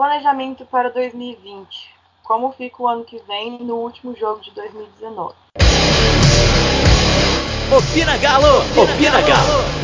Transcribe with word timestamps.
Planejamento 0.00 0.64
para 0.64 0.88
2020. 0.88 1.90
Como 2.22 2.50
fica 2.52 2.82
o 2.82 2.88
ano 2.88 3.04
que 3.04 3.18
vem 3.28 3.58
no 3.58 3.74
último 3.74 4.16
jogo 4.16 4.40
de 4.40 4.50
2019? 4.52 5.34
Opina 7.70 8.16
Galo! 8.16 8.60
Opina 8.80 9.20
Galo! 9.20 9.79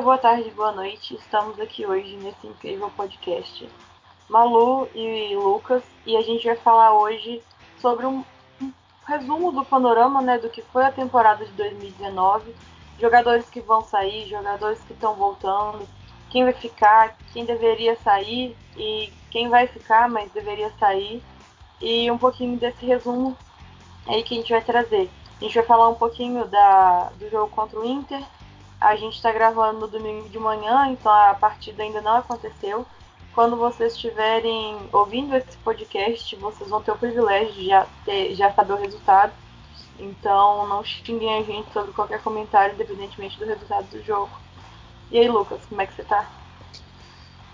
Boa 0.00 0.16
tarde, 0.16 0.50
boa 0.52 0.72
noite. 0.72 1.14
Estamos 1.14 1.60
aqui 1.60 1.84
hoje 1.84 2.16
nesse 2.16 2.46
incrível 2.46 2.90
podcast. 2.96 3.68
Malu 4.30 4.88
e 4.94 5.36
Lucas, 5.36 5.82
e 6.06 6.16
a 6.16 6.22
gente 6.22 6.46
vai 6.46 6.56
falar 6.56 6.94
hoje 6.94 7.42
sobre 7.78 8.06
um, 8.06 8.24
um 8.62 8.72
resumo 9.06 9.52
do 9.52 9.62
panorama 9.62 10.22
né, 10.22 10.38
do 10.38 10.48
que 10.48 10.62
foi 10.62 10.84
a 10.86 10.92
temporada 10.92 11.44
de 11.44 11.52
2019, 11.52 12.54
jogadores 12.98 13.50
que 13.50 13.60
vão 13.60 13.82
sair, 13.82 14.26
jogadores 14.26 14.80
que 14.84 14.94
estão 14.94 15.14
voltando, 15.14 15.86
quem 16.30 16.44
vai 16.44 16.54
ficar, 16.54 17.18
quem 17.34 17.44
deveria 17.44 17.94
sair 17.96 18.56
e 18.78 19.12
quem 19.30 19.50
vai 19.50 19.66
ficar, 19.66 20.08
mas 20.08 20.32
deveria 20.32 20.72
sair, 20.78 21.22
e 21.78 22.10
um 22.10 22.16
pouquinho 22.16 22.56
desse 22.56 22.86
resumo 22.86 23.36
aí 24.06 24.22
que 24.22 24.32
a 24.34 24.38
gente 24.38 24.52
vai 24.52 24.62
trazer. 24.62 25.10
A 25.36 25.44
gente 25.44 25.54
vai 25.56 25.64
falar 25.64 25.90
um 25.90 25.94
pouquinho 25.94 26.46
da, 26.46 27.10
do 27.18 27.28
jogo 27.28 27.50
contra 27.50 27.78
o 27.78 27.84
Inter, 27.84 28.22
a 28.80 28.96
gente 28.96 29.16
está 29.16 29.30
gravando 29.30 29.80
no 29.80 29.88
domingo 29.88 30.28
de 30.28 30.38
manhã, 30.38 30.86
então 30.88 31.12
a 31.12 31.34
partida 31.34 31.82
ainda 31.82 32.00
não 32.00 32.16
aconteceu. 32.16 32.86
Quando 33.34 33.56
vocês 33.56 33.92
estiverem 33.92 34.76
ouvindo 34.92 35.36
esse 35.36 35.56
podcast, 35.58 36.34
vocês 36.36 36.70
vão 36.70 36.82
ter 36.82 36.90
o 36.90 36.98
privilégio 36.98 37.52
de 37.52 37.66
já, 37.66 37.86
ter, 38.04 38.34
já 38.34 38.52
saber 38.52 38.72
o 38.72 38.80
resultado. 38.80 39.32
Então 39.98 40.66
não 40.66 40.82
xinguem 40.82 41.38
a 41.38 41.42
gente 41.42 41.70
sobre 41.72 41.92
qualquer 41.92 42.22
comentário, 42.22 42.74
independentemente 42.74 43.38
do 43.38 43.44
resultado 43.44 43.86
do 43.90 44.02
jogo. 44.02 44.30
E 45.10 45.18
aí, 45.18 45.28
Lucas, 45.28 45.60
como 45.68 45.80
é 45.82 45.86
que 45.86 45.94
você 45.94 46.02
tá? 46.02 46.26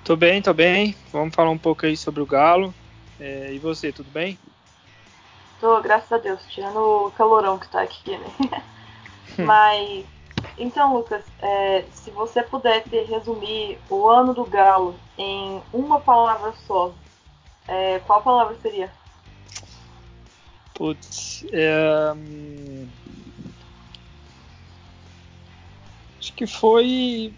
Tô 0.05 0.15
bem, 0.15 0.41
tô 0.41 0.55
bem. 0.55 0.95
Vamos 1.13 1.35
falar 1.35 1.51
um 1.51 1.59
pouco 1.59 1.85
aí 1.85 1.97
sobre 1.97 2.23
o 2.23 2.27
Galo. 2.27 2.73
É, 3.19 3.53
e 3.53 3.59
você, 3.59 3.91
tudo 3.91 4.11
bem? 4.11 4.39
Tô, 5.61 5.81
graças 5.81 6.13
a 6.13 6.19
Deus, 6.19 6.41
tirando 6.49 6.79
o 6.79 7.11
calorão 7.13 7.59
que 7.59 7.69
tá 7.69 7.83
aqui, 7.83 8.17
né? 8.17 8.63
Mas 9.39 10.07
então, 10.59 10.95
Lucas, 10.95 11.23
é, 11.41 11.85
se 11.91 12.11
você 12.11 12.43
pudesse 12.43 12.99
resumir 13.03 13.79
o 13.91 14.09
ano 14.09 14.33
do 14.33 14.45
Galo 14.45 14.99
em 15.19 15.63
uma 15.73 16.01
palavra 16.01 16.55
só, 16.67 16.95
é, 17.69 17.99
qual 18.01 18.23
palavra 18.23 18.57
seria? 18.63 18.91
Putz, 20.75 21.45
é, 21.53 22.13
hum, 22.15 22.89
acho 26.19 26.33
que 26.33 26.47
foi 26.47 27.35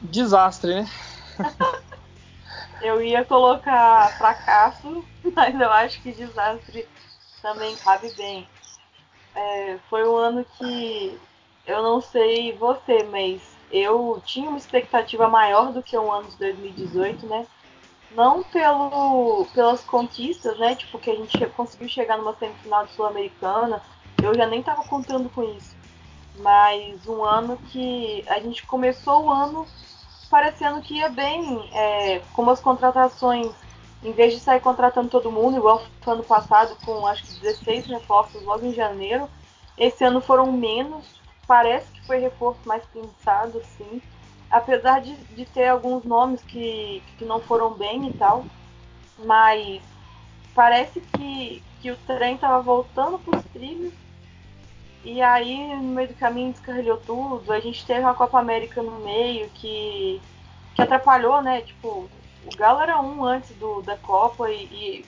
desastre, 0.00 0.74
né? 0.74 0.90
eu 2.82 3.02
ia 3.02 3.24
colocar 3.24 4.16
fracasso, 4.16 5.04
mas 5.34 5.60
eu 5.60 5.70
acho 5.72 6.00
que 6.02 6.12
desastre 6.12 6.86
também 7.42 7.74
cabe 7.76 8.10
bem. 8.12 8.48
É, 9.36 9.78
foi 9.90 10.08
um 10.08 10.16
ano 10.16 10.46
que 10.58 11.20
eu 11.66 11.82
não 11.82 12.00
sei 12.00 12.52
você, 12.52 13.02
mas 13.04 13.42
eu 13.70 14.20
tinha 14.24 14.48
uma 14.48 14.56
expectativa 14.56 15.28
maior 15.28 15.72
do 15.72 15.82
que 15.82 15.96
o 15.96 16.10
ano 16.10 16.28
de 16.30 16.36
2018, 16.38 17.26
né? 17.26 17.46
Não 18.12 18.42
pelo, 18.42 19.46
pelas 19.52 19.84
conquistas, 19.84 20.58
né? 20.58 20.74
Tipo, 20.74 20.98
que 20.98 21.10
a 21.10 21.14
gente 21.14 21.46
conseguiu 21.48 21.88
chegar 21.88 22.16
numa 22.16 22.34
semifinal 22.34 22.86
de 22.86 22.92
Sul-Americana. 22.92 23.82
Eu 24.22 24.34
já 24.34 24.46
nem 24.46 24.62
tava 24.62 24.84
contando 24.84 25.28
com 25.28 25.42
isso. 25.42 25.76
Mas 26.38 27.06
um 27.06 27.22
ano 27.22 27.58
que 27.70 28.24
a 28.28 28.40
gente 28.40 28.64
começou 28.64 29.24
o 29.24 29.30
ano 29.30 29.66
parecendo 30.30 30.80
que 30.80 30.94
ia 30.94 31.10
bem, 31.10 31.68
é, 31.72 32.20
com 32.32 32.48
as 32.48 32.60
contratações 32.60 33.52
em 34.02 34.12
vez 34.12 34.34
de 34.34 34.40
sair 34.40 34.60
contratando 34.60 35.08
todo 35.08 35.32
mundo, 35.32 35.56
igual 35.56 35.82
foi 36.00 36.14
ano 36.14 36.22
passado, 36.22 36.76
com 36.84 37.06
acho 37.06 37.24
que 37.24 37.40
16 37.40 37.86
reforços 37.86 38.42
logo 38.42 38.64
em 38.64 38.72
janeiro, 38.72 39.28
esse 39.76 40.04
ano 40.04 40.20
foram 40.20 40.52
menos. 40.52 41.04
Parece 41.46 41.90
que 41.92 42.06
foi 42.06 42.18
reforço 42.18 42.60
mais 42.64 42.84
pensado, 42.86 43.62
sim. 43.76 44.02
Apesar 44.50 45.00
de, 45.00 45.14
de 45.14 45.44
ter 45.44 45.68
alguns 45.68 46.04
nomes 46.04 46.40
que, 46.42 47.02
que 47.18 47.24
não 47.24 47.40
foram 47.40 47.72
bem 47.72 48.08
e 48.08 48.12
tal. 48.12 48.44
Mas 49.18 49.80
parece 50.54 51.00
que, 51.00 51.62
que 51.80 51.90
o 51.90 51.96
trem 52.06 52.34
estava 52.34 52.60
voltando 52.62 53.18
para 53.18 53.38
os 53.38 53.44
trilhos. 53.46 53.92
E 55.04 55.22
aí, 55.22 55.74
no 55.76 55.94
meio 55.94 56.08
do 56.08 56.14
caminho, 56.14 56.52
descarrilhou 56.52 56.96
tudo. 56.98 57.52
A 57.52 57.60
gente 57.60 57.86
teve 57.86 58.00
uma 58.00 58.14
Copa 58.14 58.40
América 58.40 58.82
no 58.82 58.98
meio 59.00 59.48
que, 59.50 60.20
que 60.74 60.82
atrapalhou, 60.82 61.40
né? 61.42 61.60
Tipo, 61.60 62.10
o 62.46 62.56
Galo 62.56 62.80
era 62.80 63.00
um 63.00 63.24
antes 63.24 63.50
do, 63.56 63.82
da 63.82 63.96
Copa 63.96 64.50
e, 64.50 65.04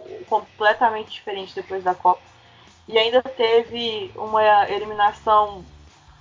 e 0.00 0.24
completamente 0.28 1.10
diferente 1.10 1.54
depois 1.54 1.84
da 1.84 1.94
Copa. 1.94 2.20
E 2.88 2.98
ainda 2.98 3.22
teve 3.22 4.10
uma 4.16 4.68
eliminação 4.68 5.64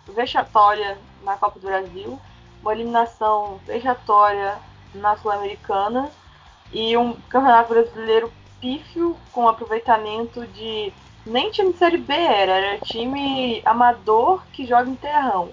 vexatória 0.08 0.98
na 1.24 1.36
Copa 1.38 1.60
do 1.60 1.68
Brasil, 1.68 2.20
uma 2.62 2.74
eliminação 2.74 3.60
vexatória 3.66 4.60
na 4.94 5.18
Sul-Americana 5.18 6.12
e 6.72 6.96
um 6.96 7.14
campeonato 7.30 7.74
brasileiro 7.74 8.32
pífio 8.62 9.18
com 9.32 9.48
aproveitamento 9.48 10.46
de 10.48 10.94
nem 11.26 11.50
time 11.50 11.74
de 11.74 11.80
série 11.80 11.98
B 11.98 12.14
era, 12.14 12.52
era 12.52 12.80
time 12.80 13.62
amador 13.66 14.44
que 14.54 14.66
joga 14.66 14.90
em 14.90 14.96
terrão. 14.96 15.50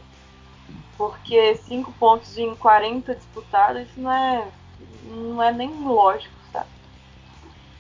Porque 0.96 1.54
5 1.54 1.92
pontos 1.92 2.36
em 2.38 2.54
40 2.54 3.14
disputados, 3.14 3.82
isso 3.82 4.00
não 4.00 4.10
é 4.10 4.46
não 5.04 5.42
é 5.42 5.52
nem 5.52 5.70
lógico, 5.84 6.34
sabe? 6.52 6.68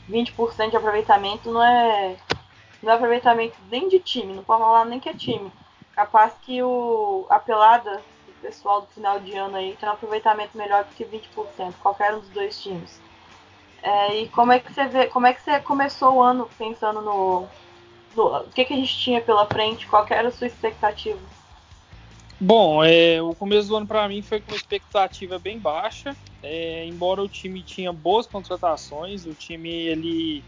20% 0.08 0.70
de 0.70 0.76
aproveitamento 0.76 1.50
não 1.50 1.62
é, 1.62 2.16
não 2.82 2.92
é 2.92 2.94
aproveitamento 2.94 3.56
nem 3.70 3.88
de 3.88 3.98
time, 3.98 4.34
não 4.34 4.44
pode 4.44 4.62
falar 4.62 4.84
nem 4.84 5.00
que 5.00 5.08
é 5.08 5.14
time. 5.14 5.52
Capaz 5.92 6.34
que 6.42 6.62
o, 6.62 7.26
a 7.30 7.38
pelada 7.38 8.02
do 8.26 8.32
pessoal 8.40 8.82
do 8.82 8.86
final 8.88 9.18
de 9.18 9.34
ano 9.34 9.56
aí 9.56 9.76
tem 9.76 9.88
um 9.88 9.92
aproveitamento 9.92 10.56
melhor 10.56 10.84
do 10.84 10.94
que 10.94 11.04
20%, 11.04 11.74
qualquer 11.80 12.14
um 12.14 12.20
dos 12.20 12.28
dois 12.30 12.60
times. 12.62 13.00
É, 13.82 14.16
e 14.20 14.28
como 14.28 14.52
é 14.52 14.58
que 14.58 14.72
você 14.72 14.84
vê, 14.86 15.06
como 15.06 15.26
é 15.26 15.32
que 15.32 15.40
você 15.40 15.60
começou 15.60 16.14
o 16.14 16.22
ano 16.22 16.48
pensando 16.58 17.00
no, 17.00 17.48
no 18.14 18.38
o 18.38 18.50
que, 18.50 18.64
que 18.64 18.74
a 18.74 18.76
gente 18.76 18.98
tinha 18.98 19.20
pela 19.20 19.46
frente, 19.46 19.86
qual 19.86 20.06
era 20.10 20.28
a 20.28 20.32
sua 20.32 20.46
expectativa? 20.46 21.20
Bom, 22.38 22.84
é, 22.84 23.20
o 23.22 23.34
começo 23.34 23.68
do 23.68 23.76
ano 23.76 23.86
para 23.86 24.06
mim 24.08 24.20
foi 24.20 24.40
com 24.40 24.50
uma 24.52 24.56
expectativa 24.56 25.38
bem 25.38 25.58
baixa. 25.58 26.14
É, 26.42 26.84
embora 26.84 27.22
o 27.22 27.28
time 27.28 27.62
tinha 27.62 27.92
boas 27.92 28.26
contratações, 28.26 29.24
o 29.24 29.34
time 29.34 29.70
ele 29.70 30.44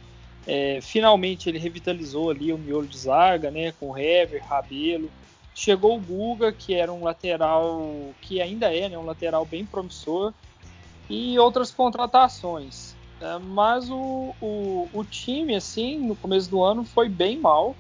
é, 0.47 0.81
finalmente 0.81 1.49
ele 1.49 1.59
revitalizou 1.59 2.31
ali 2.31 2.53
o 2.53 2.59
miolo 2.59 2.87
de 2.87 2.99
zaga, 2.99 3.51
né, 3.51 3.73
com 3.73 3.97
Hever, 3.97 4.43
Rabelo. 4.47 5.11
Chegou 5.55 5.97
o 5.97 6.01
Guga, 6.01 6.53
que 6.53 6.75
era 6.75 6.93
um 6.93 7.03
lateral 7.03 8.15
que 8.21 8.41
ainda 8.41 8.75
é, 8.75 8.89
né, 8.89 8.99
um 8.99 9.05
lateral 9.05 9.45
bem 9.45 9.67
promissor, 9.67 10.33
e 11.09 11.39
outras 11.39 11.71
contratações. 11.71 12.97
É, 13.21 13.39
mas 13.39 13.91
o, 13.91 14.35
o, 14.41 14.89
o 14.93 15.05
time, 15.05 15.55
assim, 15.55 15.99
no 16.07 16.15
começo 16.15 16.51
do 16.51 16.63
ano 16.63 16.85
foi 16.85 17.09
bem 17.09 17.41
mal. 17.41 17.75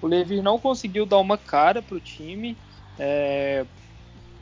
O 0.00 0.06
Levi 0.06 0.42
não 0.42 0.58
conseguiu 0.58 1.06
dar 1.06 1.18
uma 1.18 1.38
cara 1.38 1.80
para 1.80 1.96
o 1.96 2.00
time. 2.00 2.56
É, 2.98 3.64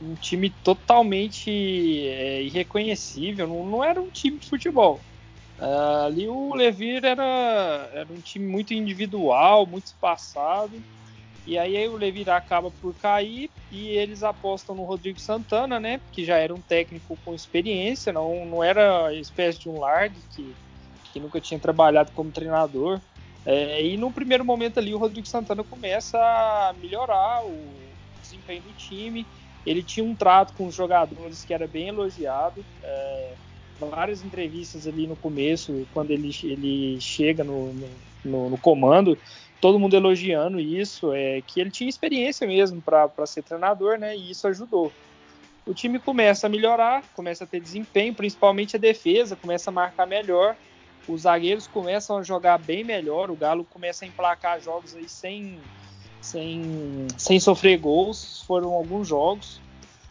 um 0.01 0.15
time 0.15 0.49
totalmente 0.49 1.49
é, 2.07 2.41
irreconhecível, 2.41 3.47
não, 3.47 3.65
não, 3.65 3.83
era 3.83 4.01
um 4.01 4.09
time 4.09 4.37
de 4.37 4.47
futebol. 4.47 4.99
Uh, 5.59 6.05
ali 6.07 6.27
o 6.27 6.55
Levir 6.55 7.05
era, 7.05 7.89
era 7.93 8.11
um 8.11 8.19
time 8.19 8.47
muito 8.47 8.73
individual, 8.73 9.65
muito 9.67 9.87
espaçado. 9.87 10.81
E 11.45 11.57
aí 11.57 11.87
o 11.87 11.97
Levir 11.97 12.29
acaba 12.29 12.71
por 12.71 12.95
cair 12.95 13.49
e 13.71 13.89
eles 13.89 14.23
apostam 14.23 14.75
no 14.75 14.83
Rodrigo 14.83 15.19
Santana, 15.19 15.79
né? 15.79 16.01
Que 16.11 16.25
já 16.25 16.37
era 16.37 16.53
um 16.53 16.61
técnico 16.61 17.17
com 17.23 17.33
experiência, 17.33 18.11
não, 18.11 18.45
não 18.45 18.63
era 18.63 19.13
espécie 19.13 19.59
de 19.59 19.69
um 19.69 19.79
Largue 19.79 20.19
que, 20.35 20.55
que 21.11 21.19
nunca 21.19 21.39
tinha 21.39 21.59
trabalhado 21.59 22.11
como 22.11 22.31
treinador. 22.31 22.99
É, 23.45 23.83
e 23.83 23.97
no 23.97 24.11
primeiro 24.11 24.45
momento 24.45 24.79
ali 24.79 24.93
o 24.93 24.99
Rodrigo 24.99 25.27
Santana 25.27 25.63
começa 25.63 26.17
a 26.17 26.73
melhorar 26.79 27.43
o, 27.43 27.90
desempenho 28.31 28.61
do 28.61 28.73
time. 28.73 29.25
Ele 29.65 29.83
tinha 29.83 30.03
um 30.03 30.15
trato 30.15 30.53
com 30.53 30.67
os 30.67 30.75
jogadores 30.75 31.43
que 31.43 31.53
era 31.53 31.67
bem 31.67 31.89
elogiado. 31.89 32.63
É, 32.83 33.33
várias 33.79 34.23
entrevistas 34.23 34.87
ali 34.87 35.07
no 35.07 35.15
começo, 35.15 35.87
quando 35.93 36.11
ele, 36.11 36.31
ele 36.43 36.99
chega 36.99 37.43
no, 37.43 37.73
no, 38.23 38.49
no, 38.49 38.57
comando, 38.57 39.17
todo 39.59 39.79
mundo 39.79 39.95
elogiando 39.95 40.59
isso, 40.59 41.11
é 41.13 41.41
que 41.41 41.59
ele 41.59 41.71
tinha 41.71 41.89
experiência 41.89 42.45
mesmo 42.47 42.81
para 42.81 43.25
ser 43.25 43.43
treinador, 43.43 43.97
né? 43.97 44.15
E 44.15 44.31
isso 44.31 44.47
ajudou. 44.47 44.91
O 45.65 45.73
time 45.73 45.99
começa 45.99 46.47
a 46.47 46.49
melhorar, 46.49 47.03
começa 47.15 47.43
a 47.43 47.47
ter 47.47 47.59
desempenho, 47.59 48.13
principalmente 48.13 48.75
a 48.75 48.79
defesa 48.79 49.35
começa 49.35 49.69
a 49.69 49.73
marcar 49.73 50.07
melhor. 50.07 50.55
Os 51.07 51.21
zagueiros 51.21 51.67
começam 51.67 52.17
a 52.17 52.23
jogar 52.23 52.57
bem 52.57 52.83
melhor, 52.83 53.29
o 53.31 53.35
Galo 53.35 53.63
começa 53.63 54.05
a 54.05 54.07
emplacar 54.07 54.59
jogos 54.61 54.95
aí 54.95 55.09
sem, 55.09 55.59
sem, 56.21 57.07
sem 57.17 57.39
sofrer 57.39 57.77
gols, 57.77 58.43
foram 58.47 58.71
alguns 58.71 59.07
jogos. 59.07 59.59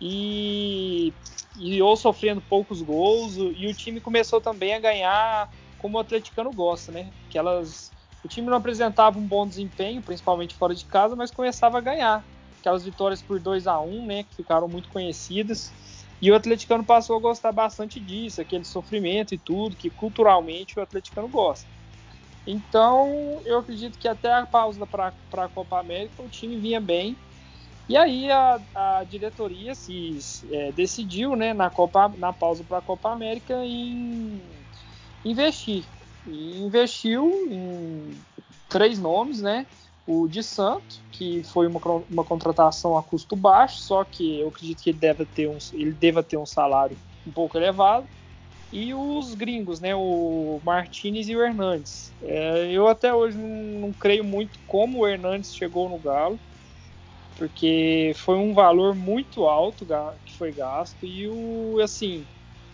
E, 0.00 1.12
e 1.56 1.80
ou 1.80 1.96
sofrendo 1.96 2.40
poucos 2.40 2.82
gols, 2.82 3.36
e 3.36 3.66
o 3.66 3.74
time 3.74 4.00
começou 4.00 4.40
também 4.40 4.74
a 4.74 4.80
ganhar 4.80 5.50
como 5.78 5.96
o 5.96 6.00
atleticano 6.00 6.52
gosta, 6.52 6.90
né? 6.92 7.10
Aquelas 7.28 7.90
o 8.22 8.28
time 8.28 8.48
não 8.48 8.56
apresentava 8.56 9.18
um 9.18 9.26
bom 9.26 9.46
desempenho, 9.46 10.02
principalmente 10.02 10.54
fora 10.54 10.74
de 10.74 10.84
casa, 10.84 11.16
mas 11.16 11.30
começava 11.30 11.78
a 11.78 11.80
ganhar. 11.80 12.24
Aquelas 12.58 12.84
vitórias 12.84 13.22
por 13.22 13.40
2 13.40 13.66
a 13.66 13.80
1 13.80 14.06
né, 14.06 14.22
que 14.24 14.36
ficaram 14.36 14.68
muito 14.68 14.88
conhecidas. 14.90 15.72
E 16.20 16.30
o 16.30 16.34
atleticano 16.34 16.84
passou 16.84 17.16
a 17.16 17.20
gostar 17.20 17.50
bastante 17.50 17.98
disso, 17.98 18.42
aquele 18.42 18.64
sofrimento 18.64 19.34
e 19.34 19.38
tudo, 19.38 19.74
que 19.74 19.88
culturalmente 19.88 20.78
o 20.78 20.82
atleticano 20.82 21.28
gosta. 21.28 21.66
Então, 22.46 23.40
eu 23.44 23.58
acredito 23.58 23.98
que 23.98 24.08
até 24.08 24.32
a 24.32 24.46
pausa 24.46 24.86
para 24.86 25.12
a 25.32 25.48
Copa 25.48 25.78
América 25.78 26.22
o 26.22 26.28
time 26.28 26.58
vinha 26.58 26.80
bem. 26.80 27.16
E 27.88 27.96
aí 27.96 28.30
a, 28.30 28.60
a 28.74 29.04
diretoria 29.04 29.74
se 29.74 30.18
é, 30.50 30.72
decidiu, 30.72 31.34
né, 31.34 31.52
na, 31.52 31.68
Copa, 31.68 32.08
na 32.18 32.32
pausa 32.32 32.62
para 32.64 32.78
a 32.78 32.82
Copa 32.82 33.10
América, 33.10 33.54
em 33.64 34.40
investir 35.24 35.84
e 36.26 36.60
investiu 36.60 37.48
em 37.50 38.16
três 38.68 38.98
nomes, 38.98 39.40
né? 39.40 39.66
O 40.06 40.26
de 40.28 40.42
Santo, 40.42 41.00
que 41.10 41.42
foi 41.44 41.66
uma, 41.66 41.80
uma 42.10 42.24
contratação 42.24 42.96
a 42.96 43.02
custo 43.02 43.36
baixo, 43.36 43.80
só 43.80 44.04
que 44.04 44.40
eu 44.40 44.48
acredito 44.48 44.82
que 44.82 44.90
ele 44.90 44.98
deve 44.98 45.24
ter 45.24 45.48
um, 45.48 45.58
ele 45.72 45.92
deva 45.92 46.22
ter 46.22 46.36
um 46.36 46.46
salário 46.46 46.96
um 47.26 47.30
pouco 47.30 47.56
elevado. 47.56 48.08
E 48.72 48.94
os 48.94 49.34
gringos, 49.34 49.80
né? 49.80 49.94
O 49.94 50.60
Martinez 50.62 51.28
e 51.28 51.36
o 51.36 51.42
Hernandes. 51.42 52.14
É, 52.22 52.70
eu 52.70 52.86
até 52.86 53.12
hoje 53.12 53.36
não, 53.36 53.80
não 53.80 53.92
creio 53.92 54.24
muito 54.24 54.58
como 54.66 55.00
o 55.00 55.08
Hernandes 55.08 55.54
chegou 55.54 55.88
no 55.88 55.98
Galo, 55.98 56.38
porque 57.36 58.12
foi 58.16 58.36
um 58.36 58.54
valor 58.54 58.94
muito 58.94 59.44
alto 59.46 59.86
que 60.24 60.36
foi 60.36 60.52
gasto 60.52 61.04
e 61.04 61.28
o 61.28 61.78
assim 61.82 62.24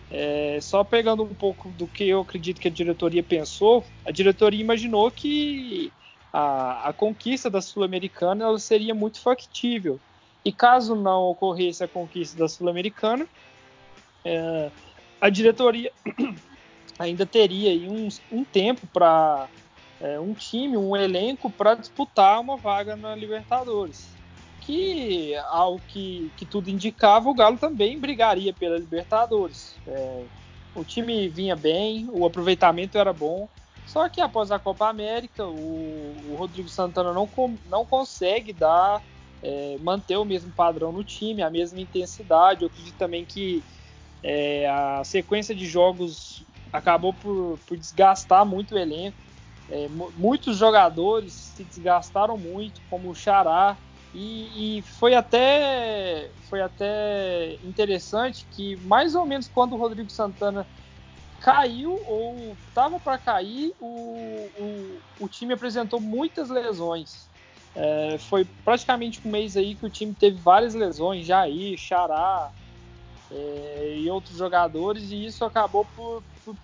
é, 0.09 0.59
só 0.61 0.83
pegando 0.83 1.23
um 1.23 1.35
pouco 1.35 1.69
do 1.71 1.87
que 1.87 2.05
eu 2.05 2.21
acredito 2.21 2.61
que 2.61 2.67
a 2.67 2.71
diretoria 2.71 3.23
pensou, 3.23 3.85
a 4.05 4.11
diretoria 4.11 4.61
imaginou 4.61 5.11
que 5.11 5.91
a, 6.31 6.89
a 6.89 6.93
conquista 6.93 7.49
da 7.49 7.61
Sul-Americana 7.61 8.57
seria 8.57 8.93
muito 8.93 9.21
factível. 9.21 9.99
E 10.45 10.51
caso 10.51 10.95
não 10.95 11.23
ocorresse 11.23 11.83
a 11.83 11.87
conquista 11.87 12.37
da 12.37 12.47
Sul-Americana, 12.47 13.27
é, 14.25 14.71
a 15.19 15.29
diretoria 15.29 15.91
ainda 16.97 17.25
teria 17.25 17.71
aí 17.71 17.87
um, 17.87 18.07
um 18.31 18.43
tempo 18.43 18.87
para 18.87 19.47
é, 20.01 20.19
um 20.19 20.33
time, 20.33 20.77
um 20.77 20.95
elenco 20.95 21.49
para 21.49 21.75
disputar 21.75 22.39
uma 22.39 22.57
vaga 22.57 22.95
na 22.95 23.15
Libertadores 23.15 24.17
que, 24.67 25.33
ao 25.49 25.79
que, 25.79 26.29
que 26.35 26.45
tudo 26.45 26.69
indicava, 26.69 27.29
o 27.29 27.33
Galo 27.33 27.57
também 27.57 27.97
brigaria 27.97 28.51
pela 28.51 28.77
Libertadores. 28.77 29.77
É, 29.87 30.23
o 30.75 30.83
time 30.83 31.29
vinha 31.29 31.55
bem, 31.55 32.09
o 32.11 32.25
aproveitamento 32.25 32.97
era 32.97 33.13
bom, 33.13 33.47
só 33.85 34.09
que 34.09 34.19
após 34.19 34.51
a 34.51 34.59
Copa 34.59 34.89
América, 34.89 35.45
o, 35.45 36.13
o 36.29 36.35
Rodrigo 36.37 36.67
Santana 36.67 37.13
não, 37.13 37.29
não 37.69 37.85
consegue 37.85 38.51
dar, 38.51 39.01
é, 39.41 39.77
manter 39.79 40.17
o 40.17 40.25
mesmo 40.25 40.51
padrão 40.51 40.91
no 40.91 41.01
time, 41.01 41.41
a 41.41 41.49
mesma 41.49 41.79
intensidade. 41.79 42.63
Eu 42.63 42.67
acredito 42.67 42.97
também 42.97 43.23
que 43.23 43.63
é, 44.23 44.67
a 44.69 45.03
sequência 45.03 45.53
de 45.53 45.65
jogos 45.65 46.43
acabou 46.71 47.13
por, 47.13 47.59
por 47.65 47.77
desgastar 47.77 48.45
muito 48.45 48.75
o 48.75 48.77
elenco. 48.77 49.17
É, 49.69 49.87
muitos 50.17 50.57
jogadores 50.57 51.33
se 51.33 51.63
desgastaram 51.63 52.37
muito, 52.37 52.81
como 52.89 53.09
o 53.09 53.15
Xará, 53.15 53.75
e, 54.13 54.77
e, 54.77 54.81
foi 54.81 55.13
até 55.13 56.29
foi 56.49 56.61
até 56.61 57.55
interessante 57.63 58.47
que 58.51 58.77
mais 58.77 59.13
ou 59.13 59.25
menos 59.25 59.49
quando 59.49 59.73
o 59.73 59.77
Rodrigo 59.77 60.09
Santana 60.09 60.65
caiu 61.41 62.01
ou 62.07 62.55
estava 62.67 62.99
para 62.99 63.17
cair, 63.17 63.73
o, 63.79 64.49
o, 64.57 64.99
o, 65.19 65.27
time 65.27 65.53
apresentou 65.53 65.99
muitas 65.99 66.49
lesões. 66.49 67.27
É, 67.75 68.17
foi 68.17 68.45
praticamente 68.65 69.21
um 69.23 69.29
mês 69.29 69.55
aí 69.55 69.75
que 69.75 69.85
o 69.85 69.89
time 69.89 70.13
teve 70.13 70.37
várias 70.37 70.73
lesões, 70.73 71.25
Jair, 71.25 71.77
Xará 71.77 72.51
é, 73.31 73.95
e 73.97 74.09
outros 74.09 74.37
jogadores, 74.37 75.11
e 75.11 75.25
isso 75.25 75.43
acabou 75.43 75.85
por, 75.95 76.23
por 76.43 76.55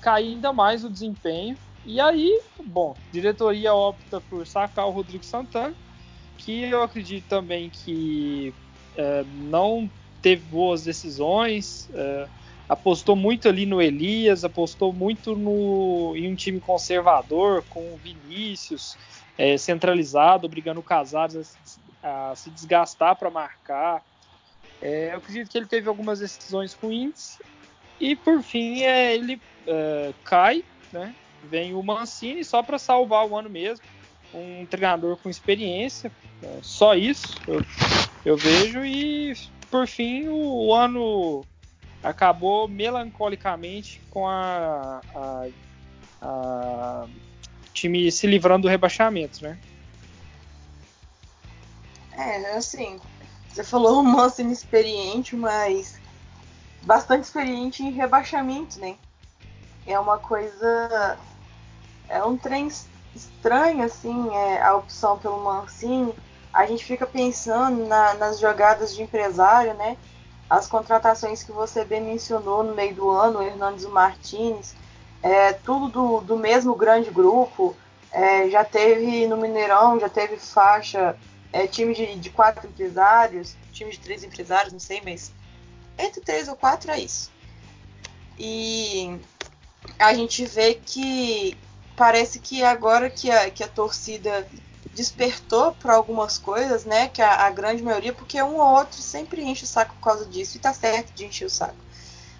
cair 0.00 0.28
ainda 0.28 0.52
mais 0.52 0.84
o 0.84 0.90
desempenho. 0.90 1.56
E 1.84 2.00
aí, 2.00 2.40
bom, 2.64 2.96
diretoria 3.12 3.72
opta 3.74 4.20
por 4.20 4.46
sacar 4.46 4.86
o 4.86 4.90
Rodrigo 4.90 5.24
Santana 5.24 5.74
que 6.36 6.62
eu 6.62 6.82
acredito 6.82 7.26
também 7.28 7.70
que 7.70 8.54
é, 8.96 9.24
não 9.34 9.90
teve 10.22 10.42
boas 10.44 10.84
decisões, 10.84 11.88
é, 11.94 12.28
apostou 12.68 13.16
muito 13.16 13.48
ali 13.48 13.66
no 13.66 13.80
Elias, 13.80 14.44
apostou 14.44 14.92
muito 14.92 15.34
no, 15.36 16.14
em 16.16 16.30
um 16.30 16.34
time 16.34 16.60
conservador, 16.60 17.64
com 17.68 17.80
o 17.80 17.96
Vinícius 17.96 18.96
é, 19.38 19.56
centralizado, 19.56 20.46
obrigando 20.46 20.80
o 20.80 20.82
Casares 20.82 21.56
a, 22.02 22.30
a 22.30 22.36
se 22.36 22.50
desgastar 22.50 23.16
para 23.16 23.30
marcar. 23.30 24.02
É, 24.80 25.12
eu 25.12 25.18
acredito 25.18 25.50
que 25.50 25.58
ele 25.58 25.66
teve 25.66 25.88
algumas 25.88 26.20
decisões 26.20 26.74
ruins 26.74 27.38
e 27.98 28.14
por 28.14 28.42
fim 28.42 28.82
é, 28.82 29.14
ele 29.14 29.40
é, 29.66 30.12
cai, 30.24 30.64
né? 30.92 31.14
vem 31.44 31.74
o 31.74 31.82
Mancini 31.82 32.44
só 32.44 32.62
para 32.62 32.78
salvar 32.78 33.26
o 33.26 33.36
ano 33.36 33.48
mesmo 33.48 33.84
um 34.34 34.66
treinador 34.66 35.16
com 35.16 35.30
experiência, 35.30 36.12
é, 36.42 36.58
só 36.60 36.94
isso 36.94 37.26
eu, 37.46 37.64
eu 38.24 38.36
vejo 38.36 38.84
e 38.84 39.34
por 39.70 39.86
fim 39.86 40.28
o, 40.28 40.66
o, 40.66 40.74
ano 40.74 41.44
acabou 42.02 42.68
melancolicamente 42.68 44.00
com 44.10 44.28
a, 44.28 45.00
a, 45.14 45.46
a, 46.20 47.06
time 47.72 48.10
se 48.10 48.26
livrando 48.26 48.62
do 48.62 48.68
rebaixamento, 48.68 49.42
né? 49.42 49.58
É, 52.12 52.56
assim, 52.56 52.98
você 53.56 53.64
falou 53.64 54.00
um 54.00 54.04
moço 54.04 54.42
inexperiente, 54.42 55.34
mas 55.34 55.98
bastante 56.82 57.24
experiente 57.24 57.82
em 57.82 57.90
rebaixamento, 57.90 58.78
né? 58.78 58.96
É 59.86 59.98
uma 59.98 60.18
coisa. 60.18 61.18
É 62.06 62.22
um 62.22 62.36
trem 62.36 62.70
estranho 63.14 63.82
assim 63.82 64.28
é, 64.34 64.60
a 64.60 64.76
opção 64.76 65.18
pelo 65.18 65.42
Mancini. 65.42 66.14
A 66.52 66.66
gente 66.66 66.84
fica 66.84 67.06
pensando 67.06 67.86
na, 67.86 68.12
nas 68.14 68.38
jogadas 68.38 68.94
de 68.94 69.02
empresário, 69.02 69.72
né? 69.72 69.96
As 70.50 70.66
contratações 70.66 71.42
que 71.42 71.50
você 71.50 71.82
bem 71.82 72.02
mencionou 72.02 72.62
no 72.62 72.74
meio 72.74 72.94
do 72.94 73.08
ano, 73.08 73.38
o 73.38 73.42
Hernandes 73.42 73.84
e 73.84 73.86
o 73.86 73.90
Martins, 73.90 74.74
é, 75.22 75.54
tudo 75.54 75.88
do, 75.88 76.20
do 76.20 76.36
mesmo 76.36 76.74
grande 76.74 77.10
grupo. 77.10 77.74
É, 78.12 78.50
já 78.50 78.64
teve 78.64 79.26
no 79.26 79.38
Mineirão, 79.38 79.98
já 79.98 80.10
teve 80.10 80.36
faixa, 80.36 81.16
é, 81.52 81.66
time 81.66 81.94
de, 81.94 82.16
de 82.16 82.30
quatro 82.30 82.66
empresários, 82.68 83.56
time 83.72 83.90
de 83.90 83.98
três 83.98 84.24
empresários, 84.24 84.72
não 84.72 84.80
sei, 84.80 85.00
mas 85.04 85.32
entre 85.98 86.20
três 86.20 86.48
ou 86.48 86.56
quatro 86.56 86.90
é 86.90 87.00
isso. 87.00 87.30
E 88.38 89.18
a 89.98 90.12
gente 90.12 90.44
vê 90.44 90.74
que, 90.74 91.56
parece 91.96 92.38
que 92.38 92.62
agora 92.62 93.08
que 93.08 93.30
a, 93.30 93.50
que 93.50 93.62
a 93.62 93.68
torcida 93.68 94.46
despertou 94.94 95.72
para 95.72 95.94
algumas 95.94 96.38
coisas, 96.38 96.84
né? 96.84 97.08
Que 97.08 97.22
a, 97.22 97.46
a, 97.46 97.50
grande 97.50 97.82
maioria, 97.82 98.12
porque 98.12 98.42
um 98.42 98.56
ou 98.56 98.76
outro 98.76 99.00
sempre 99.00 99.42
enche 99.42 99.64
o 99.64 99.66
saco 99.66 99.94
por 99.94 100.02
causa 100.02 100.26
disso, 100.26 100.56
e 100.56 100.60
tá 100.60 100.72
certo 100.72 101.12
de 101.12 101.24
encher 101.24 101.46
o 101.46 101.50
saco. 101.50 101.76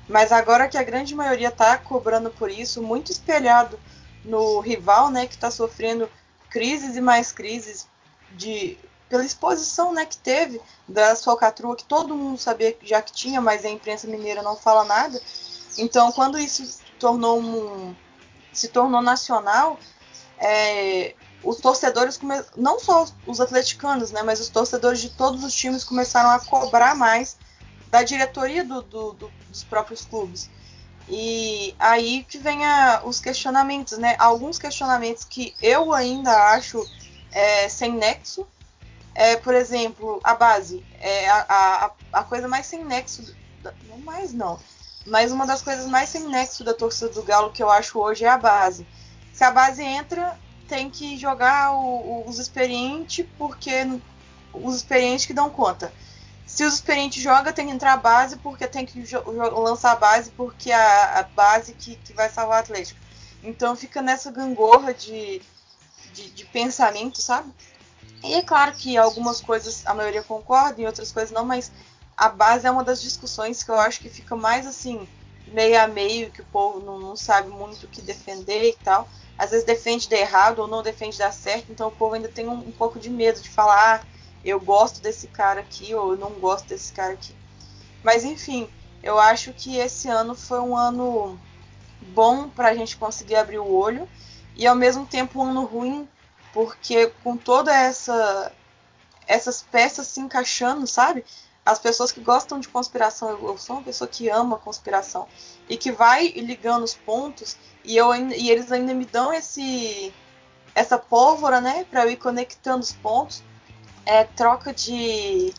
Mas 0.08 0.30
agora 0.32 0.68
que 0.68 0.78
a 0.78 0.82
grande 0.82 1.14
maioria 1.14 1.50
tá 1.50 1.76
cobrando 1.76 2.30
por 2.30 2.50
isso, 2.50 2.82
muito 2.82 3.10
espelhado 3.10 3.78
no 4.24 4.60
rival, 4.60 5.10
né? 5.10 5.26
Que 5.26 5.36
tá 5.36 5.50
sofrendo 5.50 6.08
crises 6.50 6.96
e 6.96 7.00
mais 7.00 7.32
crises 7.32 7.86
de 8.32 8.78
pela 9.08 9.24
exposição 9.24 9.92
né, 9.92 10.04
que 10.04 10.16
teve 10.16 10.60
da 10.88 11.14
falcatrua, 11.16 11.76
que 11.76 11.84
todo 11.84 12.16
mundo 12.16 12.38
sabia 12.38 12.76
já 12.82 13.00
que 13.00 13.12
tinha, 13.12 13.40
mas 13.40 13.64
a 13.64 13.70
imprensa 13.70 14.06
mineira 14.06 14.42
não 14.42 14.56
fala 14.56 14.84
nada. 14.84 15.20
Então, 15.78 16.10
quando 16.12 16.38
isso 16.38 16.80
tornou 16.98 17.40
um, 17.40 17.94
se 18.52 18.68
tornou 18.68 19.02
nacional, 19.02 19.78
é, 20.38 21.14
os 21.42 21.58
torcedores, 21.58 22.16
come... 22.16 22.42
não 22.56 22.80
só 22.80 23.06
os 23.26 23.40
atleticanos, 23.40 24.10
né, 24.10 24.22
mas 24.22 24.40
os 24.40 24.48
torcedores 24.48 25.00
de 25.00 25.10
todos 25.10 25.44
os 25.44 25.54
times 25.54 25.84
começaram 25.84 26.30
a 26.30 26.40
cobrar 26.40 26.94
mais 26.94 27.36
da 27.90 28.02
diretoria 28.02 28.64
do, 28.64 28.82
do, 28.82 29.12
do, 29.12 29.32
dos 29.48 29.62
próprios 29.64 30.04
clubes. 30.04 30.50
E 31.08 31.74
aí 31.78 32.24
que 32.24 32.38
vem 32.38 32.64
a, 32.66 33.02
os 33.04 33.20
questionamentos, 33.20 33.96
né? 33.96 34.16
Alguns 34.18 34.58
questionamentos 34.58 35.24
que 35.24 35.54
eu 35.62 35.92
ainda 35.92 36.32
acho 36.52 36.84
é, 37.30 37.68
sem 37.68 37.92
nexo. 37.92 38.46
É, 39.18 39.34
por 39.34 39.54
exemplo, 39.54 40.20
a 40.22 40.34
base. 40.34 40.84
É 41.00 41.26
a, 41.30 41.46
a, 41.48 41.90
a 42.20 42.22
coisa 42.22 42.46
mais 42.46 42.66
sem 42.66 42.84
nexo. 42.84 43.34
Não 43.88 43.98
mais 43.98 44.30
não. 44.32 44.60
Mas 45.06 45.32
uma 45.32 45.46
das 45.46 45.62
coisas 45.62 45.86
mais 45.86 46.10
sem 46.10 46.28
nexo 46.28 46.62
da 46.62 46.74
torcida 46.74 47.08
do 47.08 47.22
Galo 47.22 47.50
que 47.50 47.62
eu 47.62 47.70
acho 47.70 47.98
hoje 47.98 48.26
é 48.26 48.28
a 48.28 48.36
base. 48.36 48.86
Se 49.32 49.42
a 49.42 49.50
base 49.50 49.82
entra, 49.82 50.38
tem 50.68 50.90
que 50.90 51.16
jogar 51.16 51.72
o, 51.72 52.28
os 52.28 52.38
experientes, 52.38 53.26
porque 53.38 53.72
os 54.52 54.76
experientes 54.76 55.24
que 55.24 55.32
dão 55.32 55.48
conta. 55.48 55.90
Se 56.46 56.62
os 56.64 56.74
experientes 56.74 57.22
jogam, 57.22 57.54
tem 57.54 57.68
que 57.68 57.72
entrar 57.72 57.94
a 57.94 57.96
base, 57.96 58.36
porque 58.36 58.68
tem 58.68 58.84
que 58.84 59.02
lançar 59.24 59.92
a 59.92 59.96
base, 59.96 60.30
porque 60.30 60.70
a, 60.70 61.20
a 61.20 61.22
base 61.22 61.72
que, 61.72 61.96
que 61.96 62.12
vai 62.12 62.28
salvar 62.28 62.58
o 62.58 62.60
Atlético. 62.60 63.00
Então 63.42 63.74
fica 63.74 64.02
nessa 64.02 64.30
gangorra 64.30 64.92
de, 64.92 65.40
de, 66.12 66.30
de, 66.30 66.44
pensamento, 66.44 67.22
sabe? 67.22 67.50
E 68.24 68.34
é 68.34 68.42
claro 68.42 68.72
que 68.72 68.96
algumas 68.96 69.40
coisas 69.40 69.82
a 69.86 69.94
maioria 69.94 70.22
concorda, 70.22 70.80
e 70.80 70.86
outras 70.86 71.12
coisas 71.12 71.30
não, 71.30 71.44
mas 71.44 71.70
a 72.16 72.28
base 72.28 72.66
é 72.66 72.70
uma 72.70 72.82
das 72.82 73.00
discussões 73.00 73.62
que 73.62 73.70
eu 73.70 73.78
acho 73.78 74.00
que 74.00 74.08
fica 74.08 74.34
mais 74.34 74.66
assim, 74.66 75.06
meio 75.46 75.80
a 75.80 75.86
meio, 75.86 76.30
que 76.30 76.40
o 76.40 76.46
povo 76.46 76.80
não, 76.80 76.98
não 76.98 77.16
sabe 77.16 77.48
muito 77.48 77.84
o 77.84 77.88
que 77.88 78.00
defender 78.00 78.70
e 78.70 78.72
tal. 78.72 79.08
Às 79.38 79.50
vezes 79.50 79.66
defende 79.66 80.08
de 80.08 80.16
errado 80.16 80.60
ou 80.60 80.68
não 80.68 80.82
defende 80.82 81.18
dar 81.18 81.32
certo, 81.32 81.70
então 81.70 81.88
o 81.88 81.92
povo 81.92 82.14
ainda 82.14 82.28
tem 82.28 82.48
um, 82.48 82.54
um 82.54 82.72
pouco 82.72 82.98
de 82.98 83.10
medo 83.10 83.40
de 83.40 83.50
falar, 83.50 84.00
ah, 84.00 84.06
eu 84.44 84.58
gosto 84.58 85.02
desse 85.02 85.26
cara 85.26 85.60
aqui 85.60 85.94
ou 85.94 86.12
eu 86.12 86.18
não 86.18 86.30
gosto 86.32 86.68
desse 86.68 86.92
cara 86.92 87.12
aqui. 87.12 87.34
Mas 88.02 88.24
enfim, 88.24 88.68
eu 89.02 89.18
acho 89.18 89.52
que 89.52 89.76
esse 89.76 90.08
ano 90.08 90.34
foi 90.34 90.60
um 90.60 90.76
ano 90.76 91.38
bom 92.00 92.48
para 92.48 92.68
a 92.68 92.74
gente 92.74 92.96
conseguir 92.96 93.36
abrir 93.36 93.58
o 93.58 93.72
olho 93.72 94.08
e 94.56 94.66
ao 94.66 94.74
mesmo 94.74 95.04
tempo 95.04 95.38
um 95.38 95.44
ano 95.44 95.64
ruim 95.64 96.08
porque 96.56 97.12
com 97.22 97.36
toda 97.36 97.70
essa 97.70 98.50
essas 99.28 99.62
peças 99.62 100.06
se 100.06 100.20
encaixando, 100.20 100.86
sabe? 100.86 101.22
As 101.66 101.78
pessoas 101.78 102.10
que 102.10 102.20
gostam 102.20 102.58
de 102.58 102.66
conspiração, 102.66 103.28
eu, 103.28 103.58
sou 103.58 103.76
uma 103.76 103.82
pessoa 103.82 104.08
que 104.08 104.30
ama 104.30 104.56
conspiração 104.56 105.28
e 105.68 105.76
que 105.76 105.92
vai 105.92 106.28
ligando 106.28 106.82
os 106.84 106.94
pontos 106.94 107.58
e 107.84 107.94
eu 107.94 108.14
e 108.14 108.50
eles 108.50 108.72
ainda 108.72 108.94
me 108.94 109.04
dão 109.04 109.34
esse 109.34 110.14
essa 110.74 110.96
pólvora, 110.96 111.60
né, 111.60 111.84
para 111.90 112.04
eu 112.04 112.10
ir 112.10 112.16
conectando 112.16 112.80
os 112.80 112.92
pontos. 112.92 113.42
É 114.06 114.24
troca 114.24 114.72
de 114.72 115.52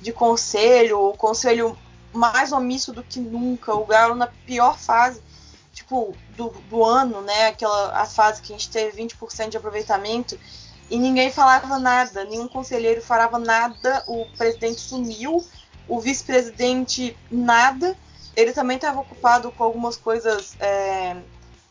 de 0.00 0.12
conselho, 0.12 1.00
o 1.00 1.16
conselho 1.16 1.76
mais 2.12 2.52
omisso 2.52 2.92
do 2.92 3.02
que 3.02 3.18
nunca, 3.18 3.74
o 3.74 3.84
Galo 3.84 4.14
na 4.14 4.28
pior 4.28 4.78
fase 4.78 5.20
tipo, 5.82 6.14
do, 6.36 6.50
do 6.70 6.84
ano, 6.84 7.20
né? 7.20 7.48
Aquela 7.48 8.00
a 8.00 8.06
fase 8.06 8.40
que 8.40 8.52
a 8.52 8.56
gente 8.56 8.70
teve 8.70 9.02
20% 9.02 9.50
de 9.50 9.56
aproveitamento 9.56 10.38
e 10.90 10.98
ninguém 10.98 11.30
falava 11.30 11.78
nada, 11.78 12.24
nenhum 12.24 12.48
conselheiro 12.48 13.00
falava 13.00 13.38
nada, 13.38 14.04
o 14.06 14.26
presidente 14.36 14.80
sumiu, 14.80 15.44
o 15.88 16.00
vice-presidente 16.00 17.16
nada. 17.30 17.96
Ele 18.36 18.52
também 18.52 18.76
estava 18.76 19.00
ocupado 19.00 19.50
com 19.52 19.64
algumas 19.64 19.96
coisas 19.96 20.54
é, 20.60 21.16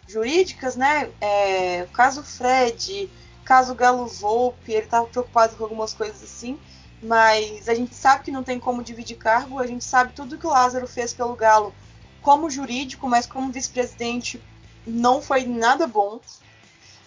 jurídicas, 0.07 0.75
né? 0.75 1.09
É, 1.19 1.87
caso 1.93 2.23
Fred, 2.23 3.11
caso 3.43 3.75
Galo 3.75 4.07
Volpe, 4.07 4.71
ele 4.71 4.85
estava 4.85 5.07
preocupado 5.07 5.55
com 5.55 5.63
algumas 5.63 5.93
coisas 5.93 6.21
assim. 6.23 6.59
Mas 7.01 7.67
a 7.67 7.73
gente 7.73 7.95
sabe 7.95 8.23
que 8.23 8.31
não 8.31 8.43
tem 8.43 8.59
como 8.59 8.83
dividir 8.83 9.17
cargo, 9.17 9.59
a 9.59 9.65
gente 9.65 9.83
sabe 9.83 10.13
tudo 10.13 10.37
que 10.37 10.45
o 10.45 10.51
Lázaro 10.51 10.87
fez 10.87 11.13
pelo 11.13 11.35
Galo 11.35 11.73
como 12.21 12.49
jurídico, 12.49 13.07
mas 13.07 13.25
como 13.25 13.51
vice-presidente 13.51 14.41
não 14.85 15.21
foi 15.21 15.45
nada 15.45 15.87
bom. 15.87 16.19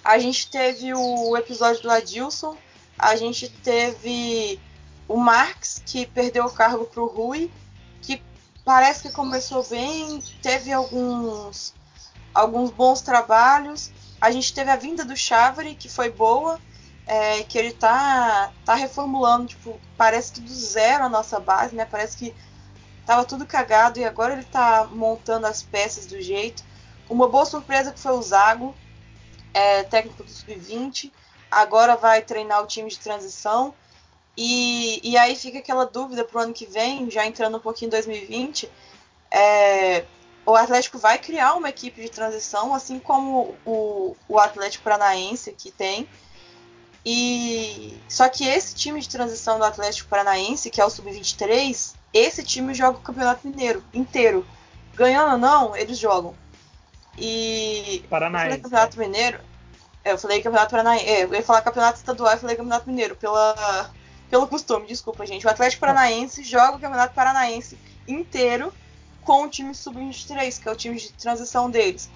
A 0.04 0.18
gente 0.18 0.50
teve 0.50 0.92
o 0.94 1.36
episódio 1.36 1.82
do 1.82 1.90
Adilson, 1.90 2.56
a 2.98 3.16
gente 3.16 3.48
teve 3.48 4.60
o 5.08 5.16
Marx, 5.16 5.82
que 5.84 6.06
perdeu 6.06 6.44
o 6.44 6.52
cargo 6.52 6.84
para 6.84 7.02
o 7.02 7.06
Rui, 7.06 7.50
que 8.02 8.22
parece 8.64 9.02
que 9.02 9.10
começou 9.10 9.64
bem, 9.64 10.20
teve 10.42 10.72
alguns, 10.72 11.74
alguns 12.34 12.70
bons 12.70 13.00
trabalhos. 13.00 13.90
A 14.20 14.30
gente 14.30 14.52
teve 14.54 14.70
a 14.70 14.76
vinda 14.76 15.04
do 15.04 15.16
Chavari, 15.16 15.74
que 15.74 15.88
foi 15.88 16.10
boa, 16.10 16.58
é, 17.06 17.42
que 17.42 17.58
ele 17.58 17.72
tá, 17.72 18.52
tá 18.64 18.74
reformulando, 18.74 19.48
tipo, 19.48 19.78
parece 19.96 20.32
que 20.32 20.40
do 20.40 20.52
zero 20.52 21.04
a 21.04 21.08
nossa 21.08 21.38
base, 21.38 21.74
né? 21.74 21.84
Parece 21.84 22.16
que 22.16 22.34
Tava 23.06 23.24
tudo 23.24 23.46
cagado 23.46 23.98
e 23.98 24.04
agora 24.04 24.32
ele 24.32 24.44
tá 24.44 24.88
montando 24.90 25.46
as 25.46 25.62
peças 25.62 26.06
do 26.06 26.20
jeito. 26.20 26.64
Uma 27.08 27.28
boa 27.28 27.44
surpresa 27.44 27.92
que 27.92 28.00
foi 28.00 28.12
o 28.12 28.22
Zago, 28.22 28.74
é, 29.52 29.82
técnico 29.82 30.24
do 30.24 30.30
Sub-20. 30.30 31.12
Agora 31.50 31.96
vai 31.96 32.22
treinar 32.22 32.62
o 32.62 32.66
time 32.66 32.88
de 32.88 32.98
transição. 32.98 33.74
E, 34.36 35.00
e 35.08 35.16
aí 35.16 35.36
fica 35.36 35.58
aquela 35.58 35.84
dúvida 35.84 36.24
pro 36.24 36.40
ano 36.40 36.52
que 36.52 36.66
vem, 36.66 37.10
já 37.10 37.24
entrando 37.26 37.58
um 37.58 37.60
pouquinho 37.60 37.88
em 37.88 37.90
2020. 37.90 38.70
É, 39.30 40.04
o 40.46 40.54
Atlético 40.54 40.98
vai 40.98 41.18
criar 41.18 41.54
uma 41.54 41.68
equipe 41.68 42.00
de 42.00 42.10
transição, 42.10 42.74
assim 42.74 42.98
como 42.98 43.54
o, 43.64 44.16
o 44.28 44.38
Atlético 44.38 44.84
Paranaense 44.84 45.52
que 45.52 45.70
tem. 45.70 46.08
E 47.04 47.98
só 48.08 48.28
que 48.28 48.46
esse 48.46 48.74
time 48.74 48.98
de 49.00 49.08
transição 49.08 49.58
do 49.58 49.64
Atlético 49.64 50.08
Paranaense, 50.08 50.70
que 50.70 50.80
é 50.80 50.84
o 50.84 50.90
Sub-23, 50.90 51.94
esse 52.14 52.44
time 52.44 52.72
joga 52.72 52.98
o 52.98 53.02
Campeonato 53.02 53.46
Mineiro 53.46 53.82
inteiro. 53.92 54.46
Ganhando 54.94 55.32
ou 55.32 55.38
não, 55.38 55.76
eles 55.76 55.98
jogam. 55.98 56.34
E. 57.18 58.04
Paranaense. 58.08 58.56
Eu 58.56 58.62
Campeonato 58.62 58.98
Mineiro. 58.98 59.40
É, 60.04 60.12
eu 60.12 60.18
falei 60.18 60.40
Campeonato 60.40 60.70
Paranaense. 60.70 61.04
É, 61.04 61.24
eu 61.24 61.34
ia 61.34 61.42
falar 61.42 61.62
Campeonato 61.62 61.98
Estadual 61.98 62.34
e 62.34 62.38
falei 62.38 62.54
Campeonato 62.54 62.88
Mineiro. 62.88 63.16
Pela, 63.16 63.90
pelo 64.30 64.46
costume, 64.46 64.86
desculpa, 64.86 65.26
gente. 65.26 65.44
O 65.44 65.50
Atlético 65.50 65.80
Paranaense 65.80 66.44
joga 66.44 66.76
o 66.76 66.80
Campeonato 66.80 67.14
Paranaense 67.14 67.76
inteiro 68.06 68.72
com 69.22 69.44
o 69.44 69.48
time 69.48 69.74
sub-23, 69.74 70.62
que 70.62 70.68
é 70.68 70.72
o 70.72 70.76
time 70.76 70.96
de 70.96 71.12
transição 71.14 71.68
deles. 71.68 72.08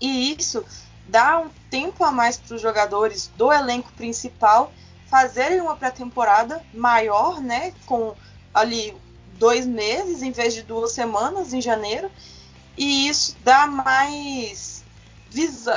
E 0.00 0.32
isso 0.32 0.64
dá 1.08 1.38
um 1.38 1.50
tempo 1.70 2.02
a 2.04 2.10
mais 2.10 2.38
para 2.38 2.54
os 2.54 2.62
jogadores 2.62 3.30
do 3.36 3.52
elenco 3.52 3.92
principal 3.92 4.72
fazerem 5.06 5.60
uma 5.60 5.76
pré-temporada 5.76 6.64
maior, 6.72 7.40
né? 7.40 7.72
Com 7.84 8.14
ali 8.54 8.96
dois 9.36 9.66
meses 9.66 10.22
em 10.22 10.30
vez 10.30 10.54
de 10.54 10.62
duas 10.62 10.92
semanas 10.92 11.52
em 11.52 11.60
janeiro. 11.60 12.10
E 12.76 13.08
isso 13.08 13.36
dá 13.42 13.66
mais 13.66 14.84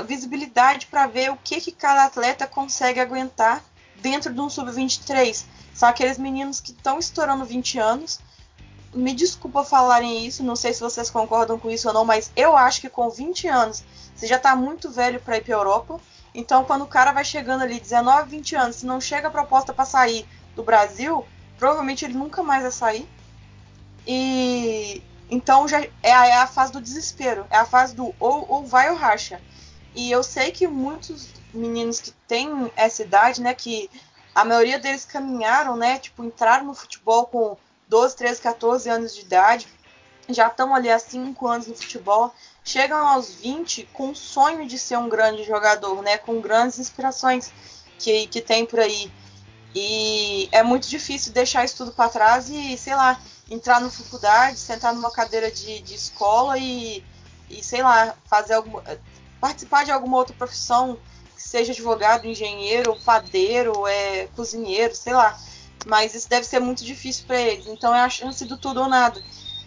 visibilidade 0.05 0.85
para 0.87 1.07
ver 1.07 1.31
o 1.31 1.37
que, 1.37 1.59
que 1.59 1.71
cada 1.71 2.05
atleta 2.05 2.47
consegue 2.47 2.99
aguentar 2.99 3.63
dentro 4.01 4.33
de 4.33 4.39
um 4.39 4.49
sub-23. 4.49 5.45
São 5.73 5.87
aqueles 5.87 6.17
meninos 6.17 6.59
que 6.59 6.71
estão 6.71 6.99
estourando 6.99 7.45
20 7.45 7.79
anos. 7.79 8.19
Me 8.93 9.13
desculpa 9.13 9.63
falarem 9.63 10.25
isso, 10.25 10.43
não 10.43 10.55
sei 10.55 10.73
se 10.73 10.81
vocês 10.81 11.09
concordam 11.09 11.59
com 11.59 11.69
isso 11.69 11.87
ou 11.87 11.93
não, 11.93 12.05
mas 12.05 12.31
eu 12.35 12.57
acho 12.57 12.81
que 12.81 12.89
com 12.89 13.09
20 13.09 13.47
anos 13.47 13.83
você 14.15 14.27
já 14.27 14.37
está 14.37 14.55
muito 14.55 14.89
velho 14.89 15.19
para 15.21 15.37
ir 15.37 15.43
para 15.43 15.53
Europa. 15.53 15.99
Então, 16.33 16.63
quando 16.63 16.83
o 16.83 16.87
cara 16.87 17.11
vai 17.11 17.23
chegando 17.23 17.61
ali 17.61 17.79
19, 17.79 18.29
20 18.29 18.55
anos, 18.55 18.75
se 18.77 18.85
não 18.85 18.99
chega 18.99 19.27
a 19.27 19.31
proposta 19.31 19.73
para 19.73 19.85
sair 19.85 20.27
do 20.55 20.63
Brasil, 20.63 21.25
provavelmente 21.57 22.05
ele 22.05 22.13
nunca 22.13 22.43
mais 22.43 22.61
vai 22.63 22.71
sair. 22.71 23.09
E 24.11 25.03
então 25.29 25.67
já 25.67 25.81
é 26.01 26.11
a, 26.11 26.25
é 26.25 26.33
a, 26.37 26.47
fase 26.47 26.73
do 26.73 26.81
desespero, 26.81 27.45
é 27.51 27.57
a 27.57 27.65
fase 27.65 27.93
do 27.93 28.15
ou, 28.19 28.43
ou 28.49 28.65
vai 28.65 28.89
ou 28.89 28.95
racha. 28.95 29.39
E 29.93 30.09
eu 30.09 30.23
sei 30.23 30.49
que 30.49 30.67
muitos 30.67 31.29
meninos 31.53 32.01
que 32.01 32.11
têm 32.27 32.71
essa 32.75 33.03
idade, 33.03 33.39
né, 33.39 33.53
que 33.53 33.87
a 34.33 34.43
maioria 34.43 34.79
deles 34.79 35.05
caminharam, 35.05 35.77
né, 35.77 35.99
tipo, 35.99 36.23
entraram 36.23 36.65
no 36.65 36.73
futebol 36.73 37.27
com 37.27 37.55
12, 37.87 38.15
13, 38.15 38.41
14 38.41 38.89
anos 38.89 39.13
de 39.13 39.21
idade, 39.21 39.67
já 40.27 40.47
estão 40.47 40.73
ali 40.73 40.89
há 40.89 40.97
5 40.97 41.47
anos 41.47 41.67
no 41.67 41.75
futebol, 41.75 42.33
chegam 42.63 43.07
aos 43.07 43.35
20 43.35 43.89
com 43.93 44.09
o 44.09 44.15
sonho 44.15 44.67
de 44.67 44.79
ser 44.79 44.97
um 44.97 45.07
grande 45.07 45.43
jogador, 45.43 46.01
né, 46.01 46.17
com 46.17 46.41
grandes 46.41 46.79
inspirações 46.79 47.53
que, 47.99 48.25
que 48.25 48.41
tem 48.41 48.65
por 48.65 48.79
aí. 48.79 49.11
E 49.75 50.49
é 50.51 50.63
muito 50.63 50.89
difícil 50.89 51.31
deixar 51.31 51.63
isso 51.63 51.77
tudo 51.77 51.91
para 51.91 52.09
trás 52.09 52.49
e, 52.49 52.75
sei 52.75 52.95
lá, 52.95 53.21
entrar 53.49 53.81
na 53.81 53.89
faculdade, 53.89 54.59
sentar 54.59 54.93
numa 54.93 55.11
cadeira 55.11 55.51
de, 55.51 55.79
de 55.81 55.95
escola 55.95 56.57
e, 56.57 57.03
e, 57.49 57.63
sei 57.63 57.81
lá, 57.81 58.15
fazer 58.25 58.53
alguma. 58.53 58.83
participar 59.41 59.83
de 59.83 59.91
alguma 59.91 60.17
outra 60.17 60.35
profissão, 60.35 60.97
seja 61.35 61.71
advogado, 61.71 62.27
engenheiro, 62.27 62.99
padeiro, 63.03 63.87
é, 63.87 64.27
cozinheiro, 64.35 64.95
sei 64.95 65.13
lá. 65.13 65.39
Mas 65.87 66.13
isso 66.13 66.29
deve 66.29 66.45
ser 66.45 66.59
muito 66.59 66.83
difícil 66.83 67.25
para 67.25 67.39
eles. 67.39 67.67
Então 67.67 67.95
é 67.95 68.01
a 68.01 68.09
chance 68.09 68.45
do 68.45 68.57
tudo 68.57 68.81
ou 68.81 68.87
nada. 68.87 69.21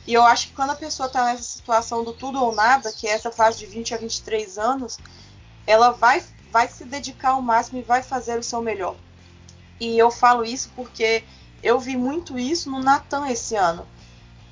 E 0.06 0.14
eu 0.14 0.22
acho 0.24 0.48
que 0.48 0.54
quando 0.54 0.70
a 0.70 0.76
pessoa 0.76 1.06
está 1.06 1.24
nessa 1.24 1.42
situação 1.42 2.04
do 2.04 2.12
tudo 2.12 2.42
ou 2.42 2.54
nada, 2.54 2.92
que 2.92 3.06
é 3.06 3.12
essa 3.12 3.30
fase 3.30 3.58
de 3.58 3.66
20 3.66 3.94
a 3.94 3.96
23 3.96 4.58
anos, 4.58 4.98
ela 5.66 5.90
vai, 5.90 6.22
vai 6.50 6.68
se 6.68 6.84
dedicar 6.84 7.30
ao 7.30 7.42
máximo 7.42 7.78
e 7.78 7.82
vai 7.82 8.02
fazer 8.02 8.38
o 8.38 8.42
seu 8.42 8.60
melhor. 8.60 8.96
E 9.80 9.98
eu 9.98 10.10
falo 10.10 10.44
isso 10.44 10.70
porque 10.74 11.24
eu 11.62 11.78
vi 11.78 11.96
muito 11.96 12.38
isso 12.38 12.70
no 12.70 12.80
Natan 12.80 13.28
esse 13.28 13.54
ano. 13.54 13.86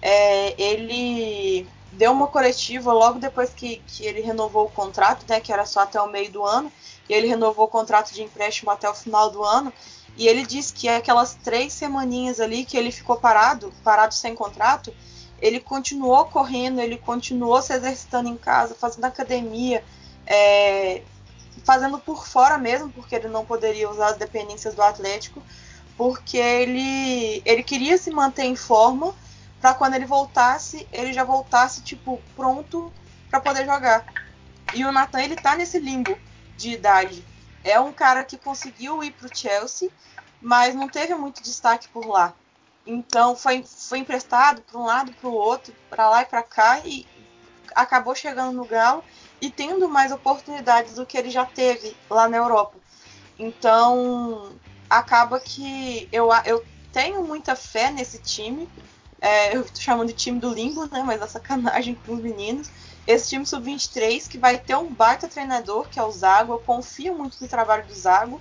É, 0.00 0.54
ele 0.60 1.66
deu 1.92 2.12
uma 2.12 2.28
coletiva 2.28 2.92
logo 2.92 3.18
depois 3.18 3.50
que, 3.50 3.82
que 3.86 4.06
ele 4.06 4.20
renovou 4.20 4.66
o 4.66 4.70
contrato, 4.70 5.24
né, 5.28 5.40
que 5.40 5.52
era 5.52 5.66
só 5.66 5.80
até 5.80 6.00
o 6.00 6.10
meio 6.10 6.30
do 6.30 6.44
ano, 6.44 6.72
e 7.08 7.12
ele 7.12 7.26
renovou 7.26 7.66
o 7.66 7.68
contrato 7.68 8.12
de 8.12 8.22
empréstimo 8.22 8.70
até 8.70 8.88
o 8.88 8.94
final 8.94 9.30
do 9.30 9.42
ano, 9.42 9.72
e 10.16 10.28
ele 10.28 10.46
disse 10.46 10.72
que 10.72 10.88
aquelas 10.88 11.34
três 11.34 11.72
semaninhas 11.72 12.40
ali 12.40 12.64
que 12.64 12.76
ele 12.76 12.92
ficou 12.92 13.16
parado, 13.16 13.72
parado 13.82 14.14
sem 14.14 14.34
contrato, 14.34 14.94
ele 15.40 15.58
continuou 15.58 16.26
correndo, 16.26 16.80
ele 16.80 16.98
continuou 16.98 17.60
se 17.62 17.72
exercitando 17.72 18.28
em 18.28 18.36
casa, 18.36 18.74
fazendo 18.74 19.06
academia, 19.06 19.82
é, 20.26 21.02
fazendo 21.64 21.98
por 21.98 22.26
fora 22.26 22.58
mesmo, 22.58 22.90
porque 22.90 23.14
ele 23.14 23.28
não 23.28 23.44
poderia 23.44 23.90
usar 23.90 24.08
as 24.08 24.16
dependências 24.16 24.74
do 24.74 24.82
Atlético, 24.82 25.42
porque 26.00 26.38
ele, 26.38 27.42
ele 27.44 27.62
queria 27.62 27.98
se 27.98 28.10
manter 28.10 28.44
em 28.44 28.56
forma 28.56 29.14
para 29.60 29.74
quando 29.74 29.92
ele 29.92 30.06
voltasse, 30.06 30.88
ele 30.90 31.12
já 31.12 31.24
voltasse 31.24 31.82
tipo 31.82 32.18
pronto 32.34 32.90
para 33.28 33.38
poder 33.38 33.66
jogar. 33.66 34.06
E 34.72 34.82
o 34.82 34.92
Nathan 34.92 35.20
ele 35.20 35.36
tá 35.36 35.54
nesse 35.54 35.78
limbo 35.78 36.16
de 36.56 36.70
idade. 36.70 37.22
É 37.62 37.78
um 37.78 37.92
cara 37.92 38.24
que 38.24 38.38
conseguiu 38.38 39.04
ir 39.04 39.10
pro 39.10 39.28
Chelsea, 39.30 39.90
mas 40.40 40.74
não 40.74 40.88
teve 40.88 41.14
muito 41.14 41.42
destaque 41.42 41.86
por 41.88 42.06
lá. 42.06 42.32
Então 42.86 43.36
foi, 43.36 43.62
foi 43.62 43.98
emprestado 43.98 44.62
para 44.62 44.80
um 44.80 44.86
lado, 44.86 45.12
para 45.12 45.28
o 45.28 45.34
outro, 45.34 45.74
para 45.90 46.08
lá 46.08 46.22
e 46.22 46.24
para 46.24 46.42
cá 46.42 46.80
e 46.82 47.06
acabou 47.74 48.14
chegando 48.14 48.52
no 48.52 48.64
Galo 48.64 49.04
e 49.38 49.50
tendo 49.50 49.86
mais 49.86 50.10
oportunidades 50.12 50.94
do 50.94 51.04
que 51.04 51.18
ele 51.18 51.28
já 51.28 51.44
teve 51.44 51.94
lá 52.08 52.26
na 52.26 52.38
Europa. 52.38 52.78
Então 53.38 54.58
acaba 54.90 55.38
que 55.38 56.08
eu, 56.10 56.28
eu 56.44 56.64
tenho 56.92 57.24
muita 57.24 57.54
fé 57.54 57.92
nesse 57.92 58.18
time. 58.18 58.68
É, 59.20 59.56
eu 59.56 59.60
estou 59.60 59.80
chamando 59.80 60.08
de 60.08 60.14
time 60.14 60.40
do 60.40 60.52
limbo, 60.52 60.86
né? 60.86 61.02
Mas 61.06 61.22
é 61.22 61.26
sacanagem 61.28 61.94
com 61.94 62.14
os 62.14 62.20
meninos. 62.20 62.68
Esse 63.06 63.28
time 63.30 63.46
sub-23 63.46 64.28
que 64.28 64.36
vai 64.36 64.58
ter 64.58 64.76
um 64.76 64.92
baita 64.92 65.28
treinador, 65.28 65.88
que 65.88 65.98
é 65.98 66.02
o 66.02 66.10
Zago. 66.10 66.54
Eu 66.54 66.58
confio 66.58 67.14
muito 67.16 67.36
no 67.40 67.48
trabalho 67.48 67.86
do 67.86 67.94
Zago. 67.94 68.40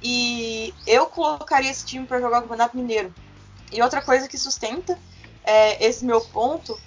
E 0.00 0.72
eu 0.86 1.06
colocaria 1.06 1.70
esse 1.70 1.84
time 1.84 2.06
para 2.06 2.20
jogar 2.20 2.38
o 2.38 2.42
Campeonato 2.42 2.76
Mineiro. 2.76 3.12
E 3.72 3.82
outra 3.82 4.02
coisa 4.02 4.28
que 4.28 4.38
sustenta 4.38 4.98
é, 5.44 5.84
esse 5.84 6.04
meu 6.04 6.20
ponto 6.20 6.78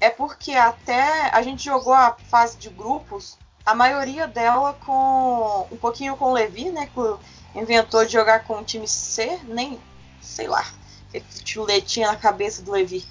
é 0.00 0.10
porque 0.10 0.52
até 0.52 1.30
a 1.30 1.42
gente 1.42 1.64
jogou 1.64 1.94
a 1.94 2.16
fase 2.28 2.56
de 2.58 2.68
grupos, 2.68 3.38
a 3.66 3.74
maioria 3.74 4.28
dela 4.28 4.72
com 4.86 5.66
um 5.72 5.76
pouquinho 5.76 6.16
com 6.16 6.26
o 6.26 6.32
Levi, 6.32 6.70
né? 6.70 6.88
Que 6.94 7.58
inventou 7.58 8.04
de 8.04 8.12
jogar 8.12 8.44
com 8.44 8.60
o 8.60 8.64
time 8.64 8.86
C, 8.86 9.40
nem 9.44 9.80
sei 10.20 10.46
lá, 10.46 10.64
que 11.10 11.58
o 11.58 11.80
tinha 11.82 12.06
na 12.06 12.16
cabeça 12.16 12.62
do 12.62 12.70
Levi. 12.70 13.04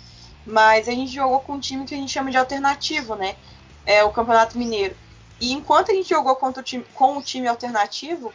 Mas 0.45 0.87
a 0.87 0.91
gente 0.91 1.11
jogou 1.11 1.39
com 1.41 1.53
um 1.53 1.59
time 1.59 1.85
que 1.85 1.93
a 1.93 1.97
gente 1.97 2.11
chama 2.11 2.31
de 2.31 2.37
alternativo, 2.37 3.15
né? 3.15 3.35
É 3.85 4.03
o 4.03 4.11
Campeonato 4.11 4.57
Mineiro. 4.57 4.95
E 5.41 5.51
enquanto 5.51 5.91
a 5.91 5.93
gente 5.93 6.07
jogou 6.07 6.35
contra 6.35 6.61
o 6.61 6.63
time, 6.63 6.85
com 6.93 7.17
o 7.17 7.21
time 7.21 7.47
alternativo, 7.47 8.31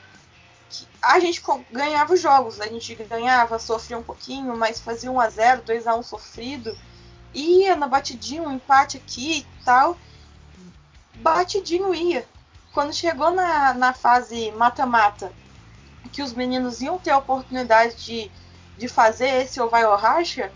a 1.00 1.18
gente 1.18 1.42
ganhava 1.70 2.12
os 2.12 2.20
jogos, 2.20 2.60
a 2.60 2.66
gente 2.66 2.94
ganhava, 2.94 3.58
sofria 3.58 3.96
um 3.96 4.02
pouquinho, 4.02 4.56
mas 4.56 4.80
fazia 4.80 5.10
1 5.10 5.20
a 5.20 5.30
0 5.30 5.62
2 5.62 5.86
a 5.86 5.94
1 5.94 6.02
sofrido, 6.02 6.76
ia 7.32 7.74
na 7.76 7.88
batidinha, 7.88 8.42
um 8.42 8.52
empate 8.52 8.98
aqui 8.98 9.38
e 9.38 9.64
tal, 9.64 9.96
batidinho 11.20 11.94
ia. 11.94 12.26
Quando 12.72 12.92
chegou 12.92 13.30
na, 13.30 13.74
na 13.74 13.92
fase 13.92 14.50
mata-mata, 14.52 15.32
que 16.12 16.22
os 16.22 16.32
meninos 16.32 16.80
iam 16.80 16.98
ter 16.98 17.10
a 17.10 17.18
oportunidade 17.18 17.96
de, 17.96 18.30
de 18.76 18.88
fazer 18.88 19.28
esse 19.42 19.60
ou 19.60 19.68
vai 19.68 19.84
ou 19.84 19.96
racha, 19.96 20.52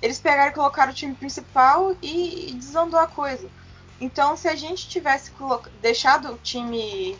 eles 0.00 0.20
pegaram 0.20 0.50
e 0.50 0.54
colocaram 0.54 0.92
o 0.92 0.94
time 0.94 1.14
principal 1.14 1.96
e, 2.02 2.50
e 2.50 2.54
desandou 2.54 3.00
a 3.00 3.06
coisa. 3.06 3.48
Então, 4.00 4.36
se 4.36 4.48
a 4.48 4.54
gente 4.54 4.88
tivesse 4.88 5.30
deixado 5.80 6.32
o 6.32 6.38
time 6.38 7.16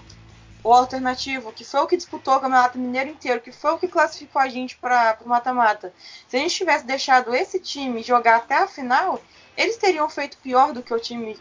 o 0.62 0.72
alternativo, 0.72 1.52
que 1.52 1.62
foi 1.62 1.80
o 1.80 1.86
que 1.86 1.96
disputou 1.96 2.34
o 2.34 2.40
Campeonato 2.40 2.78
Mineiro 2.78 3.10
inteiro, 3.10 3.40
que 3.40 3.52
foi 3.52 3.72
o 3.72 3.78
que 3.78 3.86
classificou 3.86 4.40
a 4.40 4.48
gente 4.48 4.76
para 4.76 5.18
o 5.22 5.28
mata-mata. 5.28 5.92
Se 6.26 6.36
a 6.36 6.40
gente 6.40 6.54
tivesse 6.54 6.86
deixado 6.86 7.34
esse 7.34 7.60
time 7.60 8.02
jogar 8.02 8.36
até 8.36 8.56
a 8.56 8.66
final, 8.66 9.20
eles 9.58 9.76
teriam 9.76 10.08
feito 10.08 10.38
pior 10.38 10.72
do 10.72 10.82
que 10.82 10.92
o 10.92 10.98
time 10.98 11.38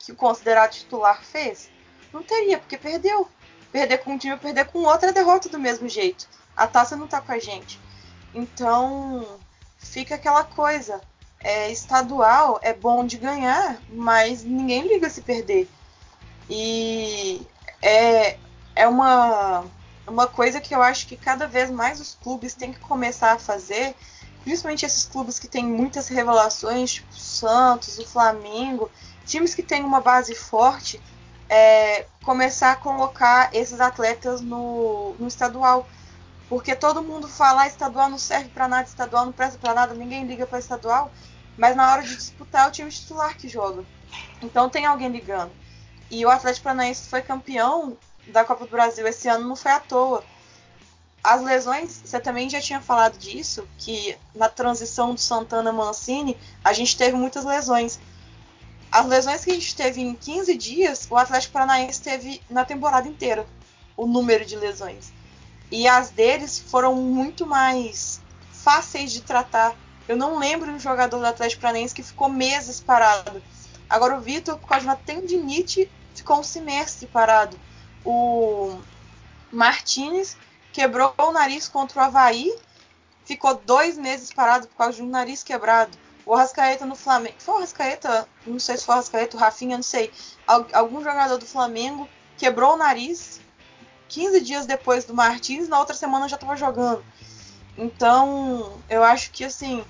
que 0.00 0.12
o 0.12 0.16
considerado 0.16 0.72
titular 0.72 1.22
fez? 1.22 1.70
Não 2.12 2.22
teria, 2.22 2.58
porque 2.58 2.76
perdeu. 2.76 3.28
Perder 3.70 3.98
com 3.98 4.14
um 4.14 4.18
time 4.18 4.32
ou 4.32 4.38
perder 4.38 4.66
com 4.66 4.80
outro 4.80 5.08
é 5.08 5.12
derrota 5.12 5.48
do 5.48 5.58
mesmo 5.58 5.88
jeito. 5.88 6.28
A 6.56 6.66
taça 6.66 6.96
não 6.96 7.06
tá 7.06 7.20
com 7.20 7.30
a 7.30 7.38
gente. 7.38 7.78
Então, 8.34 9.38
fica 9.78 10.16
aquela 10.16 10.42
coisa. 10.42 11.00
É, 11.42 11.70
estadual 11.70 12.58
é 12.62 12.74
bom 12.74 13.06
de 13.06 13.16
ganhar, 13.16 13.80
mas 13.88 14.42
ninguém 14.42 14.86
liga 14.88 15.08
se 15.08 15.22
perder. 15.22 15.68
E 16.48 17.46
é, 17.80 18.36
é 18.74 18.88
uma, 18.88 19.64
uma 20.06 20.26
coisa 20.26 20.60
que 20.60 20.74
eu 20.74 20.82
acho 20.82 21.06
que 21.06 21.16
cada 21.16 21.46
vez 21.46 21.70
mais 21.70 22.00
os 22.00 22.14
clubes 22.14 22.54
têm 22.54 22.72
que 22.72 22.80
começar 22.80 23.32
a 23.32 23.38
fazer, 23.38 23.94
principalmente 24.42 24.84
esses 24.84 25.04
clubes 25.04 25.38
que 25.38 25.48
têm 25.48 25.64
muitas 25.64 26.08
revelações, 26.08 26.94
tipo 26.94 27.10
o 27.10 27.16
Santos, 27.16 27.98
o 27.98 28.06
Flamengo, 28.06 28.90
times 29.24 29.54
que 29.54 29.62
têm 29.62 29.84
uma 29.84 30.00
base 30.00 30.34
forte, 30.34 31.00
é, 31.48 32.06
começar 32.22 32.72
a 32.72 32.76
colocar 32.76 33.54
esses 33.54 33.80
atletas 33.80 34.40
no, 34.40 35.14
no 35.18 35.26
estadual. 35.26 35.86
Porque 36.48 36.74
todo 36.74 37.02
mundo 37.02 37.28
fala, 37.28 37.62
ah, 37.62 37.66
estadual 37.66 38.08
não 38.08 38.18
serve 38.18 38.48
para 38.48 38.66
nada, 38.66 38.88
estadual 38.88 39.24
não 39.24 39.32
presta 39.32 39.58
para 39.58 39.72
nada, 39.72 39.94
ninguém 39.94 40.26
liga 40.26 40.46
para 40.46 40.58
estadual, 40.58 41.12
mas 41.56 41.76
na 41.76 41.92
hora 41.92 42.02
de 42.02 42.16
disputar 42.16 42.66
é 42.66 42.68
o 42.68 42.72
time 42.72 42.90
titular 42.90 43.36
que 43.36 43.48
joga. 43.48 43.84
Então 44.42 44.68
tem 44.68 44.84
alguém 44.84 45.08
ligando. 45.08 45.52
E 46.10 46.26
o 46.26 46.30
Atlético 46.30 46.64
Paranaense 46.64 47.08
foi 47.08 47.22
campeão 47.22 47.96
da 48.26 48.44
Copa 48.44 48.64
do 48.64 48.70
Brasil 48.70 49.06
esse 49.06 49.28
ano 49.28 49.48
não 49.48 49.56
foi 49.56 49.72
à 49.72 49.80
toa. 49.80 50.24
As 51.22 51.42
lesões, 51.42 52.00
você 52.04 52.18
também 52.18 52.48
já 52.48 52.60
tinha 52.60 52.80
falado 52.80 53.18
disso, 53.18 53.68
que 53.76 54.16
na 54.34 54.48
transição 54.48 55.14
do 55.14 55.20
Santana 55.20 55.70
Mancini, 55.70 56.36
a 56.64 56.72
gente 56.72 56.96
teve 56.96 57.14
muitas 57.14 57.44
lesões. 57.44 58.00
As 58.90 59.06
lesões 59.06 59.44
que 59.44 59.50
a 59.50 59.54
gente 59.54 59.74
teve 59.74 60.00
em 60.00 60.14
15 60.14 60.56
dias, 60.56 61.06
o 61.10 61.16
Atlético 61.16 61.52
Paranaense 61.52 62.02
teve 62.02 62.42
na 62.50 62.64
temporada 62.64 63.08
inteira 63.08 63.46
o 63.96 64.06
número 64.06 64.44
de 64.44 64.56
lesões. 64.56 65.12
E 65.70 65.86
as 65.86 66.10
deles 66.10 66.58
foram 66.58 66.94
muito 66.96 67.46
mais 67.46 68.20
fáceis 68.52 69.12
de 69.12 69.20
tratar. 69.20 69.76
Eu 70.08 70.16
não 70.16 70.38
lembro 70.38 70.70
um 70.70 70.78
jogador 70.80 71.18
do 71.18 71.26
Atlético 71.26 71.62
Paranaense 71.62 71.94
que 71.94 72.02
ficou 72.02 72.28
meses 72.28 72.80
parado. 72.80 73.42
Agora 73.88 74.16
o 74.16 74.20
Vitor, 74.20 74.58
por 74.58 74.68
causa 74.68 74.82
de 74.82 74.88
uma 74.88 74.96
tendinite, 74.96 75.90
ficou 76.14 76.40
um 76.40 76.42
semestre 76.42 77.06
parado 77.06 77.56
o 78.04 78.80
Martinez 79.52 80.36
quebrou 80.72 81.14
o 81.18 81.32
nariz 81.32 81.68
contra 81.68 82.00
o 82.00 82.04
Havaí, 82.04 82.54
ficou 83.24 83.54
dois 83.54 83.98
meses 83.98 84.32
parado 84.32 84.68
por 84.68 84.76
causa 84.76 84.96
de 84.96 85.02
um 85.02 85.08
nariz 85.08 85.42
quebrado. 85.42 85.96
O 86.30 86.34
Arrascaeta 86.34 86.86
no 86.86 86.94
Flamengo. 86.94 87.34
Foi 87.40 87.54
o 87.54 87.56
Arrascaeta? 87.56 88.28
Não 88.46 88.60
sei 88.60 88.76
se 88.76 88.84
foi 88.84 88.94
o 88.94 88.98
Arrascaeta, 88.98 89.36
o 89.36 89.40
Rafinha, 89.40 89.76
não 89.76 89.82
sei. 89.82 90.12
Algum 90.46 91.02
jogador 91.02 91.36
do 91.38 91.44
Flamengo 91.44 92.08
quebrou 92.38 92.74
o 92.74 92.76
nariz 92.76 93.40
15 94.08 94.40
dias 94.40 94.64
depois 94.64 95.04
do 95.04 95.12
Martins, 95.12 95.68
na 95.68 95.80
outra 95.80 95.92
semana 95.92 96.28
já 96.28 96.36
estava 96.36 96.54
jogando. 96.54 97.04
Então, 97.76 98.80
eu 98.88 99.02
acho 99.02 99.32
que 99.32 99.42
assim. 99.42 99.84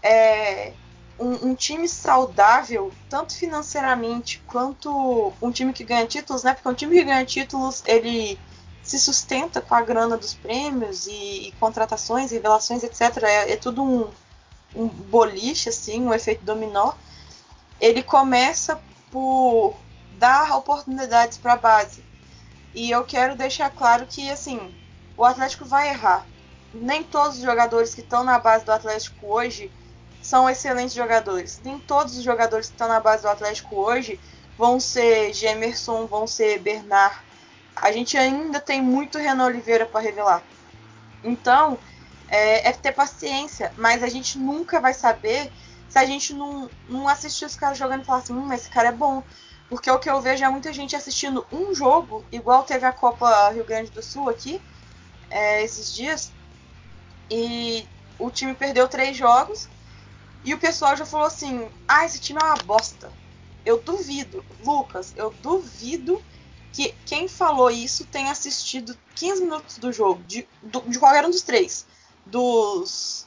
É, 0.00 0.74
um, 1.18 1.48
um, 1.48 1.54
time 1.56 1.88
saudável, 1.88 2.92
tanto 3.10 3.34
financeiramente 3.36 4.40
quanto 4.46 5.32
um 5.42 5.50
time 5.50 5.72
que 5.72 5.82
ganha 5.82 6.06
títulos, 6.06 6.44
né? 6.44 6.54
Porque 6.54 6.68
um 6.68 6.74
time 6.74 6.96
que 6.96 7.02
ganha 7.02 7.24
títulos, 7.24 7.82
ele 7.84 8.38
se 8.80 8.96
sustenta 8.96 9.60
com 9.60 9.74
a 9.74 9.82
grana 9.82 10.16
dos 10.16 10.34
prêmios 10.34 11.08
e, 11.08 11.48
e 11.48 11.52
contratações, 11.58 12.30
revelações, 12.30 12.84
etc. 12.84 13.24
É, 13.24 13.52
é 13.54 13.56
tudo 13.56 13.82
um, 13.82 14.08
um 14.74 14.86
boliche, 14.86 15.68
assim, 15.68 16.02
um 16.02 16.14
efeito 16.14 16.44
dominó. 16.44 16.92
Ele 17.80 18.02
começa 18.02 18.80
por 19.10 19.74
dar 20.18 20.56
oportunidades 20.56 21.38
para 21.38 21.54
a 21.54 21.56
base. 21.56 22.04
E 22.74 22.90
eu 22.90 23.04
quero 23.04 23.36
deixar 23.36 23.70
claro 23.70 24.06
que, 24.06 24.30
assim, 24.30 24.74
o 25.16 25.24
Atlético 25.24 25.64
vai 25.64 25.90
errar. 25.90 26.26
Nem 26.72 27.02
todos 27.02 27.36
os 27.36 27.42
jogadores 27.42 27.94
que 27.94 28.00
estão 28.00 28.24
na 28.24 28.38
base 28.38 28.64
do 28.64 28.72
Atlético 28.72 29.26
hoje 29.26 29.70
são 30.22 30.48
excelentes 30.48 30.94
jogadores. 30.94 31.60
Nem 31.62 31.78
todos 31.78 32.16
os 32.16 32.22
jogadores 32.22 32.68
que 32.68 32.72
estão 32.72 32.88
na 32.88 33.00
base 33.00 33.22
do 33.22 33.28
Atlético 33.28 33.76
hoje 33.76 34.18
vão 34.56 34.78
ser 34.78 35.34
Gemerson, 35.34 36.06
vão 36.06 36.26
ser 36.26 36.60
Bernard. 36.60 37.16
A 37.74 37.90
gente 37.90 38.16
ainda 38.16 38.60
tem 38.60 38.80
muito 38.80 39.18
Renan 39.18 39.46
Oliveira 39.46 39.84
para 39.84 40.00
revelar. 40.00 40.42
Então, 41.24 41.78
é, 42.32 42.70
é, 42.70 42.72
ter 42.72 42.92
paciência, 42.92 43.72
mas 43.76 44.02
a 44.02 44.08
gente 44.08 44.38
nunca 44.38 44.80
vai 44.80 44.94
saber 44.94 45.52
se 45.88 45.98
a 45.98 46.06
gente 46.06 46.32
não, 46.32 46.70
não 46.88 47.06
assistir 47.06 47.44
os 47.44 47.54
caras 47.54 47.76
jogando 47.78 48.02
e 48.02 48.06
falar 48.06 48.20
assim, 48.20 48.32
hum, 48.32 48.50
esse 48.52 48.70
cara 48.70 48.88
é 48.88 48.92
bom. 48.92 49.22
Porque 49.68 49.90
o 49.90 49.98
que 49.98 50.08
eu 50.10 50.20
vejo 50.20 50.44
é 50.44 50.48
muita 50.48 50.72
gente 50.72 50.96
assistindo 50.96 51.46
um 51.52 51.74
jogo, 51.74 52.24
igual 52.32 52.64
teve 52.64 52.86
a 52.86 52.92
Copa 52.92 53.50
Rio 53.50 53.64
Grande 53.66 53.90
do 53.90 54.02
Sul 54.02 54.28
aqui, 54.30 54.62
é, 55.30 55.62
esses 55.62 55.92
dias, 55.94 56.32
e 57.30 57.88
o 58.18 58.30
time 58.30 58.54
perdeu 58.54 58.88
três 58.88 59.16
jogos, 59.16 59.68
E 60.44 60.54
o 60.54 60.58
pessoal 60.60 60.96
já 60.96 61.06
falou 61.06 61.26
assim: 61.26 61.70
ah, 61.88 62.04
esse 62.06 62.20
time 62.20 62.40
é 62.42 62.44
uma 62.46 62.56
bosta. 62.64 63.12
Eu 63.64 63.82
duvido, 63.82 64.44
Lucas, 64.64 65.12
eu 65.16 65.30
duvido 65.42 66.24
que 66.72 66.94
quem 67.06 67.28
falou 67.28 67.70
isso 67.70 68.06
tenha 68.06 68.32
assistido 68.32 68.98
15 69.14 69.42
minutos 69.42 69.78
do 69.78 69.92
jogo, 69.92 70.24
de, 70.24 70.48
de 70.88 70.98
qualquer 70.98 71.24
um 71.26 71.30
dos 71.30 71.42
três. 71.42 71.86
Dos 72.24 73.26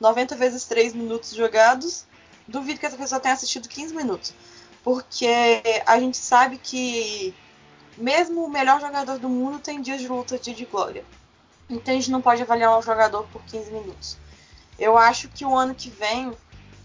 90 0.00 0.36
vezes 0.36 0.64
3 0.64 0.94
minutos 0.94 1.34
jogados, 1.34 2.04
duvido 2.46 2.78
que 2.78 2.86
essa 2.86 2.96
pessoa 2.96 3.20
tenha 3.20 3.34
assistido 3.34 3.68
15 3.68 3.94
minutos. 3.94 4.34
Porque 4.84 5.62
a 5.84 5.98
gente 5.98 6.16
sabe 6.16 6.58
que 6.58 7.34
mesmo 7.96 8.44
o 8.44 8.50
melhor 8.50 8.80
jogador 8.80 9.18
do 9.18 9.28
mundo 9.28 9.58
tem 9.58 9.80
dias 9.80 10.00
de 10.00 10.08
luta, 10.08 10.38
dia 10.38 10.54
de 10.54 10.64
glória. 10.64 11.04
Então 11.68 11.92
a 11.92 11.96
gente 11.96 12.10
não 12.10 12.22
pode 12.22 12.42
avaliar 12.42 12.78
um 12.78 12.82
jogador 12.82 13.26
por 13.28 13.42
15 13.44 13.70
minutos. 13.70 14.16
Eu 14.78 14.96
acho 14.96 15.28
que 15.28 15.44
o 15.44 15.56
ano 15.56 15.74
que 15.74 15.90
vem, 15.90 16.32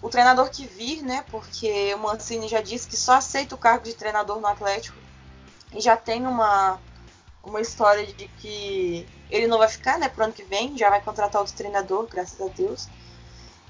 o 0.01 0.09
treinador 0.09 0.49
que 0.49 0.65
vir, 0.65 1.03
né? 1.03 1.23
Porque 1.29 1.93
o 1.93 1.99
Mancini 1.99 2.47
já 2.47 2.61
disse 2.61 2.87
que 2.87 2.97
só 2.97 3.13
aceita 3.13 3.53
o 3.53 3.57
cargo 3.57 3.83
de 3.83 3.93
treinador 3.93 4.39
no 4.39 4.47
Atlético 4.47 4.97
e 5.73 5.79
já 5.79 5.95
tem 5.95 6.25
uma, 6.25 6.79
uma 7.43 7.61
história 7.61 8.05
de 8.05 8.27
que 8.27 9.07
ele 9.29 9.47
não 9.47 9.57
vai 9.57 9.67
ficar, 9.67 9.97
né, 9.97 10.09
pro 10.09 10.23
ano 10.23 10.33
que 10.33 10.43
vem, 10.43 10.77
já 10.77 10.89
vai 10.89 11.01
contratar 11.01 11.41
outro 11.41 11.55
treinador, 11.55 12.07
graças 12.07 12.39
a 12.39 12.47
Deus. 12.49 12.87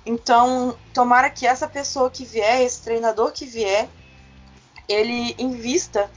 Então, 0.05 0.77
tomara 0.93 1.29
que 1.29 1.45
essa 1.45 1.67
pessoa 1.67 2.10
que 2.10 2.25
vier, 2.25 2.62
esse 2.62 2.81
treinador 2.81 3.31
que 3.31 3.45
vier, 3.45 3.88
ele 4.88 5.36
invista 5.38 6.10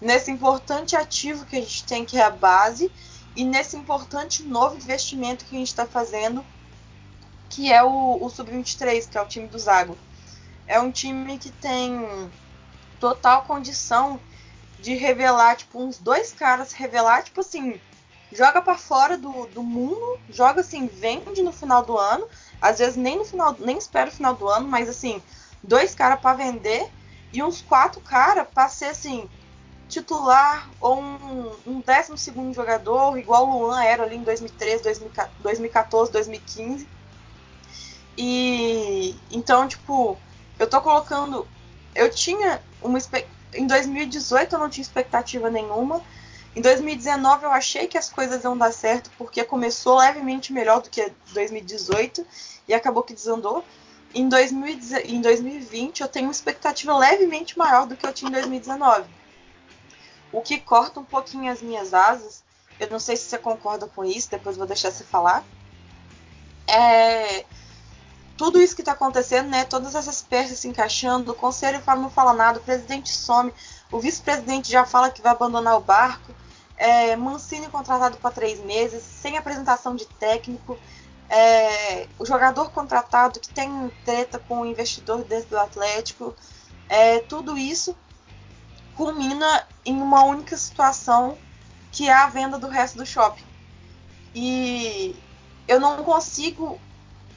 nesse 0.00 0.30
importante 0.30 0.96
ativo 0.96 1.44
que 1.44 1.56
a 1.56 1.60
gente 1.60 1.84
tem, 1.84 2.04
que 2.04 2.18
é 2.18 2.22
a 2.22 2.30
base, 2.30 2.90
e 3.34 3.44
nesse 3.44 3.76
importante 3.76 4.42
novo 4.42 4.76
investimento 4.76 5.44
que 5.44 5.54
a 5.54 5.58
gente 5.58 5.68
está 5.68 5.86
fazendo, 5.86 6.44
que 7.50 7.72
é 7.72 7.82
o, 7.82 8.18
o 8.22 8.28
Sub-23, 8.30 9.08
que 9.08 9.18
é 9.18 9.22
o 9.22 9.26
time 9.26 9.46
do 9.46 9.58
Zago. 9.58 9.96
É 10.66 10.80
um 10.80 10.90
time 10.90 11.38
que 11.38 11.50
tem 11.50 12.30
total 12.98 13.42
condição 13.42 14.18
de 14.78 14.94
revelar, 14.94 15.56
tipo, 15.56 15.80
uns 15.80 15.98
dois 15.98 16.32
caras, 16.32 16.72
revelar, 16.72 17.22
tipo 17.22 17.40
assim, 17.40 17.80
joga 18.32 18.60
para 18.60 18.76
fora 18.76 19.16
do, 19.16 19.46
do 19.46 19.62
mundo, 19.62 20.18
joga 20.28 20.60
assim, 20.60 20.86
vende 20.86 21.42
no 21.42 21.52
final 21.52 21.84
do 21.84 21.96
ano, 21.96 22.26
às 22.60 22.78
vezes 22.78 22.96
nem 22.96 23.18
no 23.18 23.24
final, 23.24 23.56
nem 23.58 23.78
espera 23.78 24.10
o 24.10 24.12
final 24.12 24.34
do 24.34 24.48
ano, 24.48 24.68
mas 24.68 24.88
assim, 24.88 25.22
dois 25.62 25.94
caras 25.94 26.20
para 26.20 26.36
vender 26.36 26.90
e 27.32 27.42
uns 27.42 27.60
quatro 27.62 28.00
caras 28.00 28.46
para 28.52 28.68
ser 28.68 28.86
assim, 28.86 29.28
titular 29.88 30.70
ou 30.80 31.00
um, 31.00 31.56
um 31.66 31.80
décimo 31.80 32.18
segundo 32.18 32.54
jogador, 32.54 33.18
igual 33.18 33.48
o 33.48 33.66
Luan 33.66 33.82
era 33.82 34.02
ali 34.02 34.16
em 34.16 34.22
2013, 34.22 34.82
2014, 35.40 36.12
2015. 36.12 36.88
E 38.18 39.14
então, 39.30 39.68
tipo, 39.68 40.16
eu 40.58 40.66
tô 40.66 40.80
colocando. 40.80 41.46
Eu 41.94 42.10
tinha 42.10 42.62
uma. 42.82 42.98
Em 43.56 43.66
2018 43.66 44.54
eu 44.54 44.58
não 44.58 44.68
tinha 44.68 44.82
expectativa 44.82 45.50
nenhuma. 45.50 46.02
Em 46.54 46.60
2019 46.60 47.44
eu 47.44 47.50
achei 47.50 47.86
que 47.86 47.98
as 47.98 48.08
coisas 48.08 48.44
iam 48.44 48.56
dar 48.56 48.72
certo 48.72 49.10
porque 49.18 49.44
começou 49.44 49.98
levemente 49.98 50.52
melhor 50.52 50.80
do 50.80 50.88
que 50.88 51.12
2018 51.32 52.26
e 52.68 52.74
acabou 52.74 53.02
que 53.02 53.14
desandou. 53.14 53.64
Em, 54.14 54.28
2020 54.28 56.00
eu 56.00 56.08
tenho 56.08 56.26
uma 56.26 56.32
expectativa 56.32 56.96
levemente 56.96 57.58
maior 57.58 57.86
do 57.86 57.96
que 57.96 58.06
eu 58.06 58.12
tinha 58.12 58.30
em 58.30 58.32
2019 58.32 59.04
o 60.32 60.42
que 60.42 60.58
corta 60.58 61.00
um 61.00 61.04
pouquinho 61.04 61.50
as 61.50 61.62
minhas 61.62 61.94
asas. 61.94 62.44
Eu 62.78 62.90
não 62.90 62.98
sei 62.98 63.16
se 63.16 63.24
você 63.24 63.38
concorda 63.38 63.86
com 63.86 64.04
isso, 64.04 64.30
depois 64.30 64.56
vou 64.56 64.66
deixar 64.66 64.90
você 64.90 65.04
falar. 65.04 65.42
É 66.68 67.44
tudo 68.36 68.60
isso 68.60 68.74
que 68.74 68.82
está 68.82 68.92
acontecendo, 68.92 69.48
né? 69.48 69.64
Todas 69.64 69.94
essas 69.94 70.22
peças 70.22 70.58
se 70.58 70.68
encaixando, 70.68 71.32
o 71.32 71.34
conselho 71.34 71.82
não 71.86 72.10
fala 72.10 72.32
nada, 72.32 72.58
o 72.58 72.62
presidente 72.62 73.08
some, 73.10 73.52
o 73.90 73.98
vice-presidente 73.98 74.70
já 74.70 74.84
fala 74.84 75.10
que 75.10 75.22
vai 75.22 75.32
abandonar 75.32 75.76
o 75.76 75.80
barco, 75.80 76.34
é, 76.76 77.16
Mancini 77.16 77.68
contratado 77.68 78.18
para 78.18 78.30
três 78.30 78.60
meses, 78.60 79.02
sem 79.02 79.36
apresentação 79.38 79.96
de 79.96 80.06
técnico, 80.06 80.78
é, 81.28 82.06
o 82.18 82.26
jogador 82.26 82.70
contratado 82.70 83.40
que 83.40 83.48
tem 83.48 83.90
treta 84.04 84.38
com 84.38 84.60
o 84.60 84.66
investidor 84.66 85.24
dentro 85.24 85.50
do 85.50 85.58
Atlético, 85.58 86.34
é, 86.88 87.20
tudo 87.20 87.56
isso 87.56 87.96
culmina 88.94 89.66
em 89.84 90.00
uma 90.00 90.24
única 90.24 90.56
situação 90.56 91.36
que 91.92 92.08
é 92.08 92.12
a 92.12 92.26
venda 92.28 92.58
do 92.58 92.68
resto 92.68 92.98
do 92.98 93.06
shopping. 93.06 93.44
E 94.34 95.16
eu 95.66 95.80
não 95.80 96.02
consigo. 96.04 96.78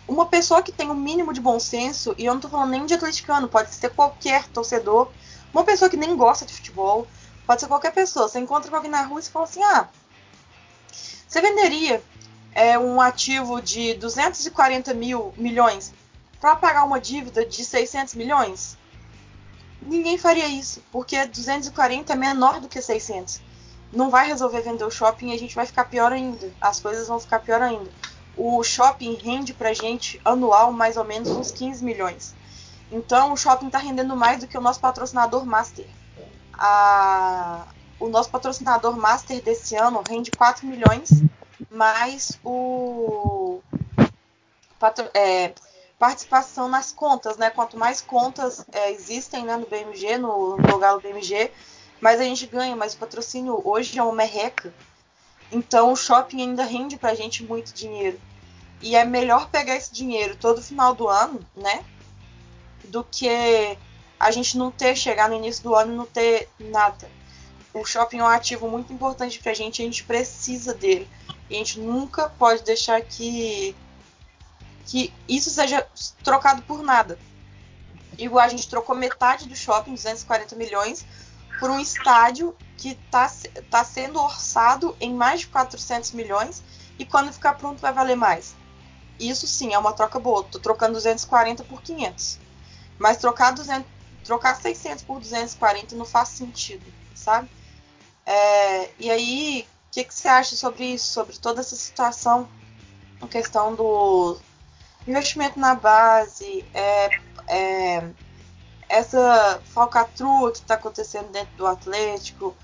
Uma 0.09 0.25
pessoa 0.25 0.61
que 0.61 0.71
tem 0.71 0.89
o 0.89 0.93
um 0.93 0.95
mínimo 0.95 1.31
de 1.31 1.39
bom 1.39 1.59
senso, 1.59 2.15
e 2.17 2.25
eu 2.25 2.33
não 2.33 2.41
tô 2.41 2.49
falando 2.49 2.71
nem 2.71 2.85
de 2.85 2.95
atleticano, 2.95 3.47
pode 3.47 3.73
ser 3.73 3.89
qualquer 3.89 4.47
torcedor, 4.47 5.11
uma 5.53 5.63
pessoa 5.63 5.89
que 5.89 5.95
nem 5.95 6.15
gosta 6.17 6.45
de 6.45 6.53
futebol, 6.53 7.07
pode 7.45 7.61
ser 7.61 7.67
qualquer 7.67 7.93
pessoa. 7.93 8.27
Você 8.27 8.39
encontra 8.39 8.69
com 8.69 8.75
alguém 8.75 8.91
na 8.91 9.03
rua 9.03 9.19
e 9.19 9.23
fala 9.23 9.45
assim: 9.45 9.63
ah, 9.63 9.87
você 11.27 11.41
venderia 11.41 12.03
é, 12.53 12.77
um 12.77 12.99
ativo 12.99 13.61
de 13.61 13.93
240 13.93 14.93
mil 14.93 15.33
milhões 15.37 15.93
para 16.41 16.55
pagar 16.55 16.83
uma 16.83 16.99
dívida 16.99 17.45
de 17.45 17.63
600 17.63 18.15
milhões? 18.15 18.79
ninguém 19.81 20.17
faria 20.17 20.47
isso, 20.47 20.81
porque 20.91 21.25
240 21.25 22.13
é 22.13 22.15
menor 22.15 22.59
do 22.59 22.67
que 22.67 22.81
600. 22.81 23.41
Não 23.91 24.09
vai 24.09 24.27
resolver 24.27 24.61
vender 24.61 24.83
o 24.83 24.91
shopping 24.91 25.31
e 25.31 25.33
a 25.33 25.39
gente 25.39 25.55
vai 25.55 25.65
ficar 25.65 25.85
pior 25.85 26.11
ainda. 26.11 26.51
As 26.61 26.79
coisas 26.79 27.07
vão 27.07 27.19
ficar 27.19 27.39
pior 27.39 27.61
ainda. 27.61 27.89
O 28.41 28.63
shopping 28.63 29.15
rende 29.15 29.53
pra 29.53 29.73
gente 29.73 30.19
anual 30.23 30.71
mais 30.71 30.95
ou 30.95 31.03
menos 31.03 31.27
uns 31.27 31.51
15 31.51 31.83
milhões. 31.83 32.33
Então 32.89 33.33
o 33.33 33.37
shopping 33.37 33.67
está 33.67 33.77
rendendo 33.77 34.15
mais 34.15 34.39
do 34.39 34.47
que 34.47 34.57
o 34.57 34.61
nosso 34.61 34.79
patrocinador 34.79 35.45
master. 35.45 35.85
A... 36.53 37.67
O 37.99 38.07
nosso 38.07 38.29
patrocinador 38.29 38.95
master 38.95 39.43
desse 39.43 39.75
ano 39.75 40.01
rende 40.07 40.31
4 40.31 40.65
milhões, 40.65 41.09
mais 41.69 42.39
o. 42.41 43.59
Patro... 44.79 45.09
É 45.13 45.53
participação 45.99 46.69
nas 46.69 46.93
contas, 46.93 47.35
né? 47.35 47.49
Quanto 47.49 47.77
mais 47.77 47.99
contas 47.99 48.65
é, 48.71 48.89
existem 48.89 49.43
né, 49.43 49.57
no 49.57 49.65
BMG, 49.65 50.17
no, 50.17 50.55
no 50.55 50.79
Galo 50.79 51.01
BMG, 51.01 51.51
mais 51.99 52.21
a 52.21 52.23
gente 52.23 52.47
ganha, 52.47 52.73
mas 52.73 52.93
o 52.93 52.97
patrocínio 52.97 53.61
hoje 53.65 53.99
é 53.99 54.01
uma 54.01 54.13
merreca. 54.13 54.73
Então 55.51 55.91
o 55.91 55.95
shopping 55.97 56.41
ainda 56.41 56.63
rende 56.63 56.95
pra 56.95 57.13
gente 57.15 57.43
muito 57.43 57.73
dinheiro. 57.73 58.17
E 58.81 58.95
é 58.95 59.03
melhor 59.03 59.49
pegar 59.49 59.75
esse 59.75 59.93
dinheiro 59.93 60.35
todo 60.35 60.61
final 60.61 60.95
do 60.95 61.07
ano, 61.07 61.39
né? 61.55 61.83
Do 62.85 63.03
que 63.03 63.77
a 64.19 64.31
gente 64.31 64.57
não 64.57 64.71
ter, 64.71 64.95
chegar 64.95 65.29
no 65.29 65.35
início 65.35 65.63
do 65.63 65.75
ano 65.75 65.93
e 65.93 65.95
não 65.95 66.05
ter 66.05 66.49
nada. 66.59 67.09
O 67.73 67.85
shopping 67.85 68.19
é 68.19 68.23
um 68.23 68.27
ativo 68.27 68.67
muito 68.67 68.91
importante 68.91 69.39
pra 69.39 69.53
gente, 69.53 69.81
a 69.81 69.85
gente 69.85 70.03
precisa 70.03 70.73
dele. 70.73 71.07
E 71.49 71.55
a 71.55 71.57
gente 71.57 71.79
nunca 71.79 72.29
pode 72.29 72.63
deixar 72.63 73.01
que 73.01 73.75
que 74.85 75.13
isso 75.27 75.51
seja 75.51 75.87
trocado 76.23 76.63
por 76.63 76.81
nada. 76.81 77.19
Igual 78.17 78.43
a 78.43 78.49
gente 78.49 78.67
trocou 78.67 78.95
metade 78.95 79.47
do 79.47 79.55
shopping, 79.55 79.93
240 79.93 80.55
milhões, 80.55 81.05
por 81.59 81.69
um 81.69 81.79
estádio 81.79 82.55
que 82.75 82.89
está 82.89 83.31
tá 83.69 83.83
sendo 83.83 84.19
orçado 84.19 84.95
em 84.99 85.13
mais 85.13 85.41
de 85.41 85.47
400 85.47 86.11
milhões 86.13 86.63
e 86.97 87.05
quando 87.05 87.31
ficar 87.31 87.53
pronto 87.53 87.79
vai 87.79 87.93
valer 87.93 88.15
mais. 88.15 88.55
Isso 89.19 89.47
sim 89.47 89.73
é 89.73 89.77
uma 89.77 89.93
troca 89.93 90.19
boa. 90.19 90.43
Tô 90.43 90.59
trocando 90.59 90.93
240 90.93 91.63
por 91.63 91.81
500. 91.81 92.39
Mas 92.97 93.17
trocar, 93.17 93.51
200, 93.51 93.85
trocar 94.23 94.55
600 94.55 95.03
por 95.03 95.19
240 95.19 95.95
não 95.95 96.05
faz 96.05 96.29
sentido, 96.29 96.85
sabe? 97.15 97.49
É, 98.25 98.89
e 98.99 99.09
aí, 99.09 99.67
o 99.87 99.91
que, 99.91 100.03
que 100.03 100.13
você 100.13 100.27
acha 100.27 100.55
sobre 100.55 100.85
isso? 100.85 101.07
Sobre 101.07 101.37
toda 101.37 101.61
essa 101.61 101.75
situação? 101.75 102.47
A 103.21 103.27
questão 103.27 103.75
do, 103.75 104.39
investimento 105.07 105.59
na 105.59 105.75
base, 105.75 106.65
é, 106.73 107.09
é, 107.47 108.09
essa 108.87 109.61
falcatrua 109.65 110.51
que 110.51 110.59
está 110.59 110.75
acontecendo 110.75 111.31
dentro 111.31 111.55
do 111.55 111.65
Atlético, 111.65 112.55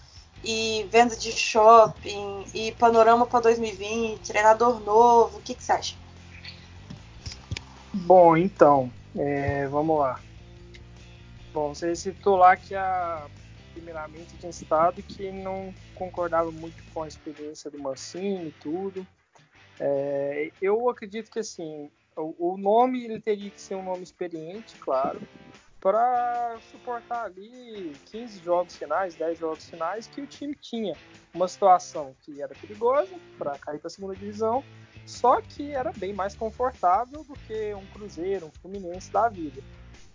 e 0.44 0.88
venda 0.92 1.16
de 1.16 1.32
shopping, 1.32 2.46
e 2.54 2.72
panorama 2.74 3.26
para 3.26 3.42
2020, 3.42 4.20
treinador 4.20 4.80
novo, 4.80 5.38
o 5.38 5.42
que, 5.42 5.56
que 5.56 5.64
você 5.64 5.72
acha? 5.72 5.96
Bom, 8.04 8.36
então, 8.36 8.92
é, 9.16 9.68
vamos 9.68 9.98
lá. 9.98 10.20
Bom, 11.54 11.74
você 11.74 11.96
citou 11.96 12.36
lá 12.36 12.58
que 12.58 12.76
a 12.76 13.26
primeiramente 13.74 14.38
tinha 14.38 14.50
estado 14.50 15.02
que 15.04 15.32
não 15.32 15.74
concordava 15.96 16.52
muito 16.52 16.84
com 16.94 17.04
a 17.04 17.08
experiência 17.08 17.72
do 17.72 17.80
Mancini 17.80 18.50
e 18.50 18.52
tudo. 18.52 19.08
É, 19.80 20.52
eu 20.62 20.90
acredito 20.90 21.32
que 21.32 21.40
assim 21.40 21.90
o, 22.18 22.54
o 22.54 22.58
nome 22.58 23.04
ele 23.06 23.20
teria 23.20 23.50
que 23.50 23.62
ser 23.62 23.76
um 23.76 23.84
nome 23.84 24.04
experiente, 24.04 24.78
claro. 24.80 25.22
Para 25.86 26.58
suportar 26.72 27.26
ali 27.26 27.94
15 28.08 28.40
jogos 28.40 28.76
finais, 28.76 29.14
10 29.14 29.38
jogos 29.38 29.70
finais, 29.70 30.08
que 30.08 30.20
o 30.20 30.26
time 30.26 30.56
tinha 30.56 30.98
uma 31.32 31.48
situação 31.48 32.16
que 32.24 32.42
era 32.42 32.56
perigosa 32.56 33.16
para 33.38 33.52
cair 33.60 33.78
para 33.78 33.86
a 33.86 33.92
segunda 33.92 34.16
divisão, 34.16 34.64
só 35.06 35.40
que 35.42 35.70
era 35.70 35.92
bem 35.92 36.12
mais 36.12 36.34
confortável 36.34 37.24
do 37.24 37.34
que 37.34 37.72
um 37.76 37.86
Cruzeiro, 37.94 38.48
um 38.48 38.52
Fluminense 38.62 39.12
da 39.12 39.30
vida. 39.30 39.62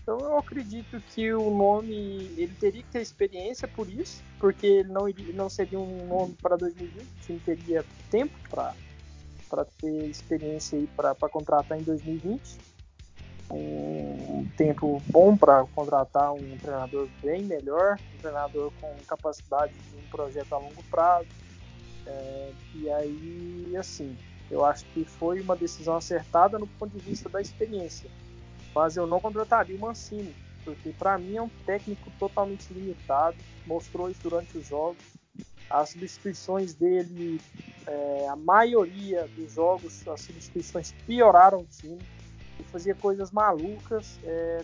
Então 0.03 0.19
eu 0.19 0.39
acredito 0.39 1.01
que 1.15 1.33
o 1.33 1.49
nome 1.53 2.35
ele 2.37 2.57
teria 2.59 2.83
que 2.83 2.91
ter 2.91 3.01
experiência 3.01 3.69
por 3.69 3.89
isso, 3.89 4.25
porque 4.41 4.67
ele 4.67 4.89
não 4.89 5.09
iria, 5.09 5.33
não 5.33 5.49
seria 5.49 5.79
um 5.79 6.05
nome 6.05 6.37
para 6.43 6.57
2020, 6.57 7.01
o 7.01 7.21
time 7.21 7.41
teria 7.47 7.85
tempo 8.11 8.35
para 8.51 9.65
ter 9.81 10.07
experiência 10.07 10.85
para 10.97 11.15
contratar 11.29 11.79
em 11.79 11.85
2020. 11.85 12.70
Um 13.51 14.49
tempo 14.57 15.03
bom 15.09 15.37
para 15.37 15.65
contratar 15.75 16.33
um 16.33 16.57
treinador 16.59 17.09
bem 17.23 17.43
melhor, 17.43 17.99
um 18.15 18.19
treinador 18.19 18.73
com 18.81 18.95
capacidade 19.07 19.73
de 19.73 19.97
um 19.97 20.09
projeto 20.11 20.53
a 20.53 20.59
longo 20.59 20.83
prazo. 20.85 21.29
É, 22.07 22.53
e 22.75 22.91
aí, 22.91 23.77
assim, 23.77 24.17
eu 24.51 24.65
acho 24.65 24.85
que 24.87 25.05
foi 25.05 25.41
uma 25.41 25.57
decisão 25.57 25.97
acertada 25.97 26.59
no 26.59 26.67
ponto 26.67 26.97
de 26.97 27.05
vista 27.05 27.29
da 27.29 27.41
experiência. 27.41 28.11
Mas 28.75 28.97
eu 28.97 29.07
não 29.07 29.21
contrataria 29.21 29.77
o 29.77 29.81
Mancini, 29.81 30.35
porque 30.65 30.91
para 30.91 31.19
mim 31.19 31.37
é 31.37 31.43
um 31.43 31.51
técnico 31.67 32.11
totalmente 32.19 32.73
limitado, 32.73 33.37
mostrou 33.67 34.11
isso 34.11 34.21
durante 34.23 34.59
os 34.59 34.67
jogos. 34.67 35.03
As 35.69 35.91
substituições 35.91 36.75
dele, 36.75 37.41
é, 37.87 38.27
a 38.29 38.35
maioria 38.35 39.29
dos 39.37 39.53
jogos, 39.53 40.07
as 40.09 40.21
substituições 40.21 40.93
pioraram 41.07 41.61
o 41.61 41.65
time. 41.65 41.99
Fazia 42.65 42.95
coisas 42.95 43.31
malucas. 43.31 44.19
É, 44.25 44.63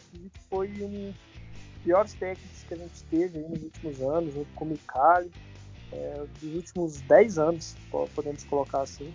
foi 0.49 0.69
um 0.83 1.11
dos 1.11 1.83
piores 1.83 2.15
técnicos 2.15 2.63
que 2.65 2.75
a 2.75 2.77
gente 2.77 3.05
teve 3.05 3.39
nos 3.39 3.63
últimos 3.63 4.01
anos, 4.01 4.35
junto 4.35 4.53
com 4.55 4.65
o 4.65 4.69
Micali. 4.69 5.31
É, 5.93 6.27
dos 6.41 6.55
últimos 6.55 7.01
10 7.03 7.39
anos, 7.39 7.77
podemos 8.15 8.43
colocar 8.45 8.83
assim. 8.83 9.13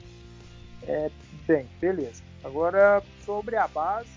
É, 0.84 1.12
bem, 1.46 1.68
beleza. 1.80 2.24
Agora, 2.44 3.04
sobre 3.26 3.56
a 3.56 3.68
base, 3.68 4.10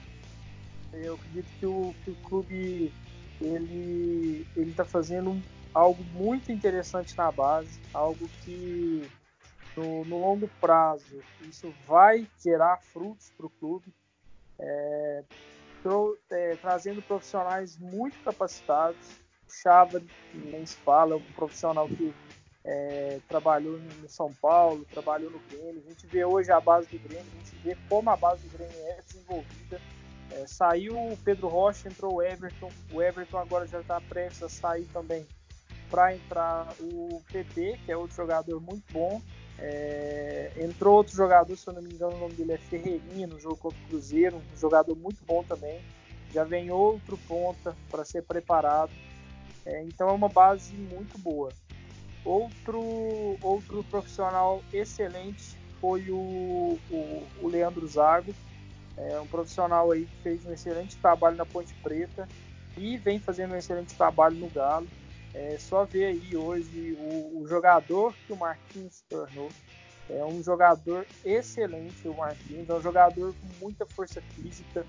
eu 0.92 1.14
acredito 1.14 1.48
que 1.58 1.66
o, 1.66 1.94
que 2.04 2.10
o 2.10 2.14
clube 2.28 2.92
ele 3.40 4.46
ele 4.56 4.70
está 4.70 4.84
fazendo 4.84 5.42
algo 5.74 6.02
muito 6.12 6.52
interessante 6.52 7.16
na 7.16 7.30
base, 7.32 7.80
algo 7.92 8.28
que 8.44 9.10
no, 9.76 10.04
no 10.04 10.20
longo 10.20 10.48
prazo 10.60 11.20
isso 11.42 11.74
vai 11.86 12.26
gerar 12.42 12.78
frutos 12.92 13.30
para 13.36 13.46
o 13.46 13.50
clube, 13.50 13.92
é, 14.58 15.22
pro, 15.82 16.18
é, 16.30 16.56
trazendo 16.56 17.02
profissionais 17.02 17.78
muito 17.78 18.18
capacitados. 18.24 19.06
O 19.48 19.52
Chava 19.52 20.02
nem 20.34 20.64
se 20.64 20.76
fala, 20.76 21.14
é 21.14 21.16
um 21.16 21.32
profissional 21.34 21.88
que 21.88 22.14
é, 22.64 23.20
trabalhou 23.28 23.78
no 23.78 24.08
São 24.08 24.32
Paulo, 24.32 24.86
trabalhou 24.90 25.30
no 25.30 25.38
Grêmio. 25.50 25.82
A 25.86 25.90
gente 25.90 26.06
vê 26.06 26.24
hoje 26.24 26.50
a 26.50 26.60
base 26.60 26.88
do 26.88 26.98
Grêmio, 26.98 27.26
a 27.32 27.36
gente 27.44 27.56
vê 27.62 27.76
como 27.88 28.10
a 28.10 28.16
base 28.16 28.46
do 28.48 28.56
Grêmio 28.56 28.76
é 28.86 29.00
desenvolvida. 29.02 29.80
É, 30.32 30.46
saiu 30.46 30.96
o 30.96 31.16
Pedro 31.18 31.48
Rocha, 31.48 31.88
entrou 31.88 32.14
o 32.14 32.22
Everton. 32.22 32.70
O 32.92 33.02
Everton 33.02 33.38
agora 33.38 33.66
já 33.66 33.80
está 33.80 34.00
prestes 34.00 34.42
a 34.42 34.48
sair 34.48 34.86
também 34.86 35.26
para 35.90 36.14
entrar 36.14 36.66
o 36.80 37.22
PP, 37.30 37.78
que 37.84 37.92
é 37.92 37.96
outro 37.96 38.16
jogador 38.16 38.60
muito 38.60 38.84
bom. 38.92 39.20
É, 39.58 40.52
entrou 40.56 40.96
outro 40.96 41.14
jogador, 41.14 41.56
se 41.56 41.66
eu 41.66 41.74
não 41.74 41.82
me 41.82 41.92
engano, 41.92 42.16
o 42.16 42.20
nome 42.20 42.34
dele 42.34 42.52
é 42.52 42.58
Ferreirinha 42.58 43.26
no 43.26 43.38
jogo 43.38 43.56
contra 43.56 43.78
o 43.78 43.88
Cruzeiro, 43.88 44.36
um 44.36 44.56
jogador 44.56 44.96
muito 44.96 45.24
bom 45.24 45.42
também. 45.44 45.80
Já 46.32 46.44
vem 46.44 46.70
outro 46.70 47.16
ponta 47.28 47.76
para 47.90 48.04
ser 48.04 48.22
preparado. 48.22 48.90
É, 49.64 49.82
então 49.82 50.08
é 50.08 50.12
uma 50.12 50.28
base 50.28 50.74
muito 50.74 51.16
boa. 51.18 51.52
Outro, 52.24 53.36
outro 53.42 53.84
profissional 53.84 54.62
excelente 54.72 55.56
foi 55.80 56.10
o, 56.10 56.78
o, 56.90 57.26
o 57.42 57.48
Leandro 57.48 57.86
Zago, 57.86 58.34
é 58.96 59.20
um 59.20 59.26
profissional 59.26 59.90
aí 59.90 60.06
que 60.06 60.22
fez 60.22 60.44
um 60.46 60.52
excelente 60.52 60.96
trabalho 60.96 61.36
na 61.36 61.44
Ponte 61.44 61.74
Preta 61.82 62.28
e 62.76 62.96
vem 62.96 63.18
fazendo 63.18 63.52
um 63.52 63.56
excelente 63.56 63.94
trabalho 63.94 64.36
no 64.36 64.48
Galo. 64.48 64.86
É 65.34 65.58
só 65.58 65.84
ver 65.84 66.06
aí 66.06 66.36
hoje 66.36 66.96
o, 66.98 67.40
o 67.40 67.46
jogador 67.48 68.14
que 68.26 68.32
o 68.32 68.36
Marquinhos 68.36 68.94
se 68.94 69.04
tornou. 69.04 69.50
É 70.08 70.24
um 70.24 70.42
jogador 70.42 71.06
excelente, 71.24 72.06
o 72.06 72.14
Marquinhos. 72.14 72.68
É 72.68 72.74
um 72.74 72.82
jogador 72.82 73.34
com 73.34 73.64
muita 73.64 73.84
força 73.84 74.20
física. 74.20 74.86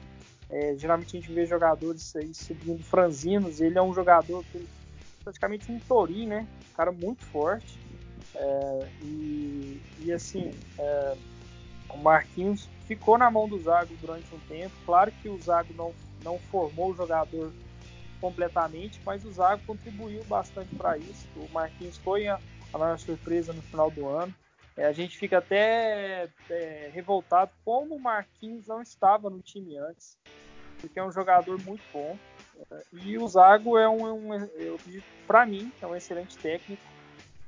É, 0.49 0.75
geralmente 0.77 1.17
a 1.17 1.19
gente 1.19 1.33
vê 1.33 1.45
jogadores 1.45 2.15
aí 2.15 2.33
subindo 2.33 2.83
franzinos. 2.83 3.59
Ele 3.59 3.77
é 3.77 3.81
um 3.81 3.93
jogador 3.93 4.43
que 4.51 4.67
praticamente 5.23 5.71
um 5.71 5.79
tourinho, 5.79 6.29
né? 6.29 6.47
Um 6.71 6.75
cara 6.75 6.91
muito 6.91 7.25
forte. 7.25 7.79
É, 8.35 8.87
e, 9.01 9.81
e, 10.01 10.11
assim, 10.11 10.51
é, 10.77 11.17
o 11.89 11.97
Marquinhos 11.97 12.69
ficou 12.85 13.17
na 13.17 13.31
mão 13.31 13.47
do 13.47 13.59
Zago 13.59 13.95
durante 13.99 14.33
um 14.35 14.39
tempo. 14.47 14.73
Claro 14.85 15.11
que 15.11 15.29
o 15.29 15.41
Zago 15.41 15.73
não, 15.73 15.93
não 16.23 16.37
formou 16.51 16.91
o 16.91 16.95
jogador 16.95 17.51
completamente, 18.19 18.99
mas 19.05 19.25
o 19.25 19.31
Zago 19.31 19.61
contribuiu 19.65 20.23
bastante 20.25 20.73
para 20.75 20.97
isso. 20.97 21.27
O 21.35 21.47
Marquinhos 21.53 21.97
foi 21.97 22.27
a, 22.27 22.39
a 22.73 22.77
maior 22.77 22.97
surpresa 22.97 23.53
no 23.53 23.61
final 23.61 23.89
do 23.91 24.07
ano. 24.07 24.33
É, 24.77 24.85
a 24.85 24.91
gente 24.91 25.17
fica 25.17 25.37
até 25.37 26.27
é, 26.49 26.91
revoltado 26.93 27.51
como 27.63 27.95
o 27.95 27.99
Marquinhos 27.99 28.67
não 28.67 28.81
estava 28.81 29.29
no 29.29 29.39
time 29.39 29.77
antes, 29.77 30.17
porque 30.81 30.99
é 30.99 31.05
um 31.05 31.11
jogador 31.11 31.57
muito 31.63 31.83
bom. 31.93 32.17
É, 32.71 32.83
e 32.93 33.17
o 33.17 33.27
Zago 33.27 33.77
é 33.77 33.87
um, 33.87 34.33
um 34.33 34.49
para 35.25 35.45
mim, 35.45 35.71
é 35.81 35.87
um 35.87 35.95
excelente 35.95 36.37
técnico. 36.37 36.83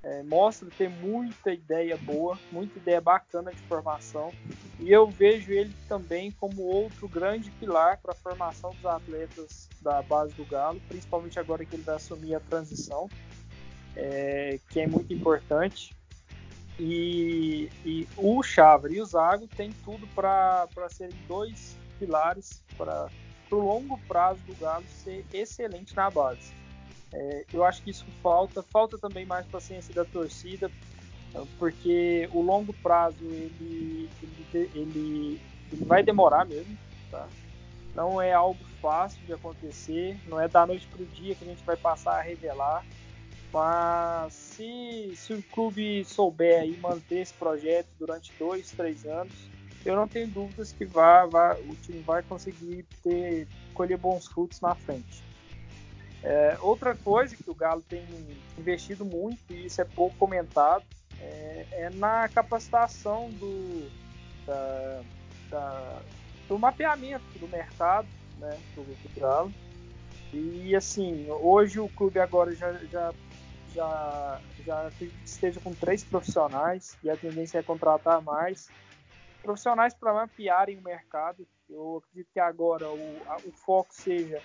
É, 0.04 0.24
mostra 0.24 0.70
ter 0.78 0.90
muita 0.90 1.52
ideia 1.52 1.98
boa, 1.98 2.40
muita 2.52 2.78
ideia 2.78 3.02
bacana 3.02 3.52
de 3.52 3.62
formação. 3.64 4.32
E 4.80 4.92
eu 4.92 5.08
vejo 5.08 5.52
ele 5.52 5.74
também 5.90 6.32
como 6.32 6.62
outro 6.62 7.10
grande 7.10 7.52
pilar 7.52 7.98
para 7.98 8.14
a 8.14 8.16
formação 8.16 8.72
dos 8.72 8.86
atletas 8.86 9.67
da 9.82 10.02
base 10.02 10.34
do 10.34 10.46
Galo, 10.46 10.82
principalmente 10.88 11.40
agora 11.40 11.66
que 11.66 11.76
ele 11.76 11.84
vai 11.84 11.96
assumir 11.96 12.36
a 12.36 12.40
transição, 12.40 13.10
é, 13.96 14.60
que 14.70 14.80
é 14.80 14.88
muito 14.88 15.14
importante. 15.14 15.96
E, 16.80 17.72
e 17.84 18.08
o 18.18 18.44
Chávar 18.44 18.92
e 18.92 19.02
o 19.02 19.06
Zago 19.06 19.48
têm 19.48 19.72
tudo 19.84 20.06
para 20.08 20.68
serem 20.90 21.16
dois 21.28 21.76
pilares 21.98 22.64
para 22.78 23.10
o 23.50 23.56
longo 23.56 24.00
prazo 24.08 24.40
do 24.42 24.54
Galo 24.60 24.86
ser 25.04 25.26
excelente 25.34 25.96
na 25.96 26.10
base. 26.12 26.54
É, 27.12 27.46
eu 27.54 27.64
acho 27.64 27.82
que 27.82 27.90
isso 27.90 28.06
falta. 28.22 28.62
Falta 28.62 28.98
também 28.98 29.26
mais 29.26 29.46
paciência 29.48 29.94
da 29.94 30.06
torcida, 30.06 30.70
porque 31.58 32.30
o 32.34 32.42
longo 32.42 32.74
prazo 32.74 33.24
ele, 33.24 34.10
ele, 34.22 34.72
ele, 34.76 35.42
ele 35.72 35.86
vai 35.86 36.04
demorar 36.04 36.46
mesmo. 36.46 36.78
Tá? 37.10 37.28
Não 37.98 38.22
é 38.22 38.32
algo 38.32 38.64
fácil 38.80 39.20
de 39.26 39.34
acontecer, 39.34 40.16
não 40.28 40.40
é 40.40 40.48
da 40.48 40.68
noite 40.68 40.86
para 40.86 41.02
o 41.02 41.06
dia 41.08 41.34
que 41.34 41.44
a 41.44 41.48
gente 41.48 41.66
vai 41.66 41.76
passar 41.76 42.20
a 42.20 42.22
revelar. 42.22 42.86
Mas 43.52 44.34
se, 44.34 45.14
se 45.16 45.34
o 45.34 45.42
clube 45.42 46.06
souber 46.06 46.62
aí 46.62 46.78
manter 46.78 47.22
esse 47.22 47.34
projeto 47.34 47.88
durante 47.98 48.32
dois, 48.38 48.70
três 48.70 49.04
anos, 49.04 49.34
eu 49.84 49.96
não 49.96 50.08
tenho 50.08 50.28
dúvidas 50.28 50.72
que 50.72 50.86
vai, 50.86 51.28
vai, 51.28 51.60
o 51.62 51.76
time 51.76 52.00
vai 52.02 52.22
conseguir 52.22 52.86
ter, 53.02 53.48
colher 53.74 53.98
bons 53.98 54.28
frutos 54.28 54.62
na 54.62 54.76
frente. 54.76 55.24
É, 56.22 56.56
outra 56.62 56.94
coisa 56.94 57.36
que 57.36 57.50
o 57.50 57.56
Galo 57.56 57.84
tem 57.90 58.04
investido 58.60 59.06
muito, 59.06 59.40
e 59.50 59.66
isso 59.66 59.82
é 59.82 59.86
pouco 59.86 60.16
comentado, 60.18 60.84
é, 61.20 61.66
é 61.72 61.90
na 61.96 62.30
capacitação 62.30 63.30
do, 63.32 63.90
da, 64.46 65.02
da, 65.50 66.02
do 66.48 66.58
mapeamento 66.58 67.26
do 67.40 67.48
mercado 67.48 68.08
né, 68.40 68.58
do, 68.76 68.84
do 68.84 69.20
Galo. 69.20 69.54
E 70.34 70.76
assim, 70.76 71.28
hoje 71.30 71.80
o 71.80 71.90
clube 71.90 72.20
agora 72.20 72.54
já, 72.54 72.74
já, 72.74 73.14
já, 73.74 74.42
já 74.66 74.92
esteja 75.24 75.60
com 75.60 75.74
três 75.74 76.04
profissionais 76.04 76.98
e 77.04 77.10
a 77.10 77.16
tendência 77.16 77.60
é 77.60 77.64
contratar 77.64 78.22
mais 78.22 78.70
profissionais 79.42 79.94
para 79.94 80.14
mapearem 80.14 80.78
o 80.78 80.82
mercado. 80.82 81.48
Eu 81.70 82.04
acredito 82.04 82.32
que 82.34 82.40
agora 82.40 82.90
o, 82.90 83.22
a, 83.28 83.38
o 83.46 83.52
foco 83.52 83.94
seja 83.94 84.42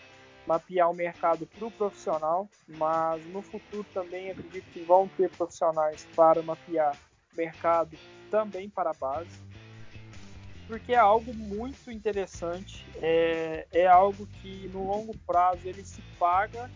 mapear 0.46 0.90
o 0.90 0.94
mercado 0.94 1.46
para 1.46 1.66
o 1.66 1.70
profissional, 1.70 2.48
mas 2.68 3.24
no 3.26 3.42
futuro 3.42 3.86
também 3.92 4.30
acredito 4.30 4.64
que 4.72 4.80
vão 4.80 5.08
ter 5.08 5.30
profissionais 5.30 6.06
para 6.16 6.42
mapear 6.42 6.96
o 7.32 7.36
mercado 7.36 7.96
também 8.30 8.68
para 8.68 8.90
a 8.90 8.94
base, 8.94 9.30
porque 10.66 10.92
é 10.92 10.98
algo 10.98 11.34
muito 11.34 11.90
interessante, 11.90 12.86
é, 12.96 13.66
é 13.72 13.86
algo 13.86 14.26
que 14.40 14.68
no 14.68 14.86
longo 14.86 15.14
prazo 15.26 15.60
ele 15.64 15.84
se 15.84 16.02
paga 16.18 16.70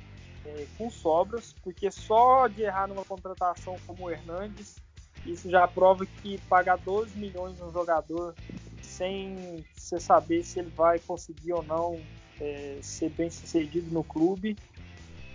é, 0.44 0.66
com 0.76 0.90
sobras, 0.90 1.54
porque 1.62 1.90
só 1.90 2.46
de 2.46 2.62
errar 2.62 2.88
numa 2.88 3.04
contratação 3.04 3.76
como 3.86 4.04
o 4.04 4.10
Hernandes, 4.10 4.80
isso 5.24 5.50
já 5.50 5.66
prova 5.66 6.06
que 6.06 6.38
pagar 6.48 6.76
12 6.78 7.18
milhões 7.18 7.58
num 7.58 7.72
jogador 7.72 8.34
sem 8.80 9.64
você 9.74 9.98
saber 9.98 10.44
se 10.44 10.60
ele 10.60 10.70
vai 10.70 10.98
conseguir 11.00 11.52
ou 11.52 11.62
não 11.62 12.00
é, 12.40 12.78
ser 12.80 13.10
bem 13.10 13.30
sucedido 13.30 13.92
no 13.92 14.04
clube. 14.04 14.56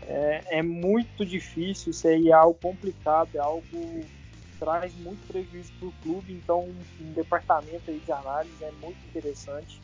É, 0.08 0.60
é, 0.60 0.64
muito 0.64 1.26
difícil, 1.26 1.92
isso 1.92 2.08
aí 2.08 2.30
é 2.30 2.34
algo 2.34 2.58
complicado, 2.60 3.30
é 3.36 3.40
algo 3.40 4.06
traz 4.62 4.96
muito 4.98 5.26
prejuízo 5.28 5.72
para 5.80 5.88
o 5.88 5.94
clube, 6.04 6.34
então 6.34 6.66
um, 7.00 7.14
departamento 7.14 7.90
aí 7.90 7.98
de 7.98 8.12
análise 8.12 8.64
é 8.64 8.72
muito 8.74 9.00
interessante. 9.08 9.82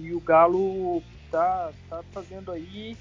E 0.00 0.14
o 0.14 0.20
Galo 0.20 1.02
tá, 1.30 1.70
tá 1.90 2.02
fazendo 2.14 2.50
aí 2.50 2.96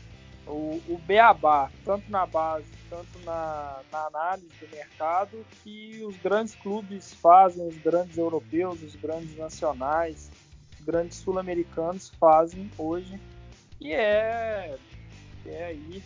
o, 0.45 0.81
o 0.89 1.01
beabá, 1.07 1.71
tanto 1.85 2.11
na 2.11 2.25
base, 2.25 2.65
tanto 2.89 3.17
na, 3.23 3.79
na 3.89 4.07
análise 4.07 4.51
do 4.59 4.75
mercado, 4.75 5.45
que 5.63 6.03
os 6.03 6.17
grandes 6.17 6.53
clubes 6.55 7.13
fazem, 7.13 7.65
os 7.65 7.77
grandes 7.77 8.17
europeus, 8.17 8.83
os 8.83 8.95
grandes 8.97 9.37
nacionais, 9.37 10.29
os 10.77 10.85
grandes 10.85 11.17
sul-americanos 11.19 12.11
fazem 12.19 12.69
hoje, 12.77 13.17
que 13.79 13.93
é, 13.93 14.75
é 15.45 15.63
aí 15.63 16.03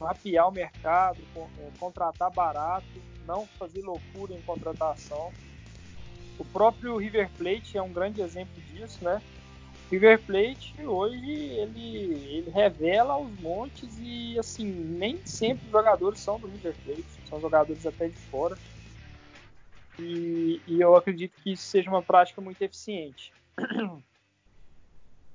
mapear 0.00 0.48
o 0.48 0.52
mercado, 0.52 1.18
é, 1.36 1.70
contratar 1.78 2.30
barato, 2.30 2.86
não 3.26 3.46
fazer 3.58 3.82
loucura 3.82 4.34
em 4.34 4.42
contratação. 4.42 5.32
O 6.38 6.44
próprio 6.44 6.96
River 6.96 7.30
Plate 7.38 7.78
é 7.78 7.82
um 7.82 7.92
grande 7.92 8.20
exemplo 8.20 8.54
disso, 8.72 9.04
né? 9.04 9.22
River 9.90 10.20
Plate 10.22 10.74
hoje 10.84 11.30
ele, 11.30 11.96
ele 12.34 12.50
revela 12.50 13.14
aos 13.14 13.30
montes 13.40 13.96
e 14.00 14.38
assim 14.38 14.66
nem 14.66 15.24
sempre 15.24 15.66
os 15.66 15.70
jogadores 15.70 16.18
são 16.18 16.38
do 16.38 16.48
River 16.48 16.74
Plate, 16.84 17.04
são 17.28 17.40
jogadores 17.40 17.86
até 17.86 18.08
de 18.08 18.16
fora. 18.16 18.56
E, 19.98 20.60
e 20.66 20.80
eu 20.80 20.96
acredito 20.96 21.34
que 21.42 21.52
isso 21.52 21.64
seja 21.64 21.88
uma 21.88 22.02
prática 22.02 22.40
muito 22.40 22.60
eficiente. 22.60 23.32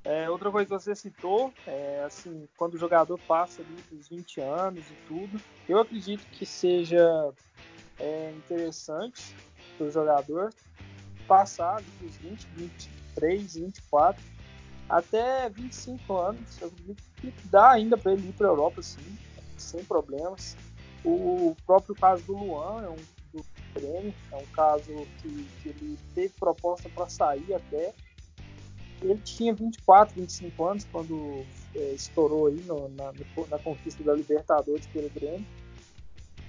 É, 0.03 0.29
outra 0.29 0.49
coisa 0.49 0.65
que 0.65 0.71
você 0.71 0.95
citou, 0.95 1.53
é, 1.67 2.03
assim, 2.05 2.47
quando 2.57 2.75
o 2.75 2.77
jogador 2.77 3.19
passa 3.27 3.61
ali 3.61 3.75
dos 3.91 4.07
20 4.07 4.41
anos 4.41 4.89
e 4.89 4.95
tudo, 5.05 5.39
eu 5.67 5.77
acredito 5.79 6.25
que 6.31 6.45
seja 6.45 7.33
é, 7.99 8.31
interessante 8.31 9.35
para 9.77 9.87
o 9.87 9.91
jogador 9.91 10.53
passar 11.27 11.81
dos 12.01 12.15
20, 12.17 12.47
23, 12.55 13.55
24 13.55 14.23
até 14.89 15.49
25 15.49 16.17
anos. 16.17 16.61
Eu 16.61 16.67
acredito 16.67 17.03
que 17.21 17.47
dá 17.49 17.71
ainda 17.71 17.97
para 17.97 18.13
ele 18.13 18.29
ir 18.29 18.33
para 18.33 18.47
a 18.47 18.51
Europa, 18.51 18.81
sim, 18.81 19.17
sem 19.57 19.83
problemas. 19.83 20.57
O 21.03 21.55
próprio 21.65 21.95
caso 21.95 22.23
do 22.23 22.37
Luan 22.37 22.83
é 22.83 22.89
um 22.89 23.19
do 23.31 23.45
Grêmio, 23.73 24.13
é 24.31 24.35
um 24.35 24.45
caso 24.47 25.07
que, 25.21 25.47
que 25.61 25.69
ele 25.69 25.99
teve 26.15 26.33
proposta 26.39 26.89
para 26.89 27.07
sair 27.07 27.53
até. 27.53 27.93
Ele 29.01 29.19
tinha 29.19 29.53
24, 29.53 30.15
25 30.15 30.65
anos 30.65 30.87
quando 30.91 31.45
é, 31.75 31.93
estourou 31.93 32.47
aí 32.47 32.61
no, 32.65 32.89
na, 32.89 33.13
na 33.49 33.59
conquista 33.59 34.03
da 34.03 34.13
Libertadores 34.13 34.85
pelo 34.87 35.09
Grêmio. 35.09 35.45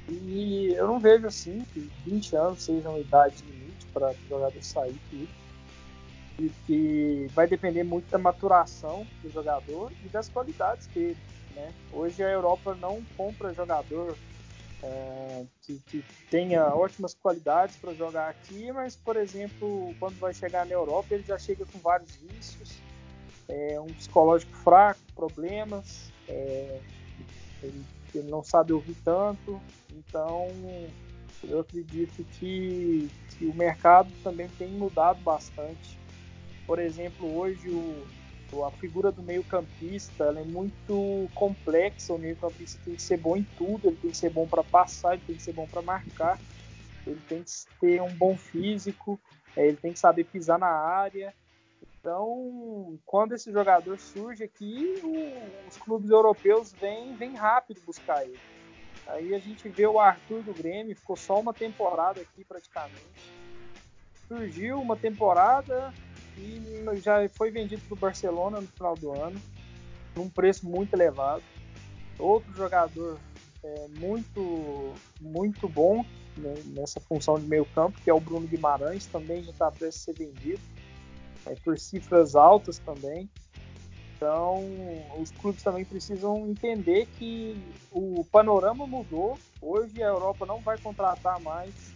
E 0.09 0.73
eu 0.75 0.89
não 0.89 0.99
vejo 0.99 1.27
assim 1.27 1.65
que 1.73 1.89
20 2.05 2.37
anos 2.37 2.63
seja 2.65 2.89
uma 2.89 2.99
idade 2.99 3.45
limite 3.45 3.87
para 3.93 4.13
jogador 4.29 4.63
sair 4.63 4.99
tudo 5.09 5.29
que 6.67 7.27
vai 7.35 7.47
depender 7.47 7.85
muito 7.85 8.11
da 8.11 8.19
maturação 8.19 9.07
do 9.23 9.31
jogador 9.31 9.93
e 10.05 10.09
das 10.09 10.29
qualidades 10.29 10.87
dele. 10.89 11.17
Né? 11.55 11.73
Hoje 11.93 12.23
a 12.23 12.31
Europa 12.31 12.75
não 12.81 13.03
compra 13.17 13.53
jogador 13.53 14.17
é, 14.83 15.45
que, 15.63 15.79
que, 15.87 16.05
tenha 16.31 16.75
ótimas 16.75 17.15
qualidades 17.15 17.77
para 17.77 17.93
jogar 17.95 18.29
aqui, 18.29 18.73
mas, 18.73 18.97
por 18.97 19.17
exemplo, 19.17 19.95
quando 19.99 20.19
vai 20.19 20.33
chegar 20.33 20.65
na 20.65 20.73
Europa, 20.73 21.15
ele 21.15 21.25
já 21.25 21.39
chega 21.39 21.65
com 21.67 21.79
vários 21.79 22.15
vícios, 22.17 22.79
é, 23.49 23.81
um 23.81 23.93
psicológico 23.93 24.57
fraco, 24.57 25.01
problemas, 25.15 26.11
é, 26.29 26.81
ele, 27.63 27.85
ele, 28.15 28.31
não 28.31 28.43
sabe 28.43 28.73
ouvir 28.73 28.97
tanto, 29.05 29.61
então 29.93 30.49
eu 31.45 31.61
acredito 31.61 32.25
que, 32.39 33.11
que 33.31 33.47
o 33.47 33.55
mercado 33.55 34.11
também 34.23 34.49
tem 34.59 34.69
mudado 34.69 35.21
bastante. 35.23 35.99
Por 36.67 36.79
exemplo, 36.79 37.37
hoje 37.37 37.69
o, 37.69 38.07
a 38.67 38.71
figura 38.73 39.13
do 39.13 39.23
meio-campista 39.23 40.25
é 40.25 40.45
muito 40.45 41.29
complexa. 41.35 42.13
O 42.15 42.19
meio-campista 42.19 42.81
tem 42.85 42.95
que 42.95 43.03
ser 43.03 43.17
bom 43.17 43.37
em 43.37 43.47
tudo, 43.57 43.89
ele 43.89 43.97
tem 43.97 44.11
que 44.11 44.17
ser 44.17 44.31
bom 44.31 44.47
para 44.47 44.65
passar, 44.65 45.15
ele 45.15 45.23
tem 45.27 45.37
que 45.37 45.43
ser 45.43 45.53
bom 45.53 45.67
para 45.67 45.83
marcar, 45.83 46.39
ele 47.07 47.21
tem 47.29 47.43
que 47.43 47.51
ter 47.81 48.03
um 48.03 48.13
bom 48.15 48.37
físico, 48.37 49.21
é, 49.57 49.67
ele 49.67 49.77
tem 49.77 49.93
que 49.93 49.99
saber 49.99 50.25
pisar 50.25 50.59
na 50.59 50.71
área. 50.71 51.35
Então, 52.01 52.99
quando 53.05 53.35
esse 53.35 53.53
jogador 53.53 53.99
surge 53.99 54.43
aqui, 54.43 55.01
os 55.69 55.77
clubes 55.77 56.11
europeus 56.11 56.73
vêm, 56.73 57.15
vêm 57.15 57.35
rápido 57.35 57.81
buscar 57.83 58.25
ele. 58.25 58.39
Aí 59.07 59.35
a 59.35 59.39
gente 59.39 59.69
vê 59.69 59.87
o 59.87 59.99
Arthur 59.99 60.43
do 60.43 60.55
Grêmio, 60.55 60.97
ficou 60.97 61.17
só 61.17 61.39
uma 61.39 61.53
temporada 61.53 62.21
aqui 62.21 62.45
praticamente. 62.45 63.01
Surgiu 64.29 64.81
uma 64.81 64.97
temporada, 64.97 65.93
já 67.03 67.29
foi 67.31 67.51
vendido 67.51 67.83
para 67.83 67.95
o 67.95 67.99
Barcelona 67.99 68.61
no 68.61 68.67
final 68.67 68.95
do 68.97 69.13
ano, 69.13 69.41
num 70.17 70.29
preço 70.29 70.67
muito 70.69 70.95
elevado. 70.95 71.43
Outro 72.19 72.53
jogador 72.55 73.19
é, 73.63 73.87
muito, 73.99 74.95
muito 75.21 75.69
bom 75.69 76.05
né, 76.37 76.55
nessa 76.67 77.01
função 77.01 77.39
de 77.39 77.47
meio 77.47 77.65
campo, 77.67 78.01
que 78.03 78.11
é 78.11 78.15
o 78.15 78.21
Bruno 78.21 78.47
Guimarães, 78.47 79.07
também 79.07 79.43
já 79.43 79.51
está 79.51 79.69
a 79.69 79.93
ser 79.93 80.15
vendido, 80.15 80.61
é, 81.47 81.55
por 81.57 81.79
cifras 81.79 82.35
altas 82.35 82.79
também. 82.79 83.29
Então, 84.17 84.63
os 85.19 85.31
clubes 85.31 85.63
também 85.63 85.83
precisam 85.83 86.47
entender 86.47 87.07
que 87.19 87.57
o 87.91 88.23
panorama 88.31 88.87
mudou. 88.87 89.39
Hoje 89.63 90.03
a 90.03 90.09
Europa 90.09 90.45
não 90.45 90.61
vai 90.61 90.77
contratar 90.77 91.41
mais 91.41 91.90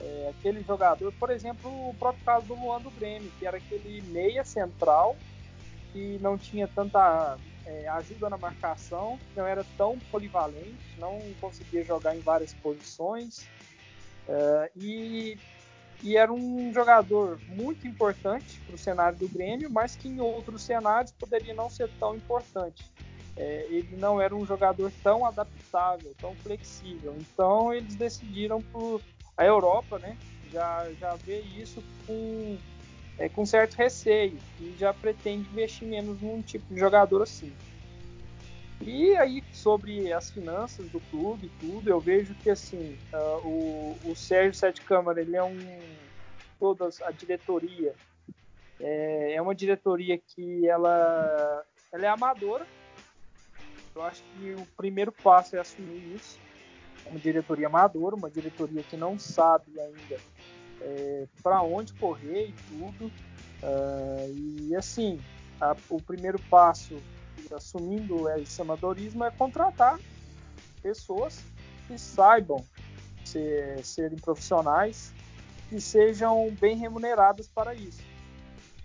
é, 0.00 0.32
aquele 0.36 0.62
jogador, 0.62 1.12
por 1.12 1.30
exemplo, 1.30 1.70
o 1.88 1.94
próprio 1.94 2.24
caso 2.24 2.46
do 2.46 2.54
Luan 2.54 2.80
do 2.80 2.90
Grêmio, 2.90 3.30
que 3.38 3.46
era 3.46 3.56
aquele 3.56 4.02
meia 4.02 4.44
central 4.44 5.16
que 5.92 6.18
não 6.20 6.36
tinha 6.36 6.66
tanta 6.66 7.38
é, 7.64 7.88
ajuda 7.88 8.28
na 8.28 8.36
marcação, 8.36 9.18
não 9.36 9.46
era 9.46 9.64
tão 9.76 9.98
polivalente, 10.10 10.98
não 10.98 11.20
conseguia 11.40 11.84
jogar 11.84 12.16
em 12.16 12.20
várias 12.20 12.52
posições 12.54 13.46
é, 14.28 14.70
e, 14.76 15.38
e, 16.02 16.16
era 16.16 16.32
um 16.32 16.72
jogador 16.72 17.38
muito 17.48 17.86
importante 17.86 18.60
para 18.66 18.74
o 18.74 18.78
cenário 18.78 19.18
do 19.18 19.28
Grêmio, 19.28 19.70
mas 19.70 19.96
que 19.96 20.08
em 20.08 20.20
outros 20.20 20.62
cenários 20.62 21.12
poderia 21.12 21.54
não 21.54 21.68
ser 21.68 21.90
tão 21.98 22.16
importante. 22.16 22.84
É, 23.36 23.66
ele 23.68 23.96
não 23.96 24.20
era 24.20 24.34
um 24.34 24.46
jogador 24.46 24.92
tão 25.02 25.26
adaptável, 25.26 26.14
tão 26.18 26.34
flexível. 26.36 27.14
Então 27.18 27.72
eles 27.72 27.96
decidiram 27.96 28.62
por 28.62 29.00
a 29.36 29.44
Europa, 29.44 29.98
né, 29.98 30.16
já, 30.50 30.92
já 30.94 31.14
vê 31.16 31.40
isso 31.40 31.82
com, 32.06 32.56
é, 33.18 33.28
com 33.28 33.44
certo 33.44 33.74
receio 33.74 34.38
e 34.60 34.72
já 34.78 34.92
pretende 34.92 35.48
investir 35.48 35.88
menos 35.88 36.20
num 36.20 36.40
tipo 36.42 36.72
de 36.72 36.78
jogador 36.78 37.22
assim. 37.22 37.52
E 38.82 39.16
aí, 39.16 39.42
sobre 39.52 40.12
as 40.12 40.30
finanças 40.30 40.88
do 40.90 41.00
clube 41.00 41.50
tudo, 41.58 41.88
eu 41.88 42.00
vejo 42.00 42.34
que 42.42 42.50
assim, 42.50 42.98
uh, 43.12 43.46
o, 43.46 44.10
o 44.10 44.14
Sérgio 44.14 44.54
Sete 44.54 44.82
Câmara, 44.82 45.20
ele 45.20 45.36
é 45.36 45.42
um. 45.42 45.96
toda 46.58 46.88
a 47.02 47.10
diretoria 47.10 47.94
é, 48.80 49.34
é 49.34 49.42
uma 49.42 49.54
diretoria 49.54 50.18
que 50.18 50.68
ela, 50.68 51.64
ela 51.92 52.04
é 52.04 52.08
amadora. 52.08 52.66
Eu 53.94 54.02
acho 54.02 54.22
que 54.30 54.54
o 54.54 54.66
primeiro 54.76 55.12
passo 55.12 55.56
é 55.56 55.60
assumir 55.60 56.16
isso 56.16 56.43
uma 57.06 57.18
diretoria 57.18 57.66
amadora, 57.66 58.16
uma 58.16 58.30
diretoria 58.30 58.82
que 58.82 58.96
não 58.96 59.18
sabe 59.18 59.78
ainda 59.78 60.20
é, 60.80 61.26
para 61.42 61.62
onde 61.62 61.92
correr 61.94 62.48
e 62.48 62.54
tudo. 62.68 63.06
Uh, 63.62 64.66
e 64.68 64.76
assim, 64.76 65.20
a, 65.60 65.74
o 65.88 66.00
primeiro 66.00 66.38
passo, 66.50 66.96
assumindo 67.54 68.28
esse 68.30 68.60
amadorismo, 68.60 69.24
é 69.24 69.30
contratar 69.30 69.98
pessoas 70.82 71.42
que 71.86 71.98
saibam 71.98 72.64
ser, 73.24 73.82
serem 73.84 74.18
profissionais, 74.18 75.12
que 75.68 75.80
sejam 75.80 76.50
bem 76.60 76.76
remuneradas 76.76 77.48
para 77.48 77.74
isso. 77.74 78.02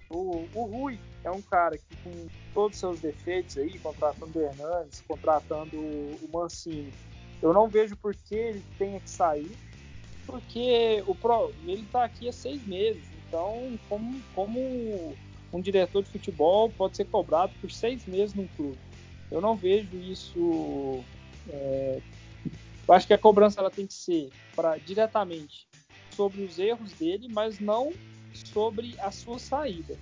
O, 0.09 0.47
o 0.55 0.63
Rui 0.63 0.99
é 1.23 1.29
um 1.29 1.41
cara 1.41 1.77
que, 1.77 1.95
com 1.97 2.27
todos 2.53 2.75
os 2.75 2.79
seus 2.79 2.99
defeitos 2.99 3.57
aí, 3.57 3.77
contratando 3.79 4.39
o 4.39 4.41
Hernandes, 4.41 5.03
contratando 5.07 5.77
o 5.77 6.29
Mancini, 6.31 6.93
eu 7.41 7.53
não 7.53 7.69
vejo 7.69 7.95
por 7.95 8.13
que 8.13 8.35
ele 8.35 8.63
tenha 8.77 8.99
que 8.99 9.09
sair, 9.09 9.51
porque 10.25 11.03
o 11.07 11.15
Pro, 11.15 11.53
ele 11.65 11.81
está 11.81 12.03
aqui 12.03 12.29
há 12.29 12.33
seis 12.33 12.65
meses. 12.67 13.03
Então, 13.27 13.79
como, 13.87 14.21
como 14.35 15.15
um 15.51 15.61
diretor 15.61 16.03
de 16.03 16.11
futebol 16.11 16.69
pode 16.69 16.97
ser 16.97 17.05
cobrado 17.05 17.51
por 17.59 17.71
seis 17.71 18.05
meses 18.05 18.35
num 18.35 18.47
clube? 18.55 18.77
Eu 19.31 19.41
não 19.41 19.55
vejo 19.55 19.95
isso. 19.97 21.03
É, 21.49 21.99
eu 22.87 22.93
acho 22.93 23.07
que 23.07 23.13
a 23.13 23.17
cobrança 23.17 23.59
ela 23.59 23.71
tem 23.71 23.87
que 23.87 23.93
ser 23.93 24.29
para 24.55 24.77
diretamente 24.77 25.67
sobre 26.15 26.43
os 26.43 26.59
erros 26.59 26.91
dele, 26.93 27.27
mas 27.29 27.59
não 27.59 27.93
sobre 28.33 28.95
a 28.99 29.11
sua 29.11 29.39
saída. 29.39 29.95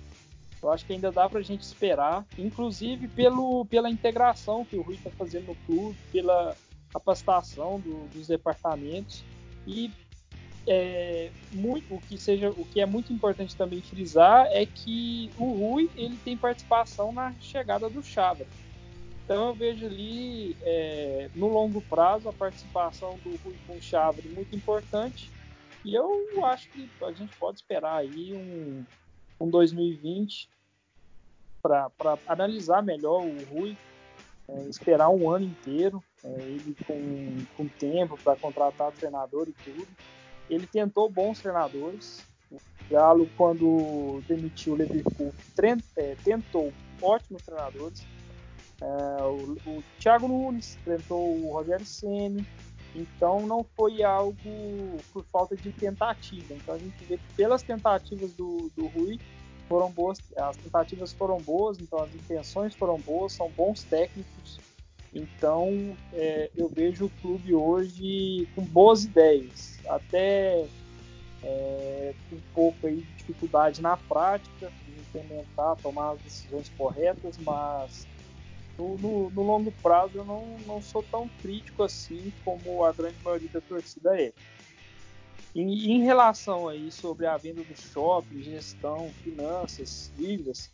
Eu 0.60 0.72
acho 0.72 0.84
que 0.84 0.92
ainda 0.92 1.12
dá 1.12 1.28
para 1.28 1.38
a 1.38 1.42
gente 1.42 1.62
esperar, 1.62 2.26
inclusive 2.36 3.06
pelo, 3.08 3.64
pela 3.66 3.88
integração 3.88 4.64
que 4.64 4.76
o 4.76 4.82
Rui 4.82 4.96
está 4.96 5.10
fazendo 5.10 5.46
no 5.46 5.54
clube, 5.54 5.96
pela 6.10 6.56
capacitação 6.92 7.80
do, 7.80 8.08
dos 8.08 8.26
departamentos 8.26 9.22
e 9.66 9.90
é, 10.66 11.30
muito, 11.52 11.94
o 11.94 12.00
que 12.00 12.18
seja 12.18 12.50
o 12.50 12.64
que 12.64 12.80
é 12.80 12.86
muito 12.86 13.12
importante 13.12 13.56
também 13.56 13.80
frisar 13.80 14.46
é 14.50 14.66
que 14.66 15.30
o 15.38 15.52
Rui 15.52 15.90
ele 15.96 16.16
tem 16.18 16.36
participação 16.36 17.10
na 17.10 17.32
chegada 17.40 17.88
do 17.88 18.02
Chava. 18.02 18.46
Então 19.24 19.48
eu 19.48 19.54
vejo 19.54 19.86
ali 19.86 20.56
é, 20.62 21.30
no 21.34 21.48
longo 21.48 21.80
prazo 21.82 22.28
a 22.28 22.32
participação 22.32 23.18
do 23.24 23.30
Rui 23.36 23.56
com 23.66 23.76
o 23.76 23.82
Chava 23.82 24.20
muito 24.34 24.54
importante 24.54 25.30
e 25.84 25.94
eu 25.94 26.44
acho 26.44 26.68
que 26.70 26.88
a 27.02 27.12
gente 27.12 27.34
pode 27.38 27.60
esperar 27.60 27.96
aí 27.96 28.34
um, 28.34 28.84
um 29.40 29.48
2020 29.48 30.48
para 31.62 31.90
analisar 32.26 32.82
melhor 32.82 33.22
o 33.22 33.44
Rui, 33.44 33.76
é, 34.48 34.62
esperar 34.64 35.08
um 35.08 35.30
ano 35.30 35.44
inteiro, 35.44 36.02
é, 36.24 36.28
ele 36.28 36.76
com, 36.86 37.46
com 37.56 37.68
tempo 37.68 38.18
para 38.22 38.36
contratar 38.36 38.92
treinador 38.92 39.48
e 39.48 39.52
tudo. 39.52 39.88
Ele 40.48 40.66
tentou 40.66 41.08
bons 41.08 41.40
treinadores. 41.40 42.22
O 42.50 42.58
Galo, 42.90 43.28
quando 43.36 44.22
demitiu 44.26 44.72
o 44.74 44.76
Liverpool, 44.76 45.32
é, 45.96 46.16
tentou 46.24 46.72
ótimos 47.00 47.42
treinadores. 47.42 48.04
É, 48.80 49.22
o, 49.22 49.56
o 49.66 49.84
Thiago 49.98 50.28
Nunes 50.28 50.78
tentou 50.84 51.36
o 51.36 51.52
Rogério 51.52 51.84
Ceni, 51.84 52.46
então 52.94 53.46
não 53.46 53.64
foi 53.76 54.02
algo 54.02 54.36
por 55.12 55.24
falta 55.24 55.56
de 55.56 55.70
tentativa. 55.72 56.54
Então 56.54 56.74
a 56.74 56.78
gente 56.78 57.04
vê 57.04 57.16
que 57.18 57.34
pelas 57.36 57.62
tentativas 57.62 58.32
do, 58.32 58.70
do 58.76 58.86
Rui 58.86 59.18
foram 59.68 59.90
boas, 59.90 60.18
as 60.36 60.56
tentativas 60.56 61.12
foram 61.12 61.38
boas, 61.38 61.78
então 61.78 62.02
as 62.02 62.14
intenções 62.14 62.74
foram 62.74 62.98
boas, 62.98 63.32
são 63.32 63.50
bons 63.50 63.82
técnicos. 63.84 64.58
Então 65.14 65.96
é, 66.12 66.50
eu 66.56 66.68
vejo 66.68 67.06
o 67.06 67.10
clube 67.22 67.54
hoje 67.54 68.46
com 68.54 68.62
boas 68.62 69.04
ideias, 69.04 69.78
até 69.88 70.66
é, 71.42 72.14
um 72.32 72.40
pouco 72.54 72.86
aí 72.86 72.96
de 72.96 73.12
dificuldade 73.16 73.80
na 73.80 73.96
prática, 73.96 74.70
de 74.86 75.00
implementar, 75.00 75.76
tomar 75.76 76.12
as 76.12 76.20
decisões 76.20 76.68
corretas, 76.76 77.38
mas 77.38 78.06
no, 78.78 78.96
no, 78.98 79.30
no, 79.30 79.42
longo 79.42 79.72
prazo 79.82 80.18
eu 80.18 80.24
não, 80.24 80.58
não 80.66 80.82
sou 80.82 81.02
tão 81.02 81.28
crítico 81.40 81.82
assim 81.82 82.32
como 82.44 82.84
a 82.84 82.92
grande 82.92 83.16
maioria 83.24 83.48
da 83.48 83.60
torcida 83.60 84.20
é. 84.20 84.32
Em, 85.54 85.92
em 85.92 86.02
relação 86.02 86.68
aí 86.68 86.90
sobre 86.92 87.26
a 87.26 87.36
venda 87.36 87.62
do 87.62 87.76
shopping, 87.76 88.42
gestão, 88.42 89.10
finanças, 89.24 90.12
dívidas, 90.16 90.70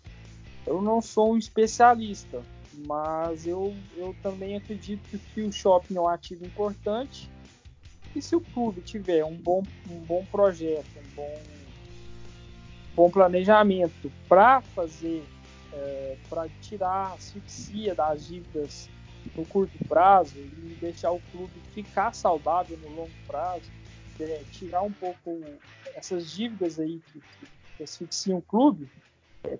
eu 0.66 0.82
não 0.82 1.00
sou 1.00 1.34
um 1.34 1.38
especialista, 1.38 2.42
mas 2.78 3.46
eu, 3.46 3.74
eu 3.96 4.14
também 4.22 4.56
acredito 4.56 5.18
que 5.32 5.42
o 5.42 5.52
shopping 5.52 5.96
é 5.96 6.00
um 6.00 6.08
ativo 6.08 6.44
importante. 6.44 7.30
E 8.14 8.22
se 8.22 8.36
o 8.36 8.40
clube 8.40 8.80
tiver 8.80 9.24
um 9.24 9.34
bom, 9.34 9.64
um 9.90 9.98
bom 10.00 10.24
projeto, 10.30 10.86
um 10.98 11.14
bom, 11.14 11.40
bom 12.94 13.10
planejamento 13.10 14.12
para 14.28 14.60
fazer 14.60 15.24
é, 15.74 16.16
para 16.28 16.48
tirar 16.60 17.10
a 17.10 17.14
asfixia 17.14 17.94
das 17.94 18.26
dívidas 18.26 18.88
no 19.36 19.44
curto 19.44 19.76
prazo 19.88 20.38
e 20.38 20.76
deixar 20.80 21.10
o 21.10 21.20
clube 21.32 21.52
ficar 21.72 22.14
saudável 22.14 22.76
no 22.78 22.88
longo 22.94 23.12
prazo, 23.26 23.70
é, 24.20 24.42
tirar 24.52 24.82
um 24.82 24.92
pouco 24.92 25.40
essas 25.96 26.30
dívidas 26.30 26.78
aí 26.78 27.00
que, 27.12 27.20
que 27.76 27.82
asfixiam 27.82 28.38
o 28.38 28.42
clube, 28.42 28.88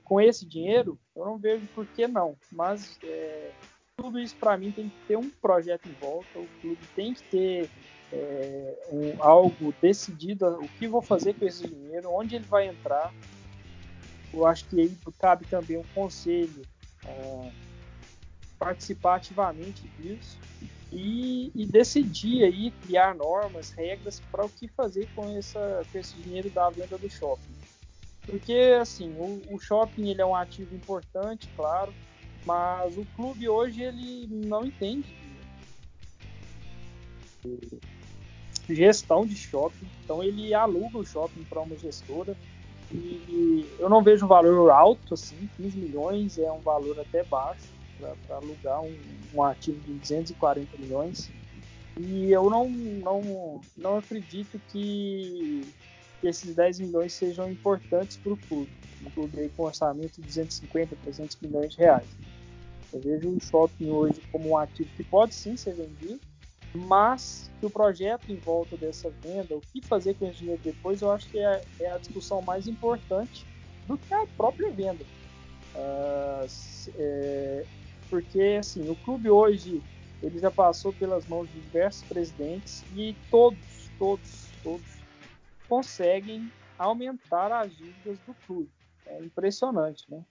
com 0.05 0.21
esse 0.21 0.47
dinheiro, 0.47 0.99
eu 1.15 1.25
não 1.25 1.39
vejo 1.39 1.67
por 1.75 1.87
que 1.87 2.07
não. 2.07 2.37
Mas 2.51 2.99
é, 3.03 3.51
tudo 3.97 4.19
isso 4.19 4.37
para 4.37 4.57
mim 4.57 4.73
tem 4.73 4.89
que 4.89 4.97
ter 5.07 5.17
um 5.17 5.31
projeto 5.31 5.89
em 5.89 5.93
volta, 5.93 6.39
o 6.39 6.49
clube 6.61 6.81
tem 6.95 7.15
que 7.15 7.23
ter 7.25 7.71
é, 8.13 8.77
um, 8.91 9.23
algo 9.23 9.75
decidido, 9.81 10.47
o 10.47 10.69
que 10.69 10.87
vou 10.87 11.03
fazer 11.03 11.35
com 11.35 11.45
esse 11.45 11.67
dinheiro, 11.67 12.11
onde 12.13 12.37
ele 12.37 12.45
vai 12.45 12.69
entrar, 12.69 13.13
eu 14.33 14.47
acho 14.47 14.65
que 14.69 14.81
aí 14.81 14.97
cabe 15.19 15.47
também 15.47 15.77
um 15.77 15.85
conselho 15.95 16.63
uh, 17.05 17.53
participar 18.59 19.17
ativamente 19.17 19.89
disso 19.99 20.39
e, 20.91 21.53
e, 21.55 21.67
decidir 21.67 22.45
aí 22.45 22.71
criar 22.71 23.15
normas, 23.15 23.71
regras 23.71 24.21
para 24.31 24.45
o 24.45 24.49
que 24.49 24.69
fazer 24.69 25.09
com, 25.15 25.37
essa, 25.37 25.85
com 25.91 25.99
esse 25.99 26.15
dinheiro 26.17 26.51
da 26.51 26.69
venda 26.71 26.99
do 26.99 27.09
shopping. 27.11 27.64
Porque 28.27 28.77
assim, 28.81 29.15
o, 29.19 29.55
o 29.55 29.59
shopping 29.59 30.09
ele 30.09 30.23
é 30.23 30.27
um 30.27 30.35
ativo 30.35 30.75
importante, 30.75 31.49
claro, 31.57 31.93
mas 32.47 32.97
o 32.97 33.05
clube 33.17 33.49
hoje 33.49 33.83
ele 33.83 34.27
não 34.31 34.65
entende 34.65 35.15
gestão 38.69 39.27
de 39.27 39.37
shopping, 39.37 39.87
então 40.03 40.23
ele 40.23 40.55
aluga 40.55 40.99
o 40.99 41.05
shopping 41.05 41.45
para 41.45 41.61
uma 41.61 41.77
gestora 41.77 42.35
e 42.91 43.67
eu 43.79 43.89
não 43.89 44.03
vejo 44.03 44.25
um 44.25 44.29
valor 44.29 44.71
alto, 44.71 45.15
assim, 45.15 45.49
15 45.57 45.77
milhões 45.79 46.39
é 46.39 46.51
um 46.51 46.61
valor 46.61 46.99
até 47.01 47.25
baixo 47.25 47.69
para 47.99 48.37
alugar 48.37 48.81
um, 48.83 48.97
um, 49.35 49.43
ativo 49.43 49.81
de 49.81 49.93
240 49.95 50.77
milhões. 50.79 51.31
E 51.99 52.31
eu 52.31 52.51
não, 52.51 52.69
não, 52.69 53.61
não 53.77 53.97
acredito 53.99 54.61
que, 54.69 55.63
que 56.25 56.29
esses 56.29 56.55
10 56.55 56.81
milhões 56.81 57.13
sejam 57.13 57.51
importantes 57.51 58.17
para 58.17 58.33
o 58.33 58.37
clube. 58.39 58.71
Um 59.05 59.11
clube 59.11 59.51
com 59.55 59.65
orçamento 59.65 60.23
de 60.23 60.23
250, 60.23 60.97
300 60.97 61.37
milhões 61.43 61.73
de 61.73 61.77
reais. 61.77 62.07
Eu 62.91 63.01
vejo 63.01 63.29
o 63.29 63.39
shopping 63.39 63.91
hoje 63.91 64.23
como 64.33 64.49
um 64.49 64.57
ativo 64.57 64.89
que 64.97 65.05
pode 65.05 65.35
sim 65.35 65.55
ser 65.55 65.75
vendido, 65.75 66.19
mas 66.75 67.51
que 67.61 67.67
o 67.67 67.71
projeto 67.71 68.33
em 68.33 68.37
volta 68.37 68.75
dessa 68.75 69.11
venda, 69.23 69.55
o 69.55 69.61
que 69.61 69.83
fazer 69.83 70.15
com 70.15 70.25
esse 70.25 70.39
dinheiro 70.39 70.63
depois, 70.65 71.03
eu 71.03 71.11
acho 71.11 71.29
que 71.29 71.39
é, 71.39 71.63
é 71.79 71.91
a 71.91 71.99
discussão 71.99 72.41
mais 72.41 72.67
importante 72.67 73.45
do 73.87 73.99
que 73.99 74.15
a 74.15 74.27
própria 74.35 74.71
venda. 74.71 75.05
Uh, 75.75 76.49
é, 76.97 77.67
porque 78.09 78.57
assim, 78.59 78.89
o 78.89 78.97
clube 78.97 79.29
hoje 79.29 79.83
ele 80.23 80.39
já 80.39 80.51
passou 80.51 80.91
pelas 80.95 81.27
mãos 81.27 81.53
de 81.53 81.61
diversos 81.61 82.03
presidentes 82.05 82.83
e 82.97 83.15
todos, 83.31 83.59
todos, 83.99 84.47
todos 84.63 84.94
conseguem 85.75 86.49
aumentar 86.79 87.51
as 87.51 87.77
dívidas 87.77 88.17
do 88.21 88.33
clube. 88.47 88.71
É 89.07 89.19
impressionante, 89.19 90.05
né? 90.09 90.23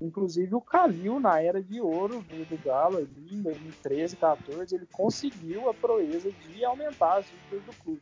Inclusive 0.00 0.54
o 0.54 0.60
Calil, 0.60 1.20
na 1.20 1.40
era 1.40 1.62
de 1.62 1.80
ouro 1.82 2.22
do, 2.22 2.44
do 2.46 2.64
Galo, 2.64 3.00
em 3.00 3.42
2013, 3.42 4.16
2014, 4.16 4.74
ele 4.74 4.86
conseguiu 4.90 5.68
a 5.68 5.74
proeza 5.74 6.30
de 6.30 6.64
aumentar 6.64 7.18
as 7.18 7.26
dívidas 7.26 7.62
do 7.66 7.82
clube. 7.82 8.00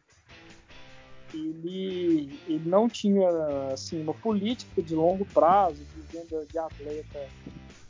Ele, 1.32 2.38
ele 2.46 2.68
não 2.68 2.88
tinha 2.88 3.28
assim, 3.72 4.00
uma 4.00 4.14
política 4.14 4.80
de 4.80 4.94
longo 4.94 5.24
prazo, 5.26 5.82
de 5.82 6.16
venda 6.16 6.46
de 6.46 6.58
atleta 6.58 7.18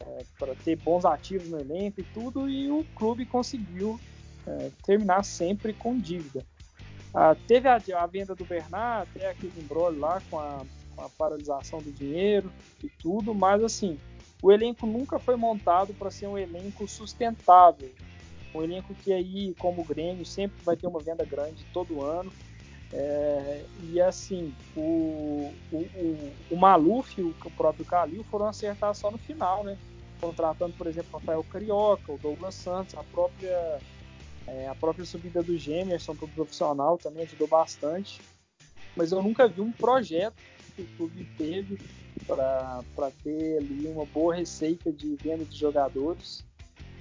é, 0.00 0.24
para 0.38 0.54
ter 0.54 0.76
bons 0.76 1.04
ativos 1.04 1.50
no 1.50 1.60
elenco 1.60 2.00
e 2.00 2.04
tudo, 2.04 2.48
e 2.48 2.70
o 2.70 2.82
clube 2.94 3.26
conseguiu 3.26 4.00
é, 4.46 4.70
terminar 4.82 5.24
sempre 5.24 5.74
com 5.74 5.98
dívida. 5.98 6.42
Ah, 7.14 7.36
teve 7.46 7.68
a, 7.68 7.76
a, 7.76 8.06
venda 8.06 8.34
do 8.34 8.44
Bernard, 8.44 9.08
até 9.14 9.30
aquele 9.30 9.52
embrolho 9.60 10.00
lá 10.00 10.20
com 10.28 10.38
a 10.38 10.62
com 10.94 11.02
a 11.02 11.08
paralisação 11.08 11.80
do 11.80 11.90
dinheiro 11.90 12.50
e 12.82 12.88
tudo, 12.88 13.34
mas 13.34 13.62
assim, 13.62 13.98
o 14.42 14.52
elenco 14.52 14.86
nunca 14.86 15.18
foi 15.18 15.36
montado 15.36 15.92
para 15.94 16.10
ser 16.10 16.26
um 16.26 16.38
elenco 16.38 16.86
sustentável. 16.86 17.90
Um 18.54 18.62
elenco 18.62 18.94
que 18.94 19.12
aí, 19.12 19.54
como 19.58 19.82
o 19.82 19.84
Grêmio, 19.84 20.24
sempre 20.24 20.56
vai 20.64 20.76
ter 20.76 20.86
uma 20.86 21.00
venda 21.00 21.24
grande 21.24 21.64
todo 21.72 22.02
ano. 22.02 22.32
É, 22.92 23.64
e 23.82 24.00
assim, 24.00 24.54
o, 24.76 25.52
o, 25.72 25.76
o, 25.76 26.32
o 26.50 26.56
Maluf 26.56 27.20
e 27.20 27.24
o, 27.24 27.34
o 27.44 27.50
próprio 27.50 27.84
Calil 27.84 28.22
foram 28.24 28.46
acertar 28.46 28.94
só 28.94 29.10
no 29.10 29.18
final, 29.18 29.64
né? 29.64 29.76
Contratando, 30.20 30.74
por 30.74 30.86
exemplo, 30.86 31.10
o 31.12 31.18
Rafael 31.18 31.44
Carioca, 31.50 32.12
o 32.12 32.18
Douglas 32.18 32.54
Santos, 32.54 32.94
a 32.94 33.02
própria, 33.02 33.80
é, 34.46 34.68
a 34.68 34.74
própria 34.74 35.04
subida 35.04 35.42
do 35.42 35.56
Gemerson 35.56 36.14
para 36.14 36.26
o 36.26 36.28
profissional 36.28 36.98
também 36.98 37.24
ajudou 37.24 37.48
bastante. 37.48 38.20
Mas 38.96 39.12
eu 39.12 39.22
nunca 39.22 39.48
vi 39.48 39.60
um 39.60 39.72
projeto 39.72 40.36
que 40.76 40.82
o 40.82 40.96
clube 40.96 41.24
teve 41.36 41.78
para 42.26 43.10
ter 43.22 43.58
ali 43.58 43.86
uma 43.88 44.04
boa 44.06 44.34
receita 44.34 44.92
de 44.92 45.16
venda 45.16 45.44
de 45.44 45.58
jogadores. 45.58 46.44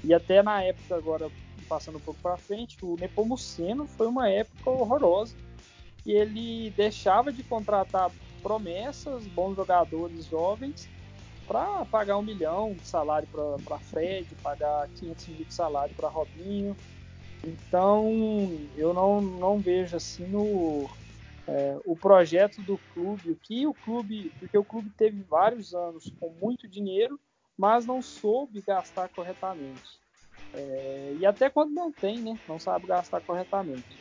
E 0.04 0.14
até 0.14 0.42
na 0.42 0.64
época, 0.64 0.96
agora 0.96 1.30
passando 1.68 1.98
um 1.98 2.02
pouco 2.02 2.20
para 2.22 2.38
frente, 2.38 2.78
o 2.82 2.96
Nepomuceno 2.98 3.88
foi 3.88 4.08
uma 4.08 4.30
época 4.30 4.70
horrorosa. 4.70 5.36
E 6.06 6.12
ele 6.12 6.72
deixava 6.72 7.32
de 7.32 7.44
contratar 7.44 8.12
promessas, 8.42 9.26
bons 9.28 9.56
jogadores 9.56 10.26
jovens, 10.26 10.90
para 11.48 11.86
pagar 11.86 12.18
um 12.18 12.22
milhão 12.22 12.74
de 12.74 12.86
salário 12.86 13.28
para 13.28 13.80
Fred, 13.80 14.28
pagar 14.42 14.88
500 14.90 15.28
mil 15.28 15.46
de 15.46 15.54
salário 15.54 15.96
para 15.96 16.10
Robinho. 16.10 16.76
Então, 17.46 18.70
eu 18.76 18.94
não, 18.94 19.20
não 19.20 19.60
vejo 19.60 19.98
assim 19.98 20.26
no, 20.28 20.90
é, 21.48 21.78
o 21.84 21.96
projeto 21.96 22.62
do 22.62 22.78
clube, 22.94 23.32
o 23.32 23.36
que 23.36 23.68
o 23.68 23.74
clube, 23.74 24.32
porque 24.40 24.58
o 24.58 24.64
clube 24.64 24.90
teve 24.98 25.22
vários 25.24 25.74
anos 25.74 26.12
com 26.20 26.30
muito 26.42 26.68
dinheiro, 26.68 27.20
mas 27.58 27.86
não 27.86 28.02
soube 28.02 28.62
gastar 28.62 29.10
corretamente. 29.10 30.02
É, 30.54 31.16
e 31.20 31.26
até 31.26 31.50
quando 31.50 31.74
não 31.74 31.92
tem, 31.92 32.22
né, 32.22 32.40
não 32.48 32.60
sabe 32.60 32.88
gastar 32.88 33.20
corretamente. 33.22 34.00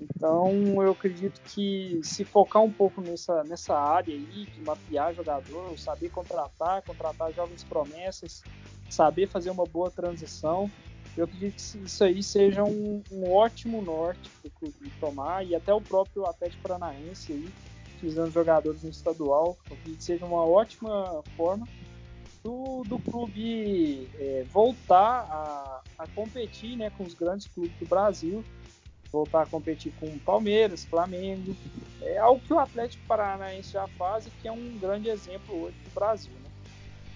Então 0.00 0.50
eu 0.82 0.92
acredito 0.92 1.40
que 1.42 2.00
se 2.02 2.24
focar 2.24 2.62
um 2.62 2.72
pouco 2.72 3.02
nessa, 3.02 3.44
nessa 3.44 3.76
área 3.76 4.14
aí, 4.14 4.46
de 4.46 4.62
mapear 4.62 5.14
jogador, 5.14 5.78
saber 5.78 6.08
contratar, 6.08 6.82
contratar 6.82 7.32
jovens 7.32 7.62
promessas, 7.64 8.42
saber 8.88 9.26
fazer 9.26 9.50
uma 9.50 9.66
boa 9.66 9.90
transição, 9.90 10.70
eu 11.16 11.24
acredito 11.24 11.56
que 11.56 11.84
isso 11.84 12.04
aí 12.04 12.22
seja 12.22 12.64
um, 12.64 13.02
um 13.10 13.30
ótimo 13.32 13.82
norte 13.82 14.30
para 14.40 14.48
o 14.48 14.50
clube 14.50 14.92
tomar 14.98 15.44
e 15.46 15.54
até 15.54 15.72
o 15.72 15.80
próprio 15.80 16.26
Atlético 16.26 16.62
Paranaense 16.62 17.32
aí, 17.32 17.48
utilizando 17.96 18.32
jogadores 18.32 18.82
no 18.82 18.90
estadual, 18.90 19.56
eu 19.68 19.76
acredito 19.76 19.98
que 19.98 20.04
seja 20.04 20.24
uma 20.24 20.44
ótima 20.44 21.22
forma 21.36 21.68
do, 22.42 22.82
do 22.84 22.98
clube 22.98 24.08
é, 24.18 24.44
voltar 24.50 25.26
a, 25.30 25.80
a 25.98 26.06
competir 26.08 26.76
né, 26.76 26.90
com 26.90 27.04
os 27.04 27.14
grandes 27.14 27.46
clubes 27.46 27.76
do 27.78 27.86
Brasil, 27.86 28.44
voltar 29.12 29.42
a 29.42 29.46
competir 29.46 29.92
com 30.00 30.18
Palmeiras, 30.18 30.84
Flamengo. 30.84 31.54
É 32.00 32.18
algo 32.18 32.40
que 32.40 32.52
o 32.52 32.58
Atlético 32.58 33.04
Paranaense 33.06 33.72
já 33.72 33.86
faz 33.86 34.26
e 34.26 34.30
que 34.30 34.48
é 34.48 34.52
um 34.52 34.78
grande 34.78 35.08
exemplo 35.08 35.62
hoje 35.62 35.76
do 35.84 35.94
Brasil. 35.94 36.32
Né? 36.32 36.50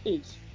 É 0.05 0.11
isso. 0.11 0.46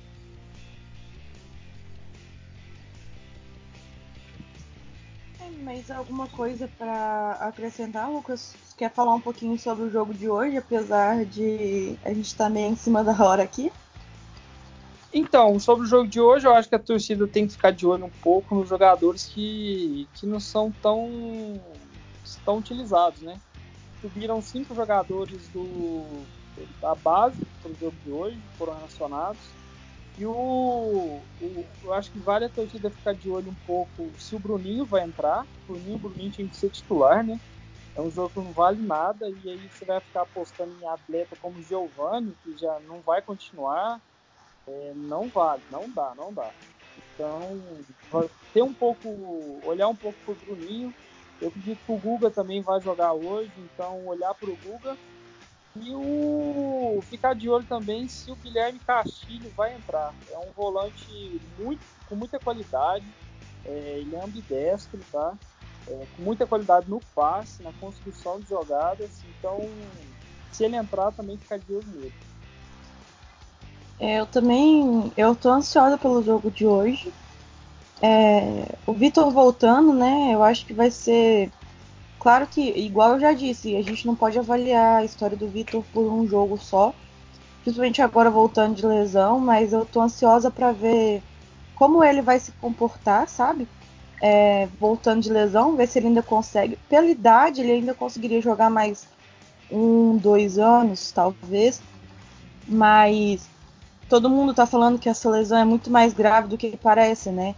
Mais 5.50 5.90
alguma 5.90 6.28
coisa 6.28 6.70
para 6.78 7.32
acrescentar, 7.42 8.10
Lucas? 8.10 8.56
Quer 8.78 8.92
falar 8.92 9.14
um 9.14 9.22
pouquinho 9.22 9.58
sobre 9.58 9.86
o 9.86 9.90
jogo 9.90 10.14
de 10.14 10.30
hoje, 10.30 10.58
apesar 10.58 11.26
de 11.26 11.98
a 12.04 12.10
gente 12.10 12.26
estar 12.26 12.46
tá 12.46 12.50
meio 12.50 12.70
em 12.70 12.76
cima 12.76 13.04
da 13.04 13.12
hora 13.24 13.44
aqui? 13.44 13.72
Então, 15.14 15.60
sobre 15.60 15.86
o 15.86 15.88
jogo 15.88 16.08
de 16.08 16.22
hoje, 16.22 16.48
eu 16.48 16.54
acho 16.54 16.70
que 16.70 16.76
a 16.76 16.80
torcida 16.80 17.28
tem 17.28 17.46
que 17.46 17.54
ficar 17.54 17.72
de 17.72 17.86
olho 17.86 18.06
um 18.06 18.10
pouco 18.10 18.56
nos 18.56 18.70
jogadores 18.70 19.26
que, 19.26 20.08
que 20.14 20.26
não 20.26 20.40
são 20.40 20.72
tão, 20.82 21.60
tão 22.46 22.58
utilizados, 22.58 23.22
né? 23.22 23.40
Subiram 24.02 24.42
cinco 24.42 24.74
jogadores 24.74 25.48
do, 25.50 26.06
da 26.82 26.96
base 26.96 27.38
para 27.62 27.72
o 27.72 27.76
jogo 27.76 27.96
de 28.04 28.12
hoje, 28.12 28.40
foram 28.58 28.74
relacionados 28.74 29.61
e 30.18 30.26
o, 30.26 31.22
o, 31.42 31.66
eu 31.84 31.94
acho 31.94 32.12
que 32.12 32.20
vale 32.20 32.46
a 32.46 32.50
torcida 32.50 32.90
ficar 32.90 33.14
de 33.14 33.30
olho 33.30 33.50
um 33.50 33.66
pouco 33.66 34.12
se 34.18 34.36
o 34.36 34.40
Bruninho 34.40 34.86
vai 34.86 35.04
entrar. 35.04 35.44
O 35.44 35.74
Bruninho, 35.74 35.96
o 35.96 36.00
Bruninho 36.00 36.32
tinha 36.32 36.48
que 36.48 36.56
ser 36.56 36.70
titular, 36.70 37.24
né? 37.24 37.40
É 37.96 38.02
um 38.02 38.12
jogo 38.12 38.30
que 38.30 38.40
não 38.40 38.52
vale 38.52 38.82
nada 38.82 39.30
e 39.30 39.50
aí 39.50 39.70
você 39.70 39.86
vai 39.86 40.00
ficar 40.00 40.22
apostando 40.22 40.74
em 40.82 40.88
atleta 40.88 41.36
como 41.42 41.62
Giovanni, 41.64 42.36
que 42.44 42.58
já 42.58 42.80
não 42.88 43.00
vai 43.02 43.22
continuar. 43.22 44.00
É, 44.68 44.94
não 44.96 45.28
vale, 45.28 45.62
não 45.72 45.90
dá, 45.90 46.14
não 46.16 46.34
dá. 46.34 46.50
Então, 47.14 47.60
ter 48.54 48.62
um 48.62 48.74
pouco, 48.74 49.10
olhar 49.66 49.88
um 49.88 49.96
pouco 49.96 50.18
pro 50.26 50.36
Bruninho. 50.46 50.94
Eu 51.42 51.48
acredito 51.48 51.80
que 51.86 51.92
o 51.92 51.98
Guga 51.98 52.30
também 52.30 52.62
vai 52.62 52.80
jogar 52.80 53.14
hoje, 53.14 53.52
então 53.58 54.06
olhar 54.06 54.34
pro 54.36 54.56
Guga 54.64 54.96
e 55.76 55.94
o 55.96 57.02
ficar 57.10 57.34
de 57.34 57.50
olho 57.50 57.66
também 57.66 58.08
se 58.08 58.32
o 58.32 58.36
Guilherme 58.36 58.80
Castilho 58.80 59.52
vai 59.56 59.74
entrar. 59.76 60.14
É 60.32 60.38
um 60.38 60.52
volante 60.56 61.42
muito, 61.58 61.82
com 62.08 62.16
muita 62.16 62.40
qualidade. 62.40 63.06
É, 63.66 64.00
ele 64.00 64.16
é 64.16 64.24
ambidestro, 64.24 65.00
tá? 65.12 65.34
É, 65.88 66.06
com 66.16 66.24
muita 66.24 66.46
qualidade 66.46 66.90
no 66.90 67.02
passe, 67.16 67.64
na 67.64 67.72
construção 67.74 68.40
de 68.40 68.50
jogadas. 68.50 69.24
Então, 69.38 69.60
se 70.52 70.66
ele 70.66 70.76
entrar, 70.76 71.12
também 71.14 71.38
ficar 71.38 71.58
de 71.58 71.74
olho 71.74 71.88
nele. 71.88 72.14
É, 74.00 74.20
eu 74.20 74.26
também, 74.26 75.14
eu 75.16 75.36
tô 75.36 75.50
ansiosa 75.50 75.98
pelo 75.98 76.24
jogo 76.24 76.52
de 76.52 76.66
hoje. 76.66 77.14
É, 78.02 78.76
o 78.86 78.94
Vitor 78.94 79.30
voltando, 79.32 79.94
né? 79.94 80.32
Eu 80.34 80.44
acho 80.44 80.66
que 80.66 80.74
vai 80.74 80.90
ser 80.90 81.52
Claro 82.22 82.46
que, 82.46 82.62
igual 82.62 83.14
eu 83.14 83.20
já 83.20 83.34
disse, 83.34 83.76
a 83.76 83.82
gente 83.82 84.06
não 84.06 84.16
pode 84.16 84.38
avaliar 84.38 84.98
a 85.00 85.04
história 85.04 85.36
do 85.36 85.48
Vitor 85.48 85.84
por 85.92 86.04
um 86.04 86.28
jogo 86.28 86.56
só, 86.56 86.94
principalmente 87.64 88.00
agora 88.00 88.30
voltando 88.30 88.76
de 88.76 88.86
lesão, 88.86 89.40
mas 89.40 89.74
eu 89.74 89.84
tô 89.88 90.00
ansiosa 90.00 90.52
para 90.52 90.72
ver 90.72 91.24
como 91.74 92.04
ele 92.04 92.22
vai 92.22 92.40
se 92.40 92.52
comportar, 92.54 93.28
sabe? 93.28 93.68
É, 94.22 94.68
voltando 94.80 95.20
de 95.20 95.32
lesão, 95.32 95.76
ver 95.76 95.88
se 95.88 95.98
ele 95.98 96.10
ainda 96.10 96.22
consegue. 96.22 96.78
Pela 96.88 97.08
idade, 97.08 97.62
ele 97.62 97.72
ainda 97.72 97.96
conseguiria 97.96 98.40
jogar 98.40 98.70
mais 98.70 99.08
um, 99.72 100.16
dois 100.16 100.60
anos, 100.60 101.12
talvez. 101.12 101.82
Mas 102.68 103.50
todo 104.08 104.30
mundo 104.30 104.54
tá 104.54 104.68
falando 104.68 105.00
que 105.00 105.10
essa 105.10 105.28
lesão 105.28 105.58
é 105.58 105.66
muito 105.66 105.90
mais 105.90 106.14
grave 106.14 106.50
do 106.50 106.58
que 106.58 106.78
parece, 106.78 107.32
né? 107.32 107.56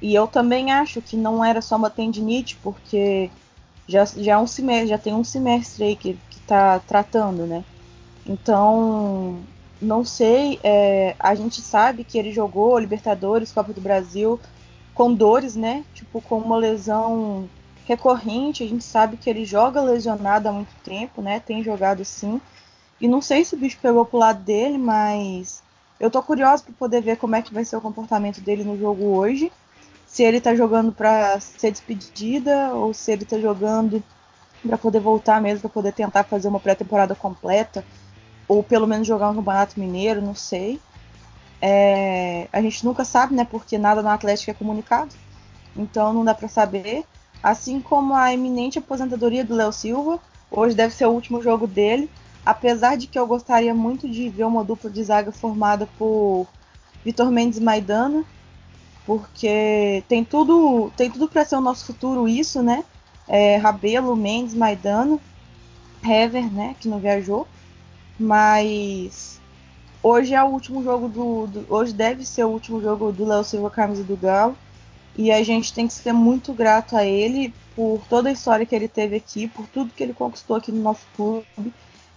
E 0.00 0.14
eu 0.14 0.26
também 0.26 0.72
acho 0.72 1.02
que 1.02 1.18
não 1.18 1.44
era 1.44 1.60
só 1.60 1.76
uma 1.76 1.90
tendinite, 1.90 2.56
porque 2.62 3.30
já, 3.88 4.04
já 4.04 4.32
é 4.32 4.38
um 4.38 4.46
semestre, 4.46 4.88
já 4.88 4.98
tem 4.98 5.14
um 5.14 5.24
semestre 5.24 5.84
aí 5.84 5.96
que, 5.96 6.18
que 6.30 6.40
tá 6.40 6.80
tratando, 6.80 7.46
né? 7.46 7.64
Então, 8.24 9.40
não 9.80 10.04
sei, 10.04 10.58
é, 10.62 11.14
a 11.18 11.34
gente 11.34 11.60
sabe 11.60 12.02
que 12.02 12.18
ele 12.18 12.32
jogou 12.32 12.78
Libertadores, 12.78 13.52
Copa 13.52 13.72
do 13.72 13.80
Brasil, 13.80 14.40
com 14.94 15.12
dores, 15.12 15.54
né? 15.54 15.84
Tipo, 15.94 16.20
com 16.20 16.38
uma 16.38 16.56
lesão 16.56 17.48
recorrente, 17.86 18.64
a 18.64 18.66
gente 18.66 18.82
sabe 18.82 19.16
que 19.16 19.30
ele 19.30 19.44
joga 19.44 19.80
lesionado 19.80 20.48
há 20.48 20.52
muito 20.52 20.74
tempo, 20.82 21.22
né? 21.22 21.38
Tem 21.38 21.62
jogado 21.62 22.04
sim. 22.04 22.40
E 23.00 23.06
não 23.06 23.20
sei 23.20 23.44
se 23.44 23.54
o 23.54 23.58
bicho 23.58 23.78
pegou 23.80 24.04
pro 24.04 24.18
lado 24.18 24.42
dele, 24.42 24.78
mas 24.78 25.62
eu 26.00 26.10
tô 26.10 26.20
curiosa 26.22 26.64
para 26.64 26.72
poder 26.72 27.00
ver 27.00 27.16
como 27.16 27.36
é 27.36 27.42
que 27.42 27.54
vai 27.54 27.64
ser 27.64 27.76
o 27.76 27.80
comportamento 27.80 28.40
dele 28.40 28.64
no 28.64 28.76
jogo 28.76 29.04
hoje 29.04 29.52
se 30.06 30.22
ele 30.22 30.40
tá 30.40 30.54
jogando 30.54 30.92
para 30.92 31.38
ser 31.40 31.70
despedida 31.70 32.72
ou 32.72 32.94
se 32.94 33.12
ele 33.12 33.24
tá 33.24 33.38
jogando 33.38 34.02
para 34.66 34.78
poder 34.78 35.00
voltar 35.00 35.40
mesmo, 35.40 35.60
para 35.60 35.70
poder 35.70 35.92
tentar 35.92 36.24
fazer 36.24 36.48
uma 36.48 36.60
pré-temporada 36.60 37.14
completa 37.14 37.84
ou 38.48 38.62
pelo 38.62 38.86
menos 38.86 39.06
jogar 39.06 39.30
um 39.30 39.34
campeonato 39.34 39.78
mineiro, 39.78 40.22
não 40.22 40.34
sei. 40.34 40.80
É, 41.60 42.48
a 42.52 42.60
gente 42.60 42.84
nunca 42.84 43.04
sabe, 43.04 43.34
né? 43.34 43.44
Porque 43.44 43.76
nada 43.76 44.02
no 44.02 44.08
Atlético 44.08 44.50
é 44.50 44.54
comunicado, 44.54 45.14
então 45.74 46.12
não 46.12 46.24
dá 46.24 46.34
para 46.34 46.48
saber. 46.48 47.04
Assim 47.42 47.80
como 47.80 48.14
a 48.14 48.32
eminente 48.32 48.78
aposentadoria 48.78 49.44
do 49.44 49.54
Léo 49.54 49.72
Silva, 49.72 50.20
hoje 50.50 50.74
deve 50.74 50.94
ser 50.94 51.06
o 51.06 51.10
último 51.10 51.42
jogo 51.42 51.66
dele. 51.66 52.10
Apesar 52.44 52.96
de 52.96 53.08
que 53.08 53.18
eu 53.18 53.26
gostaria 53.26 53.74
muito 53.74 54.08
de 54.08 54.28
ver 54.28 54.44
uma 54.44 54.62
dupla 54.62 54.88
de 54.88 55.02
zaga 55.02 55.32
formada 55.32 55.88
por 55.98 56.46
Vitor 57.04 57.30
Mendes 57.30 57.58
e 57.58 57.62
Maidana, 57.62 58.24
porque 59.06 60.02
tem 60.08 60.24
tudo 60.24 60.90
tem 60.96 61.10
tudo 61.10 61.28
para 61.28 61.44
ser 61.44 61.56
o 61.56 61.60
nosso 61.60 61.86
futuro 61.86 62.28
isso, 62.28 62.60
né? 62.62 62.84
É, 63.28 63.56
Rabelo, 63.56 64.16
Mendes, 64.16 64.54
Maidano, 64.54 65.20
Hever, 66.04 66.52
né? 66.52 66.74
Que 66.80 66.88
não 66.88 66.98
viajou, 66.98 67.46
mas 68.18 69.40
hoje 70.02 70.34
é 70.34 70.42
o 70.42 70.48
último 70.48 70.82
jogo 70.82 71.08
do, 71.08 71.46
do 71.46 71.66
hoje 71.72 71.92
deve 71.92 72.24
ser 72.24 72.44
o 72.44 72.50
último 72.50 72.82
jogo 72.82 73.12
do 73.12 73.24
Léo 73.24 73.44
Silva 73.44 73.70
camisa 73.70 74.02
do 74.02 74.16
Galo 74.16 74.56
e 75.16 75.32
a 75.32 75.42
gente 75.42 75.72
tem 75.72 75.86
que 75.86 75.94
ser 75.94 76.12
muito 76.12 76.52
grato 76.52 76.96
a 76.96 77.04
ele 77.04 77.54
por 77.74 78.00
toda 78.08 78.28
a 78.28 78.32
história 78.32 78.66
que 78.66 78.74
ele 78.74 78.88
teve 78.88 79.16
aqui, 79.16 79.48
por 79.48 79.66
tudo 79.66 79.92
que 79.92 80.02
ele 80.02 80.12
conquistou 80.12 80.56
aqui 80.56 80.72
no 80.72 80.82
nosso 80.82 81.06
clube. 81.14 81.46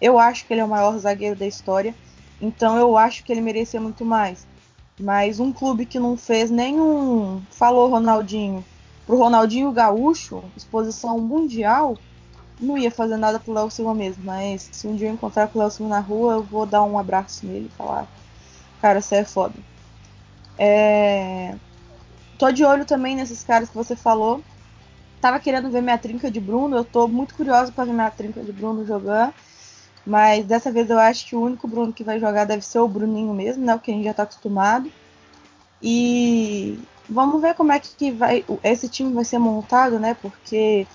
Eu 0.01 0.17
acho 0.17 0.45
que 0.45 0.53
ele 0.53 0.61
é 0.61 0.65
o 0.65 0.69
maior 0.69 0.97
zagueiro 0.97 1.35
da 1.35 1.45
história, 1.45 1.93
então 2.41 2.77
eu 2.77 2.97
acho 2.97 3.23
que 3.23 3.31
ele 3.31 3.41
merecia 3.41 3.79
muito 3.79 4.03
mais. 4.03 4.45
Mas 4.99 5.39
um 5.39 5.53
clube 5.53 5.85
que 5.85 5.97
não 5.97 6.17
fez 6.17 6.51
nenhum. 6.51 7.41
Falou 7.51 7.89
Ronaldinho. 7.89 8.65
Pro 9.05 9.17
Ronaldinho 9.17 9.71
Gaúcho, 9.71 10.43
exposição 10.55 11.19
mundial, 11.19 11.97
não 12.59 12.77
ia 12.77 12.91
fazer 12.91 13.17
nada 13.17 13.39
pro 13.39 13.53
Léo 13.53 13.71
Silva 13.71 13.93
mesmo. 13.93 14.23
Mas 14.25 14.69
se 14.71 14.87
um 14.87 14.95
dia 14.95 15.07
eu 15.07 15.13
encontrar 15.13 15.47
com 15.47 15.57
o 15.57 15.61
Léo 15.61 15.71
Silva 15.71 15.89
na 15.89 15.99
rua, 15.99 16.33
eu 16.33 16.43
vou 16.43 16.65
dar 16.65 16.83
um 16.83 16.99
abraço 16.99 17.45
nele 17.45 17.71
e 17.73 17.77
falar: 17.77 18.07
Cara, 18.81 19.01
você 19.01 19.15
é 19.15 19.25
foda. 19.25 19.55
É... 20.57 21.55
Tô 22.37 22.51
de 22.51 22.63
olho 22.63 22.85
também 22.85 23.15
nesses 23.15 23.43
caras 23.43 23.69
que 23.69 23.75
você 23.75 23.95
falou. 23.95 24.43
Tava 25.21 25.39
querendo 25.39 25.71
ver 25.71 25.81
minha 25.81 25.97
trinca 25.97 26.29
de 26.29 26.39
Bruno. 26.39 26.75
Eu 26.77 26.85
tô 26.85 27.07
muito 27.07 27.35
curiosa 27.35 27.71
para 27.71 27.85
ver 27.85 27.93
minha 27.93 28.11
trinca 28.11 28.41
de 28.41 28.51
Bruno 28.51 28.85
jogar. 28.85 29.33
Mas 30.09 30.43
dessa 30.43 30.71
vez 30.71 30.89
eu 30.89 30.97
acho 30.97 31.27
que 31.27 31.35
o 31.35 31.41
único 31.41 31.67
Bruno 31.67 31.93
que 31.93 32.03
vai 32.03 32.19
jogar 32.19 32.43
deve 32.43 32.65
ser 32.65 32.79
o 32.79 32.87
Bruninho 32.87 33.31
mesmo, 33.31 33.63
né? 33.63 33.75
O 33.75 33.79
que 33.79 33.91
a 33.91 33.93
gente 33.93 34.05
já 34.05 34.13
tá 34.13 34.23
acostumado. 34.23 34.91
E 35.79 36.79
vamos 37.07 37.39
ver 37.39 37.53
como 37.53 37.71
é 37.71 37.79
que 37.79 38.09
vai 38.09 38.43
esse 38.63 38.89
time 38.89 39.13
vai 39.13 39.23
ser 39.23 39.37
montado, 39.37 39.99
né? 39.99 40.15
Porque 40.19 40.87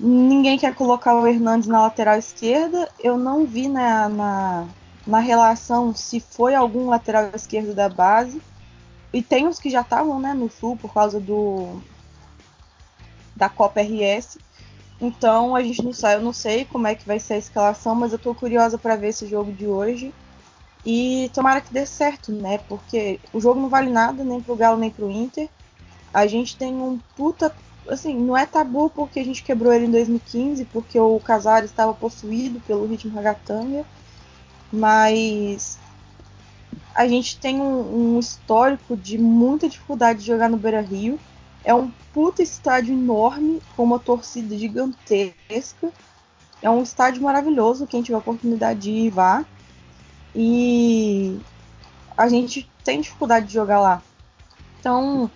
ninguém 0.00 0.56
quer 0.56 0.74
colocar 0.74 1.14
o 1.14 1.26
Hernandes 1.26 1.68
na 1.68 1.82
lateral 1.82 2.16
esquerda. 2.16 2.88
Eu 2.98 3.18
não 3.18 3.44
vi 3.44 3.68
na, 3.68 4.08
na, 4.08 4.66
na 5.06 5.18
relação 5.18 5.94
se 5.94 6.20
foi 6.20 6.54
algum 6.54 6.88
lateral 6.88 7.32
esquerdo 7.34 7.74
da 7.74 7.90
base. 7.90 8.40
E 9.12 9.20
tem 9.20 9.46
os 9.46 9.58
que 9.58 9.68
já 9.68 9.82
estavam 9.82 10.18
né, 10.18 10.32
no 10.32 10.50
sul 10.50 10.74
por 10.74 10.94
causa 10.94 11.20
do 11.20 11.82
da 13.36 13.50
Copa 13.50 13.82
RS. 13.82 14.38
Então 15.04 15.54
a 15.54 15.62
gente 15.62 15.84
não 15.84 15.92
sabe, 15.92 16.16
eu 16.16 16.24
não 16.24 16.32
sei 16.32 16.64
como 16.64 16.86
é 16.86 16.94
que 16.94 17.06
vai 17.06 17.20
ser 17.20 17.34
a 17.34 17.38
escalação, 17.38 17.94
mas 17.94 18.12
eu 18.12 18.18
tô 18.18 18.34
curiosa 18.34 18.78
para 18.78 18.96
ver 18.96 19.08
esse 19.08 19.26
jogo 19.26 19.52
de 19.52 19.66
hoje. 19.66 20.12
E 20.84 21.30
tomara 21.32 21.60
que 21.60 21.72
dê 21.72 21.86
certo, 21.86 22.32
né? 22.32 22.58
Porque 22.68 23.18
o 23.32 23.40
jogo 23.40 23.60
não 23.60 23.68
vale 23.68 23.90
nada, 23.90 24.22
nem 24.22 24.40
pro 24.40 24.56
Galo 24.56 24.78
nem 24.78 24.90
pro 24.90 25.10
Inter. 25.10 25.48
A 26.12 26.26
gente 26.26 26.56
tem 26.56 26.74
um 26.74 26.98
puta. 27.16 27.54
Assim, 27.88 28.18
não 28.18 28.36
é 28.36 28.46
tabu 28.46 28.88
porque 28.90 29.20
a 29.20 29.24
gente 29.24 29.42
quebrou 29.42 29.72
ele 29.72 29.86
em 29.86 29.90
2015, 29.90 30.64
porque 30.66 30.98
o 30.98 31.18
Casares 31.20 31.70
estava 31.70 31.92
possuído 31.92 32.60
pelo 32.60 32.86
ritmo 32.86 33.14
ragatanga. 33.14 33.84
Mas 34.72 35.78
a 36.94 37.08
gente 37.08 37.38
tem 37.38 37.60
um, 37.60 38.16
um, 38.16 38.18
histórico 38.18 38.96
de 38.96 39.18
muita 39.18 39.68
dificuldade 39.68 40.20
de 40.20 40.26
jogar 40.26 40.48
no 40.48 40.56
Beira 40.56 40.80
Rio. 40.80 41.18
É 41.64 41.74
um 41.74 41.90
puta 42.12 42.42
estádio 42.42 42.94
enorme, 42.94 43.60
com 43.76 43.84
uma 43.84 43.98
torcida 43.98 44.56
gigantesca. 44.56 45.90
É 46.60 46.68
um 46.68 46.82
estádio 46.82 47.22
maravilhoso, 47.22 47.86
quem 47.86 48.02
tiver 48.02 48.16
a 48.16 48.18
oportunidade 48.18 48.80
de 48.80 48.90
ir, 48.90 49.10
vá. 49.10 49.44
E 50.34 51.38
a 52.16 52.28
gente 52.28 52.68
tem 52.84 53.00
dificuldade 53.00 53.46
de 53.46 53.54
jogar 53.54 53.80
lá. 53.80 54.02
Então, 54.78 55.30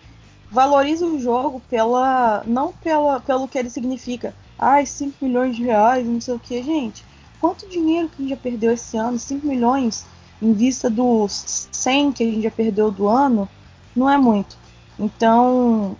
valoriza 0.50 1.06
o 1.06 1.18
jogo 1.18 1.60
pela 1.68 2.42
não 2.46 2.72
pela, 2.72 3.20
pelo 3.20 3.48
que 3.48 3.58
ele 3.58 3.70
significa. 3.70 4.34
Ai, 4.58 4.84
5 4.84 5.24
milhões 5.24 5.56
de 5.56 5.62
reais, 5.62 6.06
não 6.06 6.20
sei 6.20 6.34
o 6.34 6.38
que, 6.38 6.62
gente. 6.62 7.04
Quanto 7.40 7.68
dinheiro 7.68 8.08
que 8.08 8.16
a 8.16 8.20
gente 8.20 8.30
já 8.30 8.36
perdeu 8.36 8.72
esse 8.72 8.96
ano? 8.96 9.18
5 9.18 9.46
milhões 9.46 10.04
em 10.42 10.52
vista 10.52 10.90
dos 10.90 11.68
100 11.72 12.12
que 12.12 12.22
a 12.22 12.26
gente 12.26 12.42
já 12.42 12.50
perdeu 12.50 12.90
do 12.90 13.08
ano, 13.08 13.48
não 13.94 14.10
é 14.10 14.16
muito. 14.16 14.56
Então, 14.98 15.96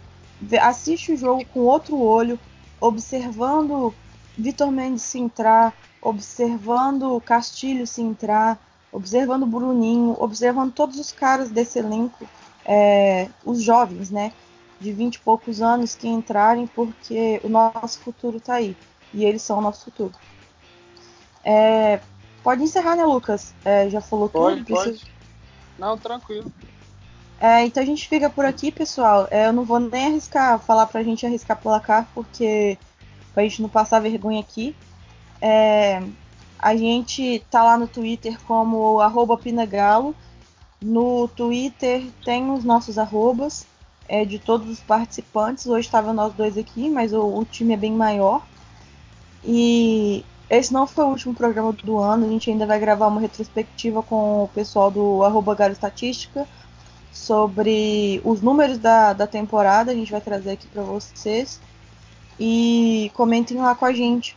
assiste 0.60 1.12
o 1.12 1.16
jogo 1.16 1.44
com 1.46 1.60
outro 1.60 1.98
olho, 2.00 2.38
observando 2.80 3.94
Vitor 4.36 4.70
Mendes 4.70 5.02
se 5.02 5.18
entrar, 5.18 5.74
observando 6.00 7.20
Castilho 7.20 7.86
se 7.86 8.00
entrar, 8.00 8.58
observando 8.92 9.46
Bruninho, 9.46 10.16
observando 10.18 10.72
todos 10.72 10.98
os 10.98 11.12
caras 11.12 11.50
desse 11.50 11.78
elenco, 11.78 12.28
é, 12.64 13.28
os 13.44 13.62
jovens, 13.62 14.10
né, 14.10 14.32
de 14.80 14.92
20 14.92 15.16
e 15.16 15.20
poucos 15.20 15.60
anos 15.60 15.94
que 15.94 16.06
entrarem, 16.06 16.66
porque 16.66 17.40
o 17.42 17.48
nosso 17.48 17.98
futuro 18.00 18.36
está 18.36 18.54
aí. 18.54 18.76
E 19.12 19.24
eles 19.24 19.42
são 19.42 19.58
o 19.58 19.62
nosso 19.62 19.84
futuro. 19.86 20.12
É, 21.42 22.00
pode 22.42 22.62
encerrar, 22.62 22.94
né, 22.94 23.04
Lucas? 23.04 23.54
É, 23.64 23.88
já 23.88 24.00
falou 24.00 24.28
pode, 24.28 24.64
tudo? 24.64 24.76
Pode. 24.76 25.02
Não, 25.78 25.96
tranquilo. 25.96 26.52
É, 27.40 27.64
então 27.64 27.82
a 27.82 27.86
gente 27.86 28.08
fica 28.08 28.28
por 28.28 28.44
aqui, 28.44 28.72
pessoal. 28.72 29.28
É, 29.30 29.46
eu 29.46 29.52
não 29.52 29.64
vou 29.64 29.78
nem 29.78 30.06
arriscar 30.06 30.58
falar 30.58 30.86
pra 30.86 31.02
gente 31.02 31.24
arriscar 31.24 31.56
placar, 31.60 32.08
porque 32.14 32.76
pra 33.32 33.44
gente 33.44 33.62
não 33.62 33.68
passar 33.68 34.00
vergonha 34.00 34.40
aqui. 34.40 34.74
É, 35.40 36.02
a 36.58 36.74
gente 36.74 37.44
tá 37.50 37.62
lá 37.62 37.78
no 37.78 37.86
Twitter 37.86 38.38
como 38.44 38.98
Pinagalo. 39.40 40.14
No 40.82 41.28
Twitter 41.28 42.06
tem 42.24 42.50
os 42.50 42.64
nossos 42.64 42.98
arrobas 42.98 43.66
é, 44.08 44.24
de 44.24 44.38
todos 44.40 44.68
os 44.68 44.80
participantes. 44.80 45.66
Hoje 45.66 45.86
estavam 45.86 46.12
nós 46.12 46.32
dois 46.34 46.58
aqui, 46.58 46.90
mas 46.90 47.12
o, 47.12 47.20
o, 47.20 47.44
time 47.44 47.74
é 47.74 47.76
bem 47.76 47.92
maior. 47.92 48.44
E 49.44 50.24
esse 50.50 50.72
não 50.72 50.86
foi 50.88 51.04
o 51.04 51.08
último 51.08 51.34
programa 51.34 51.72
do 51.72 51.98
ano. 51.98 52.26
A 52.26 52.28
gente 52.28 52.50
ainda 52.50 52.66
vai 52.66 52.80
gravar 52.80 53.06
uma 53.06 53.20
retrospectiva 53.20 54.02
com 54.02 54.44
o 54.44 54.48
pessoal 54.48 54.90
do 54.90 55.22
arroba 55.22 55.54
Galo 55.54 55.72
Estatística 55.72 56.46
sobre 57.18 58.20
os 58.24 58.40
números 58.40 58.78
da, 58.78 59.12
da 59.12 59.26
temporada. 59.26 59.90
A 59.90 59.94
gente 59.94 60.10
vai 60.12 60.20
trazer 60.20 60.52
aqui 60.52 60.66
para 60.68 60.82
vocês. 60.82 61.60
E 62.38 63.10
comentem 63.14 63.56
lá 63.56 63.74
com 63.74 63.84
a 63.84 63.92
gente 63.92 64.36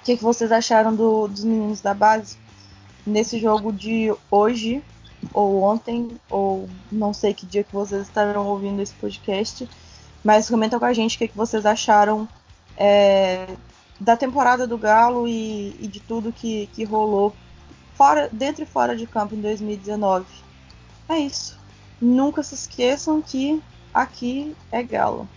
o 0.00 0.04
que, 0.04 0.16
que 0.16 0.22
vocês 0.22 0.52
acharam 0.52 0.94
do, 0.94 1.26
dos 1.26 1.42
meninos 1.42 1.80
da 1.80 1.92
base 1.92 2.38
nesse 3.04 3.38
jogo 3.40 3.72
de 3.72 4.14
hoje, 4.30 4.82
ou 5.34 5.62
ontem, 5.62 6.08
ou 6.30 6.68
não 6.90 7.12
sei 7.12 7.34
que 7.34 7.44
dia 7.44 7.64
que 7.64 7.72
vocês 7.72 8.02
estarão 8.02 8.46
ouvindo 8.46 8.80
esse 8.80 8.94
podcast. 8.94 9.68
Mas 10.22 10.48
comenta 10.48 10.78
com 10.78 10.84
a 10.84 10.92
gente 10.92 11.16
o 11.16 11.18
que, 11.18 11.28
que 11.28 11.36
vocês 11.36 11.66
acharam 11.66 12.28
é, 12.76 13.48
da 13.98 14.16
temporada 14.16 14.66
do 14.66 14.78
Galo 14.78 15.26
e, 15.26 15.76
e 15.80 15.88
de 15.88 15.98
tudo 15.98 16.32
que, 16.32 16.68
que 16.72 16.84
rolou 16.84 17.34
fora, 17.94 18.28
dentro 18.32 18.62
e 18.62 18.66
fora 18.66 18.96
de 18.96 19.06
campo 19.06 19.34
em 19.34 19.40
2019. 19.40 20.24
É 21.08 21.18
isso. 21.18 21.65
Nunca 22.00 22.42
se 22.42 22.54
esqueçam 22.54 23.22
que 23.22 23.62
aqui 23.92 24.54
é 24.70 24.82
Galo. 24.82 25.28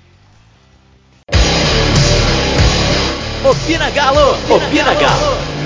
Opina 3.44 3.90
Galo! 3.90 4.54
Opina 4.54 4.94
Galo! 4.96 5.59